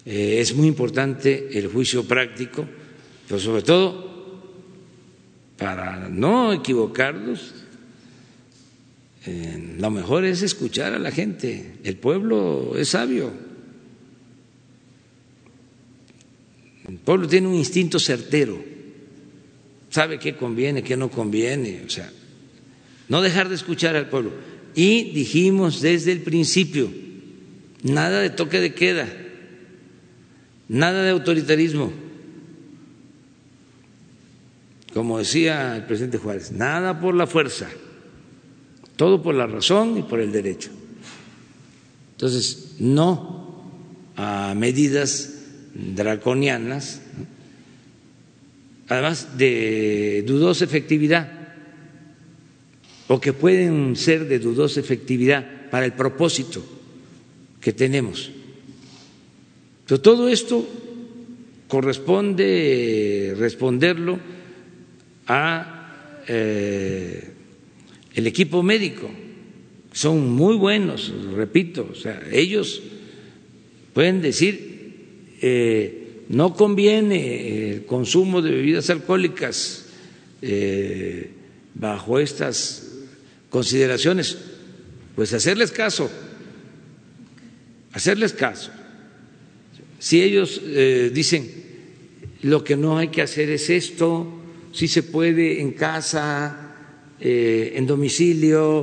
Eh, 0.04 0.40
es 0.40 0.56
muy 0.56 0.66
importante 0.66 1.56
el 1.56 1.68
juicio 1.68 2.02
práctico, 2.02 2.66
pero 3.28 3.38
sobre 3.38 3.62
todo 3.62 4.11
para 5.62 6.08
no 6.08 6.52
equivocarnos, 6.52 7.54
eh, 9.24 9.76
lo 9.78 9.90
mejor 9.90 10.24
es 10.24 10.42
escuchar 10.42 10.92
a 10.92 10.98
la 10.98 11.12
gente. 11.12 11.76
El 11.84 11.96
pueblo 11.98 12.76
es 12.76 12.88
sabio. 12.88 13.30
El 16.88 16.96
pueblo 16.96 17.28
tiene 17.28 17.46
un 17.46 17.54
instinto 17.54 18.00
certero, 18.00 18.60
sabe 19.88 20.18
qué 20.18 20.34
conviene, 20.34 20.82
qué 20.82 20.96
no 20.96 21.08
conviene, 21.08 21.84
o 21.86 21.88
sea, 21.88 22.10
no 23.08 23.22
dejar 23.22 23.48
de 23.48 23.54
escuchar 23.54 23.94
al 23.94 24.08
pueblo. 24.08 24.32
Y 24.74 25.12
dijimos 25.12 25.80
desde 25.80 26.10
el 26.10 26.22
principio, 26.22 26.90
nada 27.84 28.20
de 28.20 28.30
toque 28.30 28.58
de 28.58 28.74
queda, 28.74 29.08
nada 30.68 31.04
de 31.04 31.10
autoritarismo. 31.10 31.92
Como 34.92 35.18
decía 35.18 35.76
el 35.76 35.84
presidente 35.84 36.18
Juárez, 36.18 36.52
nada 36.52 37.00
por 37.00 37.14
la 37.14 37.26
fuerza, 37.26 37.68
todo 38.96 39.22
por 39.22 39.34
la 39.34 39.46
razón 39.46 39.96
y 39.98 40.02
por 40.02 40.20
el 40.20 40.32
derecho. 40.32 40.70
Entonces, 42.12 42.76
no 42.78 43.72
a 44.16 44.54
medidas 44.54 45.44
draconianas, 45.74 47.00
además 48.88 49.38
de 49.38 50.24
dudosa 50.26 50.64
efectividad, 50.64 51.32
o 53.08 53.20
que 53.20 53.32
pueden 53.32 53.96
ser 53.96 54.28
de 54.28 54.38
dudosa 54.38 54.80
efectividad 54.80 55.70
para 55.70 55.86
el 55.86 55.94
propósito 55.94 56.62
que 57.60 57.72
tenemos. 57.72 58.30
Pero 59.86 60.00
todo 60.00 60.28
esto 60.28 60.68
corresponde 61.68 63.34
responderlo 63.38 64.18
a 65.26 66.22
eh, 66.26 67.30
el 68.14 68.26
equipo 68.26 68.62
médico. 68.62 69.10
Son 69.92 70.30
muy 70.30 70.56
buenos, 70.56 71.12
repito, 71.34 71.88
o 71.90 71.94
sea, 71.94 72.22
ellos 72.32 72.82
pueden 73.92 74.22
decir 74.22 75.36
eh, 75.42 76.22
no 76.28 76.54
conviene 76.54 77.70
el 77.72 77.84
consumo 77.84 78.40
de 78.40 78.52
bebidas 78.52 78.88
alcohólicas 78.88 79.86
eh, 80.40 81.30
bajo 81.74 82.18
estas 82.18 82.90
consideraciones, 83.50 84.38
pues 85.14 85.34
hacerles 85.34 85.72
caso, 85.72 86.10
hacerles 87.92 88.32
caso. 88.32 88.70
Si 89.98 90.22
ellos 90.22 90.60
dicen 91.12 91.48
lo 92.42 92.64
que 92.64 92.76
no 92.76 92.98
hay 92.98 93.08
que 93.08 93.22
hacer 93.22 93.50
es 93.50 93.70
esto, 93.70 94.41
si 94.72 94.88
se 94.88 95.02
puede 95.02 95.60
en 95.60 95.72
casa, 95.72 96.74
eh, 97.20 97.74
en 97.76 97.86
domicilio, 97.86 98.80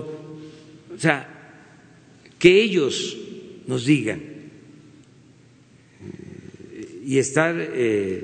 o 0.96 0.98
sea, 0.98 1.28
que 2.38 2.62
ellos 2.62 3.18
nos 3.68 3.86
digan 3.86 4.22
y 7.06 7.18
estar 7.18 7.56
eh, 7.58 8.24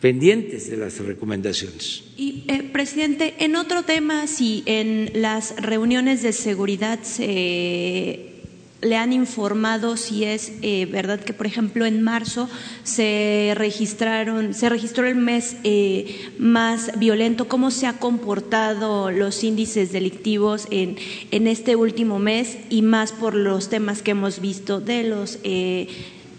pendientes 0.00 0.70
de 0.70 0.76
las 0.76 1.00
recomendaciones. 1.00 2.04
Y, 2.16 2.44
eh, 2.46 2.62
presidente, 2.62 3.34
en 3.40 3.56
otro 3.56 3.82
tema, 3.82 4.26
si 4.26 4.62
en 4.66 5.10
las 5.14 5.56
reuniones 5.56 6.22
de 6.22 6.32
seguridad 6.32 7.02
se 7.02 8.33
le 8.80 8.96
han 8.96 9.12
informado 9.12 9.96
si 9.96 10.24
es 10.24 10.52
eh, 10.62 10.86
verdad 10.86 11.20
que, 11.20 11.32
por 11.32 11.46
ejemplo, 11.46 11.86
en 11.86 12.02
marzo 12.02 12.50
se 12.82 13.52
registraron, 13.56 14.52
se 14.52 14.68
registró 14.68 15.06
el 15.06 15.16
mes 15.16 15.56
eh, 15.64 16.32
más 16.38 16.98
violento. 16.98 17.48
¿Cómo 17.48 17.70
se 17.70 17.86
ha 17.86 17.98
comportado 17.98 19.10
los 19.10 19.42
índices 19.42 19.90
delictivos 19.90 20.66
en, 20.70 20.96
en 21.30 21.46
este 21.46 21.76
último 21.76 22.18
mes 22.18 22.58
y 22.68 22.82
más 22.82 23.12
por 23.12 23.34
los 23.34 23.70
temas 23.70 24.02
que 24.02 24.10
hemos 24.10 24.40
visto 24.40 24.80
de 24.80 25.04
los 25.04 25.38
eh, 25.44 25.88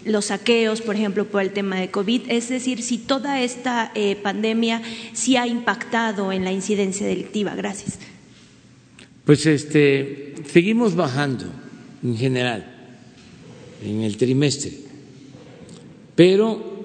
los 0.06 0.26
saqueos, 0.26 0.82
por 0.82 0.94
ejemplo, 0.94 1.26
por 1.26 1.42
el 1.42 1.50
tema 1.50 1.80
de 1.80 1.90
COVID, 1.90 2.22
es 2.28 2.48
decir, 2.48 2.80
si 2.82 2.96
toda 2.96 3.42
esta 3.42 3.90
eh, 3.94 4.14
pandemia 4.14 4.80
sí 5.12 5.36
ha 5.36 5.46
impactado 5.46 6.30
en 6.32 6.44
la 6.44 6.52
incidencia 6.52 7.06
delictiva. 7.06 7.54
Gracias. 7.56 7.98
Pues 9.24 9.44
este, 9.46 10.34
seguimos 10.48 10.94
bajando 10.94 11.46
en 12.02 12.16
general 12.16 12.76
en 13.82 14.02
el 14.02 14.16
trimestre, 14.16 14.72
pero 16.14 16.76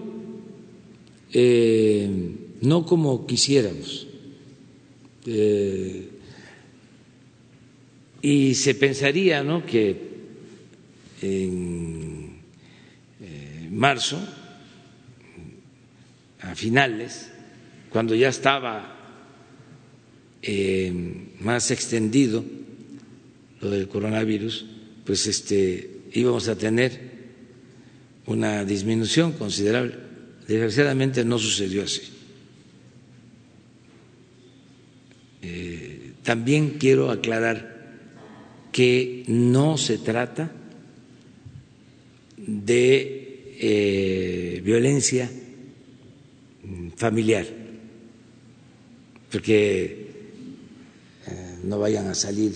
eh, 1.34 2.10
no 2.62 2.86
como 2.86 3.26
quisiéramos. 3.26 4.08
Eh, 5.26 6.08
y 8.24 8.56
se 8.56 8.76
pensaría 8.76 9.44
¿no? 9.44 9.66
que 9.66 10.12
en 11.22 12.36
eh, 13.22 13.68
marzo, 13.72 14.20
a 16.42 16.56
finales, 16.56 17.32
cuando 17.90 18.16
ya 18.16 18.30
estaba 18.30 18.98
más 21.40 21.70
extendido 21.70 22.44
lo 23.62 23.70
del 23.70 23.88
coronavirus, 23.88 24.66
pues 25.06 25.28
este 25.28 25.90
íbamos 26.14 26.48
a 26.48 26.56
tener 26.58 27.12
una 28.26 28.64
disminución 28.66 29.34
considerable. 29.34 29.96
Desgraciadamente 30.48 31.24
no 31.24 31.38
sucedió 31.40 31.84
así. 31.84 32.02
Eh, 35.42 36.14
también 36.24 36.78
quiero 36.80 37.10
aclarar 37.10 37.72
que 38.72 39.24
no 39.28 39.78
se 39.78 39.98
trata 39.98 40.52
de 42.38 43.56
eh, 43.60 44.62
violencia 44.64 45.30
familiar, 46.96 47.46
porque 49.32 50.08
eh, 51.28 51.58
no 51.64 51.80
vayan 51.80 52.08
a 52.08 52.16
salir 52.16 52.54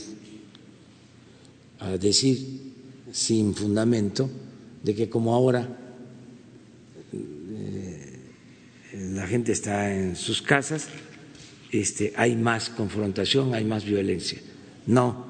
a 1.80 1.98
decir 1.98 2.74
sin 3.12 3.54
fundamento 3.54 4.30
de 4.84 4.96
que 4.96 5.10
como 5.10 5.34
ahora 5.34 5.68
eh, 7.14 8.20
la 9.14 9.28
gente 9.28 9.52
está 9.52 9.94
en 9.94 10.16
sus 10.16 10.42
casas, 10.42 10.88
este, 11.72 12.14
hay 12.16 12.36
más 12.36 12.70
confrontación, 12.70 13.54
hay 13.54 13.66
más 13.66 13.84
violencia. 13.84 14.40
No 14.86 15.26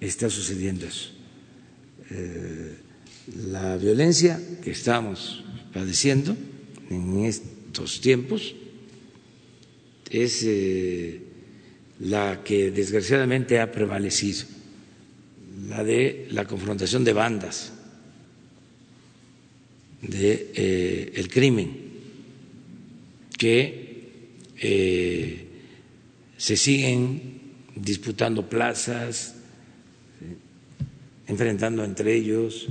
está 0.00 0.28
sucediendo 0.30 0.86
eso. 0.86 1.10
Eh, 2.10 2.76
la 3.50 3.76
violencia 3.76 4.40
que 4.62 4.72
estamos 4.72 5.44
padeciendo 5.72 6.36
en 6.90 7.24
estos 7.24 8.00
tiempos 8.00 8.54
es 10.10 10.42
eh, 10.44 11.22
la 12.02 12.42
que 12.42 12.70
desgraciadamente 12.72 13.60
ha 13.60 13.70
prevalecido, 13.70 14.44
la 15.68 15.84
de 15.84 16.26
la 16.30 16.44
confrontación 16.46 17.04
de 17.04 17.12
bandas, 17.12 17.72
de 20.02 20.50
eh, 20.54 21.12
el 21.14 21.28
crimen, 21.28 21.70
que 23.38 24.18
eh, 24.60 25.46
se 26.36 26.56
siguen 26.56 27.40
disputando 27.76 28.48
plazas, 28.48 29.36
enfrentando 31.28 31.84
entre 31.84 32.16
ellos. 32.16 32.66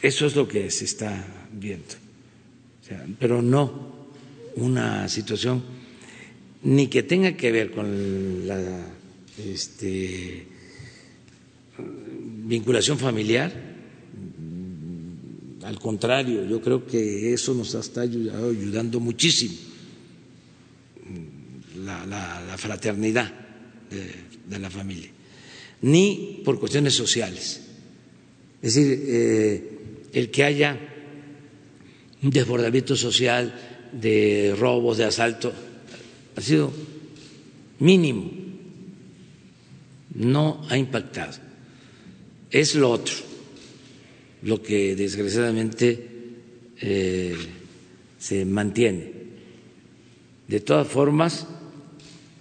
Eso 0.00 0.26
es 0.26 0.34
lo 0.34 0.48
que 0.48 0.70
se 0.70 0.86
está 0.86 1.26
viendo, 1.52 1.94
pero 3.18 3.42
no 3.42 3.92
una 4.56 5.08
situación 5.08 5.73
ni 6.64 6.88
que 6.88 7.02
tenga 7.02 7.36
que 7.36 7.52
ver 7.52 7.70
con 7.70 8.46
la 8.46 8.58
este, 9.38 10.46
vinculación 12.44 12.98
familiar. 12.98 13.52
Al 15.62 15.78
contrario, 15.78 16.44
yo 16.46 16.60
creo 16.60 16.86
que 16.86 17.32
eso 17.32 17.54
nos 17.54 17.74
está 17.74 18.02
ayudando 18.02 19.00
muchísimo, 19.00 19.54
la, 21.84 22.54
fraternidad 22.58 23.32
de, 23.90 24.10
de, 24.48 24.58
la 24.58 24.70
familia, 24.70 25.08
ni 25.82 26.42
por 26.44 26.58
cuestiones 26.60 26.94
sociales. 26.94 27.60
Es 28.62 28.74
decir, 28.74 29.04
eh, 29.06 29.70
el 30.12 30.30
que 30.30 30.44
haya 30.44 30.78
un 32.22 32.30
desbordamiento 32.30 32.96
social 32.96 33.54
de 33.92 34.54
robos, 34.58 34.96
de 34.98 35.04
asalto, 35.04 35.52
ha 36.36 36.40
sido 36.40 36.72
mínimo, 37.78 38.30
no 40.14 40.64
ha 40.68 40.76
impactado. 40.76 41.38
Es 42.50 42.74
lo 42.74 42.90
otro, 42.90 43.14
lo 44.42 44.62
que 44.62 44.94
desgraciadamente 44.94 46.08
eh, 46.80 47.36
se 48.18 48.44
mantiene. 48.44 49.12
De 50.46 50.60
todas 50.60 50.86
formas, 50.86 51.46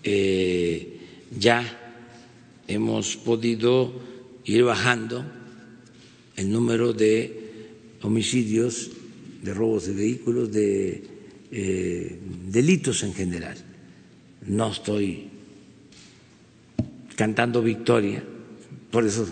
eh, 0.04 1.00
ya 1.38 1.64
hemos 2.68 3.18
podido 3.18 3.94
ir 4.46 4.64
bajando 4.64 5.26
el 6.36 6.52
número 6.52 6.94
de 6.94 7.44
homicidios, 8.02 8.92
de 9.42 9.54
robos 9.54 9.88
de 9.88 9.94
vehículos, 9.94 10.52
de 10.52 11.04
eh, 11.52 12.20
delitos 12.48 13.04
en 13.04 13.14
general. 13.14 13.58
No 14.48 14.72
estoy 14.72 15.30
cantando 17.16 17.62
victoria, 17.62 18.24
por 18.92 19.06
eso 19.06 19.28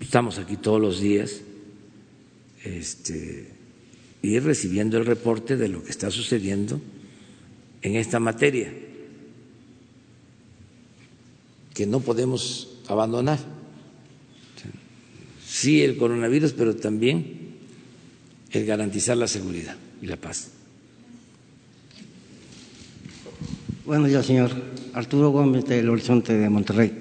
estamos 0.00 0.38
aquí 0.38 0.56
todos 0.56 0.80
los 0.80 1.00
días 1.00 1.40
este, 2.64 3.48
y 4.22 4.38
recibiendo 4.38 4.98
el 4.98 5.06
reporte 5.06 5.56
de 5.56 5.68
lo 5.68 5.82
que 5.84 5.90
está 5.90 6.10
sucediendo 6.10 6.80
en 7.82 7.96
esta 7.96 8.20
materia, 8.20 8.72
que 11.74 11.86
no 11.86 12.00
podemos 12.00 12.80
abandonar. 12.88 13.38
Sí, 15.46 15.82
el 15.82 15.96
coronavirus, 15.96 16.52
pero 16.52 16.76
también 16.76 17.56
el 18.50 18.66
garantizar 18.66 19.16
la 19.16 19.26
seguridad 19.26 19.76
y 20.02 20.06
la 20.06 20.16
paz. 20.16 20.50
Buenos 23.90 24.08
días, 24.08 24.24
señor. 24.24 24.50
Arturo 24.94 25.30
Gómez 25.30 25.64
del 25.64 25.88
Horizonte 25.90 26.38
de 26.38 26.48
Monterrey. 26.48 26.92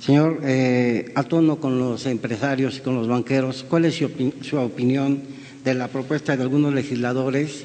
Señor, 0.00 0.40
eh, 0.42 1.12
a 1.14 1.22
tono 1.24 1.56
con 1.60 1.78
los 1.78 2.06
empresarios 2.06 2.78
y 2.78 2.80
con 2.80 2.94
los 2.94 3.06
banqueros, 3.08 3.62
¿cuál 3.68 3.84
es 3.84 3.96
su, 3.98 4.06
opi- 4.08 4.32
su 4.40 4.56
opinión 4.56 5.20
de 5.62 5.74
la 5.74 5.88
propuesta 5.88 6.34
de 6.34 6.42
algunos 6.42 6.72
legisladores 6.72 7.64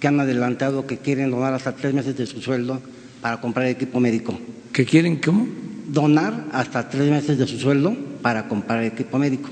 que 0.00 0.08
han 0.08 0.18
adelantado 0.20 0.86
que 0.86 0.96
quieren 0.96 1.30
donar 1.30 1.52
hasta 1.52 1.76
tres 1.76 1.92
meses 1.92 2.16
de 2.16 2.24
su 2.24 2.40
sueldo 2.40 2.80
para 3.20 3.42
comprar 3.42 3.66
equipo 3.66 4.00
médico? 4.00 4.38
¿Qué 4.72 4.86
quieren? 4.86 5.16
¿Cómo? 5.16 5.46
Donar 5.88 6.46
hasta 6.52 6.88
tres 6.88 7.10
meses 7.10 7.36
de 7.36 7.46
su 7.46 7.58
sueldo 7.58 7.94
para 8.22 8.48
comprar 8.48 8.84
equipo 8.84 9.18
médico. 9.18 9.50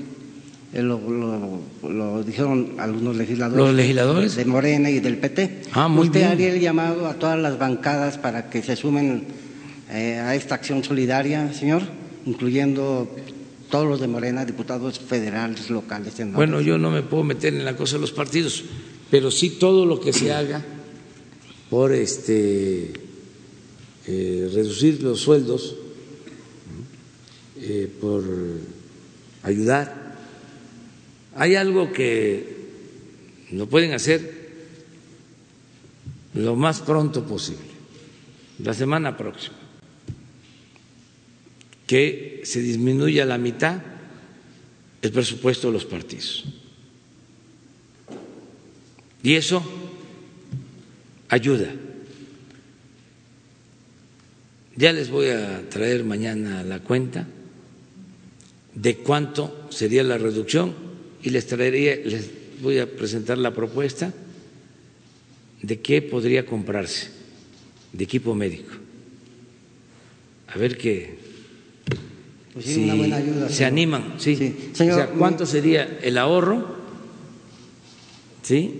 Eh, 0.73 0.81
Lo, 0.81 0.99
lo- 0.99 1.61
lo 1.89 2.23
dijeron 2.23 2.73
algunos 2.77 3.15
legisladores. 3.15 3.65
¿Los 3.65 3.73
legisladores? 3.73 4.35
De 4.35 4.45
Morena 4.45 4.89
y 4.89 4.99
del 4.99 5.17
PT. 5.17 5.61
Ah, 5.71 5.87
muy 5.87 6.07
¿Usted 6.07 6.19
bien. 6.19 6.31
haría 6.31 6.53
el 6.53 6.59
llamado 6.59 7.07
a 7.07 7.13
todas 7.13 7.39
las 7.39 7.57
bancadas 7.57 8.17
para 8.17 8.49
que 8.49 8.61
se 8.61 8.75
sumen 8.75 9.23
eh, 9.89 10.15
a 10.19 10.35
esta 10.35 10.55
acción 10.55 10.83
solidaria, 10.83 11.53
señor? 11.53 11.83
Incluyendo 12.25 13.09
todos 13.69 13.87
los 13.87 14.01
de 14.01 14.07
Morena, 14.07 14.43
diputados 14.45 14.99
federales, 14.99 15.69
locales, 15.69 16.13
senadores. 16.15 16.35
Bueno, 16.49 16.61
yo 16.61 16.77
no 16.77 16.91
me 16.91 17.01
puedo 17.01 17.23
meter 17.23 17.53
en 17.53 17.63
la 17.63 17.75
cosa 17.77 17.95
de 17.95 18.01
los 18.01 18.11
partidos, 18.11 18.65
pero 19.09 19.31
sí 19.31 19.51
todo 19.51 19.85
lo 19.85 20.01
que 20.01 20.11
se 20.11 20.33
haga 20.33 20.63
por 21.69 21.93
este 21.93 22.91
eh, 24.05 24.49
reducir 24.53 25.01
los 25.01 25.21
sueldos, 25.21 25.75
eh, 27.61 27.89
por 28.01 28.23
ayudar. 29.43 30.06
Hay 31.37 31.55
algo 31.55 31.93
que 31.93 32.57
lo 33.51 33.69
pueden 33.69 33.93
hacer 33.93 34.47
lo 36.33 36.55
más 36.55 36.81
pronto 36.81 37.25
posible, 37.25 37.61
la 38.57 38.73
semana 38.73 39.15
próxima, 39.15 39.55
que 41.85 42.41
se 42.43 42.59
disminuya 42.61 43.21
a 43.21 43.27
la 43.27 43.37
mitad 43.37 43.79
el 45.03 45.11
presupuesto 45.11 45.67
de 45.67 45.73
los 45.73 45.85
partidos. 45.85 46.45
Y 49.21 49.35
eso 49.35 49.63
ayuda. 51.29 51.71
Ya 54.75 54.91
les 54.91 55.11
voy 55.11 55.29
a 55.29 55.69
traer 55.69 56.03
mañana 56.03 56.63
la 56.63 56.79
cuenta 56.79 57.27
de 58.73 58.97
cuánto 58.97 59.67
sería 59.69 60.01
la 60.01 60.17
reducción 60.17 60.86
y 61.23 61.29
les 61.29 61.47
traería, 61.47 61.95
les 61.95 62.29
voy 62.61 62.79
a 62.79 62.89
presentar 62.89 63.37
la 63.37 63.53
propuesta 63.53 64.13
de 65.61 65.79
qué 65.81 66.01
podría 66.01 66.45
comprarse 66.45 67.09
de 67.93 68.03
equipo 68.03 68.35
médico. 68.35 68.71
A 70.47 70.57
ver 70.57 70.77
qué 70.77 71.15
Pues 72.53 72.65
sí, 72.65 72.73
si 72.75 72.83
una 72.83 72.95
buena 72.95 73.17
ayuda. 73.17 73.47
se 73.49 73.55
señor. 73.55 73.71
animan, 73.71 74.13
sí. 74.17 74.35
Sí. 74.35 74.55
o 74.71 74.75
Señor, 74.75 74.95
sea, 74.95 75.09
¿cuánto 75.09 75.45
sería 75.45 75.99
el 76.01 76.17
ahorro? 76.17 76.75
¿Sí? 78.43 78.71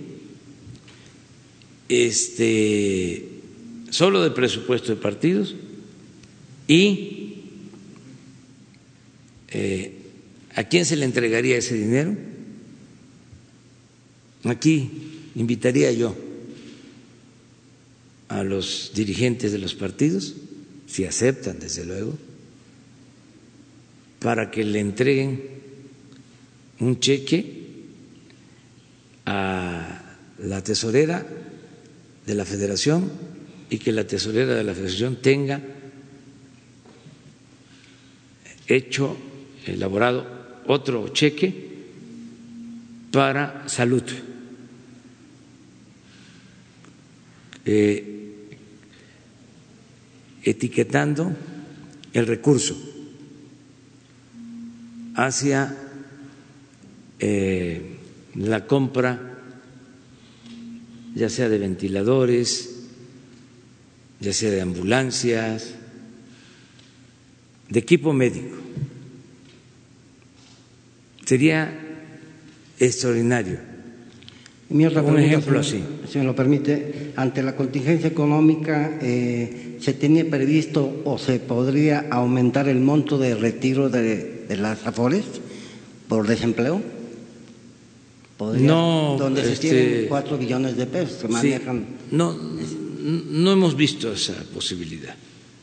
Este, 1.88 3.28
solo 3.90 4.22
de 4.22 4.30
presupuesto 4.30 4.94
de 4.94 5.00
partidos 5.00 5.54
y 6.66 7.42
eh, 9.48 9.92
¿a 10.54 10.64
quién 10.64 10.84
se 10.84 10.96
le 10.96 11.04
entregaría 11.06 11.56
ese 11.56 11.74
dinero? 11.74 12.14
Aquí 14.44 15.30
invitaría 15.34 15.90
yo 15.92 16.14
a 18.28 18.42
los 18.44 18.92
dirigentes 18.94 19.52
de 19.52 19.58
los 19.58 19.74
partidos, 19.74 20.34
si 20.86 21.04
aceptan, 21.04 21.58
desde 21.58 21.84
luego, 21.84 22.16
para 24.20 24.50
que 24.50 24.64
le 24.64 24.80
entreguen 24.80 25.42
un 26.80 27.00
cheque 27.00 27.66
a 29.26 30.16
la 30.38 30.62
tesorera 30.62 31.26
de 32.26 32.34
la 32.34 32.44
federación 32.44 33.10
y 33.70 33.78
que 33.78 33.92
la 33.92 34.06
tesorera 34.06 34.54
de 34.54 34.64
la 34.64 34.74
federación 34.74 35.20
tenga 35.20 35.60
hecho, 38.66 39.16
elaborado 39.66 40.26
otro 40.66 41.08
cheque 41.08 41.67
para 43.10 43.68
salud. 43.68 44.04
Eh, 47.64 48.14
etiquetando 50.42 51.36
el 52.14 52.26
recurso 52.26 52.76
hacia 55.14 55.76
eh, 57.18 57.98
la 58.36 58.66
compra 58.66 59.28
ya 61.14 61.28
sea 61.28 61.48
de 61.48 61.58
ventiladores, 61.58 62.86
ya 64.20 64.32
sea 64.32 64.50
de 64.50 64.60
ambulancias, 64.60 65.74
de 67.68 67.78
equipo 67.78 68.12
médico. 68.12 68.56
Sería 71.26 71.87
extraordinario. 72.80 73.58
Mi 74.70 74.84
otra 74.84 75.00
Un 75.00 75.14
pregunta, 75.14 75.26
ejemplo 75.36 75.62
señor, 75.64 75.86
así. 76.04 76.12
Si 76.12 76.18
me 76.18 76.24
lo 76.24 76.34
permite, 76.36 77.12
ante 77.16 77.42
la 77.42 77.56
contingencia 77.56 78.08
económica, 78.08 78.98
eh, 79.00 79.78
¿se 79.80 79.94
tenía 79.94 80.28
previsto 80.28 81.00
o 81.04 81.16
se 81.18 81.38
podría 81.40 82.06
aumentar 82.10 82.68
el 82.68 82.78
monto 82.80 83.16
de 83.18 83.34
retiro 83.34 83.88
de, 83.88 84.44
de 84.46 84.56
las 84.58 84.86
AFORES 84.86 85.24
por 86.06 86.26
desempleo? 86.26 86.82
¿Podría? 88.36 88.66
No, 88.68 89.16
Donde 89.18 89.42
se 89.42 89.52
este- 89.54 89.70
tienen 89.70 90.06
cuatro 90.08 90.36
billones 90.38 90.76
de 90.76 90.86
pesos, 90.86 91.18
se 91.20 91.26
Sí, 91.26 91.32
manejan. 91.32 91.86
no, 92.10 92.36
no 92.36 93.52
hemos 93.52 93.74
visto 93.74 94.12
esa 94.12 94.34
posibilidad, 94.54 95.14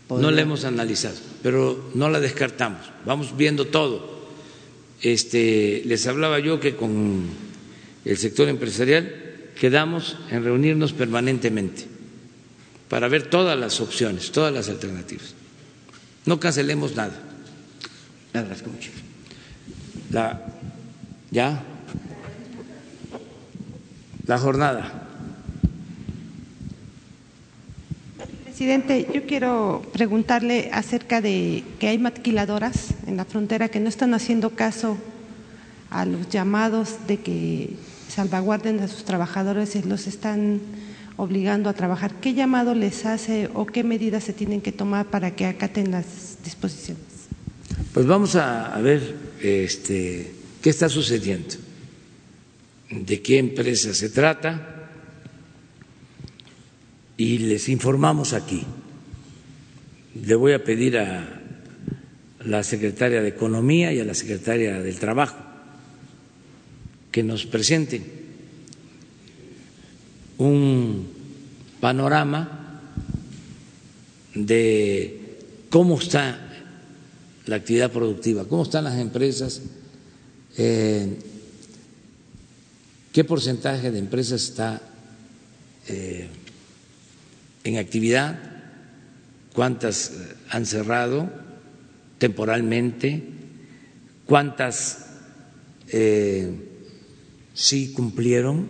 no 0.10 0.32
la 0.32 0.42
hemos 0.42 0.66
analizado, 0.66 1.16
pero 1.44 1.90
no 1.94 2.10
la 2.10 2.20
descartamos, 2.20 2.80
vamos 3.06 3.38
viendo 3.38 3.68
todo. 3.68 4.15
Este, 5.02 5.84
les 5.86 6.08
hablaba 6.08 6.40
yo 6.40 6.60
que 6.60 6.76
con 6.76 7.26
el 8.06 8.18
sector 8.18 8.48
empresarial 8.50 9.14
quedamos 9.60 10.18
en 10.30 10.44
reunirnos 10.44 10.94
permanentemente 10.94 11.86
para 12.90 13.08
ver 13.08 13.30
todas 13.30 13.58
las 13.58 13.82
opciones, 13.82 14.32
todas 14.32 14.54
las 14.54 14.70
alternativas. 14.70 15.34
No 16.26 16.40
cancelemos 16.40 16.96
nada. 16.96 17.20
Agradezco 18.34 18.70
mucho. 18.70 18.92
La, 20.12 20.46
ya. 21.32 21.64
La 24.26 24.38
jornada. 24.38 25.05
Presidente, 28.56 29.06
yo 29.14 29.26
quiero 29.26 29.82
preguntarle 29.92 30.70
acerca 30.72 31.20
de 31.20 31.62
que 31.78 31.90
hay 31.90 31.98
maquiladoras 31.98 32.92
en 33.06 33.18
la 33.18 33.26
frontera 33.26 33.68
que 33.68 33.82
no 33.82 33.90
están 33.90 34.14
haciendo 34.14 34.52
caso 34.52 34.98
a 35.90 36.06
los 36.06 36.30
llamados 36.30 37.06
de 37.06 37.18
que 37.18 37.72
salvaguarden 38.08 38.80
a 38.80 38.88
sus 38.88 39.04
trabajadores 39.04 39.76
y 39.76 39.82
los 39.82 40.08
están 40.08 40.62
obligando 41.18 41.70
a 41.70 41.74
trabajar. 41.74 42.14
¿Qué 42.22 42.34
llamado 42.34 42.76
les 42.76 43.06
hace 43.06 43.50
o 43.54 43.66
qué 43.66 43.84
medidas 43.84 44.24
se 44.24 44.32
tienen 44.32 44.62
que 44.62 44.72
tomar 44.72 45.08
para 45.08 45.36
que 45.36 45.48
acaten 45.48 45.92
las 45.92 46.38
disposiciones? 46.42 47.04
Pues 47.94 48.06
vamos 48.06 48.38
a, 48.38 48.80
ver 48.80 49.18
este, 49.42 50.32
qué 50.62 50.70
está 50.70 50.88
sucediendo, 50.88 51.56
de 52.90 53.22
qué 53.22 53.38
empresa 53.38 53.94
se 53.94 54.08
trata 54.08 54.75
y 57.18 57.38
les 57.40 57.70
informamos 57.70 58.34
aquí. 58.34 58.64
Le 60.26 60.36
voy 60.36 60.54
a 60.54 60.64
pedir 60.64 60.98
a 60.98 61.42
la 62.46 62.64
secretaria 62.64 63.22
de 63.22 63.30
Economía 63.30 63.92
y 63.92 64.00
a 64.00 64.06
la 64.06 64.14
secretaria 64.14 64.82
del 64.82 65.00
Trabajo 65.00 65.38
que 67.12 67.24
nos 67.24 67.46
presenten 67.46 68.04
un 70.38 71.08
panorama 71.80 72.82
de 74.34 75.38
cómo 75.70 75.98
está 75.98 76.42
la 77.46 77.56
actividad 77.56 77.92
productiva, 77.92 78.46
cómo 78.46 78.64
están 78.64 78.84
las 78.84 79.00
empresas, 79.00 79.62
eh, 80.58 81.18
qué 83.14 83.24
porcentaje 83.24 83.92
de 83.92 84.00
empresas 84.00 84.44
está 84.44 84.82
eh, 85.88 86.28
en 87.66 87.78
actividad, 87.78 88.40
cuántas 89.54 90.12
eh, 90.12 90.36
han 90.50 90.66
cerrado 90.66 91.30
temporalmente, 92.20 93.24
cuántas 94.26 95.08
eh, 95.90 96.50
sí 97.54 97.92
cumplieron 97.92 98.68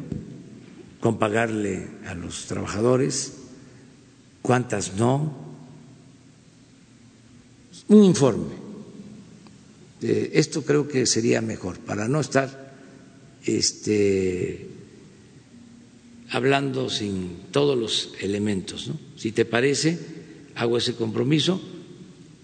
con 1.02 1.20
pagarle 1.20 1.88
a 2.08 2.16
los 2.16 2.46
trabajadores, 2.46 3.34
cuántas 4.42 4.96
no. 4.96 5.46
Un 7.90 8.04
informe. 8.04 8.56
Eh, 10.02 10.32
esto 10.34 10.64
creo 10.64 10.88
que 10.88 11.06
sería 11.06 11.42
mejor 11.42 11.80
para 11.80 12.08
no 12.08 12.22
estar 12.22 12.74
este, 13.46 14.70
hablando 16.32 16.90
sin 16.90 17.38
todos 17.52 17.78
los 17.78 18.14
elementos. 18.20 18.88
¿no? 18.88 18.98
Si 19.16 19.32
te 19.32 19.46
parece, 19.46 20.00
hago 20.56 20.78
ese 20.78 20.96
compromiso 20.96 21.62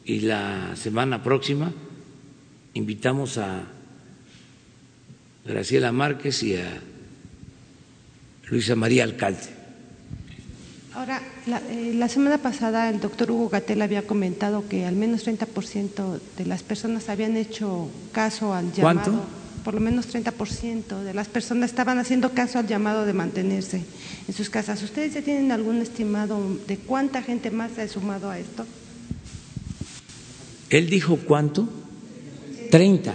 y 0.06 0.22
la 0.22 0.76
semana 0.76 1.24
próxima 1.24 1.72
invitamos 2.74 3.38
a 3.38 3.64
Graciela 5.46 5.92
Márquez 5.92 6.44
y 6.44 6.56
a 6.56 6.82
Luisa 8.50 8.76
María 8.76 9.04
Alcalde. 9.04 9.62
Ahora, 10.94 11.22
la, 11.48 11.62
eh, 11.70 11.94
la, 11.96 12.10
semana 12.10 12.38
pasada 12.38 12.90
el 12.90 13.00
doctor 13.00 13.32
Hugo 13.32 13.48
Gatel 13.48 13.82
había 13.82 14.06
comentado 14.06 14.68
que 14.68 14.86
al 14.86 14.96
menos 14.96 15.26
30% 15.26 16.20
de 16.38 16.46
las 16.46 16.64
personas 16.64 17.08
habían 17.08 17.38
hecho 17.38 17.90
caso 18.12 18.54
al 18.54 18.74
llamado. 18.74 19.12
¿Cuánto? 19.12 19.41
Por 19.64 19.76
lo 19.76 19.80
menos 19.80 20.12
30% 20.14 21.04
de 21.04 21.14
las 21.14 21.28
personas 21.28 21.70
estaban 21.70 22.00
haciendo 22.00 22.32
caso 22.32 22.58
al 22.60 22.68
llamado 22.68 23.06
de 23.06 23.14
mantenerse 23.14 23.84
en 24.28 24.34
sus 24.34 24.50
casas. 24.50 24.82
¿Ustedes 24.82 25.14
ya 25.14 25.22
tienen 25.22 25.52
algún 25.52 25.78
estimado 25.82 26.40
de 26.68 26.78
cuánta 26.78 27.22
gente 27.22 27.52
más 27.52 27.72
se 27.74 27.84
ha 27.84 27.88
sumado 27.88 28.30
a 28.32 28.40
esto? 28.40 28.66
¿Él 30.70 30.90
dijo 30.90 31.18
cuánto? 31.18 31.68
30. 32.72 33.14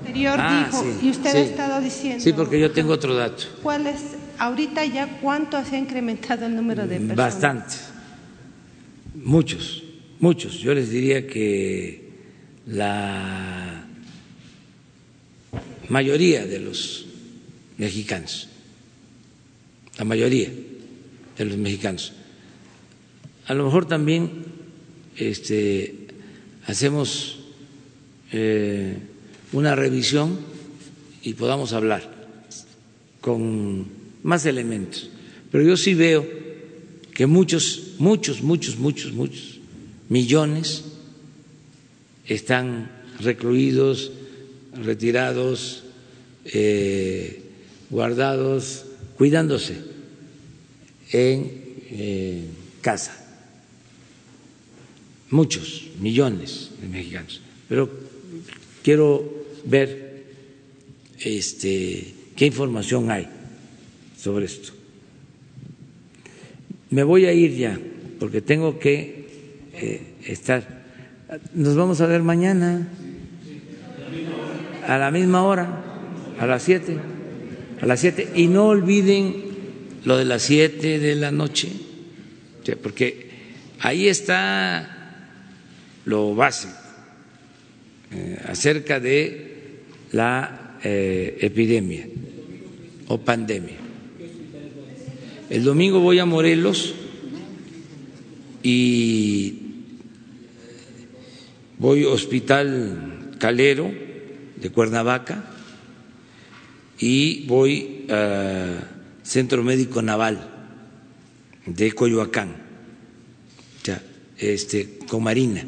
Anterior 0.00 0.36
Ah, 0.40 0.66
dijo, 0.70 0.82
sí, 0.82 1.06
y 1.06 1.10
usted 1.10 1.30
sí. 1.30 1.36
ha 1.36 1.40
estado 1.40 1.80
diciendo. 1.80 2.22
Sí, 2.24 2.32
porque 2.32 2.58
yo 2.60 2.72
tengo 2.72 2.92
otro 2.92 3.14
dato. 3.14 3.44
¿Cuál 3.62 3.86
es, 3.86 4.00
ahorita 4.38 4.84
ya 4.86 5.20
cuánto 5.20 5.64
se 5.64 5.76
ha 5.76 5.78
incrementado 5.78 6.46
el 6.46 6.56
número 6.56 6.82
de 6.82 6.96
personas? 6.96 7.16
Bastante. 7.16 7.74
Muchos, 9.14 9.84
muchos. 10.18 10.54
Yo 10.58 10.74
les 10.74 10.90
diría 10.90 11.26
que 11.26 12.09
la 12.70 13.84
mayoría 15.88 16.46
de 16.46 16.60
los 16.60 17.06
mexicanos, 17.78 18.48
la 19.98 20.04
mayoría 20.04 20.50
de 21.36 21.44
los 21.44 21.56
mexicanos. 21.56 22.12
A 23.46 23.54
lo 23.54 23.64
mejor 23.64 23.86
también 23.86 24.44
este, 25.16 26.06
hacemos 26.66 27.40
eh, 28.32 28.96
una 29.52 29.74
revisión 29.74 30.38
y 31.22 31.34
podamos 31.34 31.72
hablar 31.72 32.08
con 33.20 33.86
más 34.22 34.46
elementos. 34.46 35.10
Pero 35.50 35.64
yo 35.64 35.76
sí 35.76 35.94
veo 35.94 36.24
que 37.12 37.26
muchos, 37.26 37.94
muchos, 37.98 38.42
muchos, 38.42 38.78
muchos, 38.78 39.12
muchos 39.12 39.58
millones 40.08 40.84
están 42.30 42.90
recluidos, 43.20 44.12
retirados, 44.72 45.82
eh, 46.44 47.42
guardados, 47.90 48.86
cuidándose 49.18 49.78
en 51.10 51.50
eh, 51.90 52.44
casa. 52.80 53.16
Muchos 55.30 55.88
millones 56.00 56.70
de 56.80 56.88
mexicanos. 56.88 57.40
Pero 57.68 57.90
quiero 58.82 59.44
ver 59.64 60.24
este, 61.18 62.14
qué 62.36 62.46
información 62.46 63.10
hay 63.10 63.28
sobre 64.16 64.46
esto. 64.46 64.72
Me 66.90 67.02
voy 67.02 67.26
a 67.26 67.32
ir 67.32 67.56
ya, 67.56 67.78
porque 68.18 68.40
tengo 68.40 68.78
que 68.78 69.26
eh, 69.74 70.02
estar. 70.24 70.79
Nos 71.54 71.76
vamos 71.76 72.00
a 72.00 72.06
ver 72.06 72.22
mañana 72.24 72.88
a 74.84 74.98
la 74.98 75.12
misma 75.12 75.44
hora, 75.44 75.80
a 76.40 76.46
las 76.46 76.64
siete, 76.64 76.96
a 77.80 77.86
las 77.86 78.00
siete. 78.00 78.32
Y 78.34 78.48
no 78.48 78.66
olviden 78.66 79.36
lo 80.04 80.16
de 80.16 80.24
las 80.24 80.42
siete 80.42 80.98
de 80.98 81.14
la 81.14 81.30
noche, 81.30 81.68
porque 82.82 83.30
ahí 83.78 84.08
está 84.08 85.22
lo 86.04 86.34
básico 86.34 86.74
eh, 88.10 88.40
acerca 88.48 88.98
de 88.98 89.82
la 90.10 90.78
eh, 90.82 91.38
epidemia 91.42 92.08
o 93.06 93.18
pandemia. 93.18 93.76
El 95.48 95.62
domingo 95.62 96.00
voy 96.00 96.18
a 96.18 96.26
Morelos 96.26 96.92
y 98.64 99.59
voy 101.80 102.04
al 102.04 102.08
Hospital 102.08 103.36
Calero 103.38 103.90
de 104.56 104.70
Cuernavaca 104.70 105.44
y 106.98 107.46
voy 107.46 108.06
al 108.10 108.86
Centro 109.22 109.62
Médico 109.62 110.02
Naval 110.02 110.46
de 111.64 111.92
Coyoacán, 111.92 112.50
o 112.50 113.84
sea, 113.84 114.02
este, 114.36 114.98
con 115.08 115.22
Marina. 115.22 115.64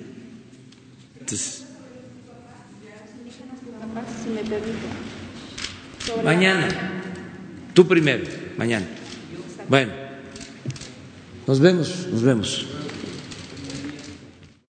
Entonces, 1.19 1.65
Si 4.23 4.31
me 4.31 4.41
permite. 4.41 6.23
Mañana, 6.25 6.69
tú 7.75 7.87
primero, 7.87 8.25
mañana. 8.57 8.87
Bueno, 9.69 9.93
nos 11.47 11.61
vemos, 11.61 12.09
nos 12.11 12.23
vemos. 12.23 12.67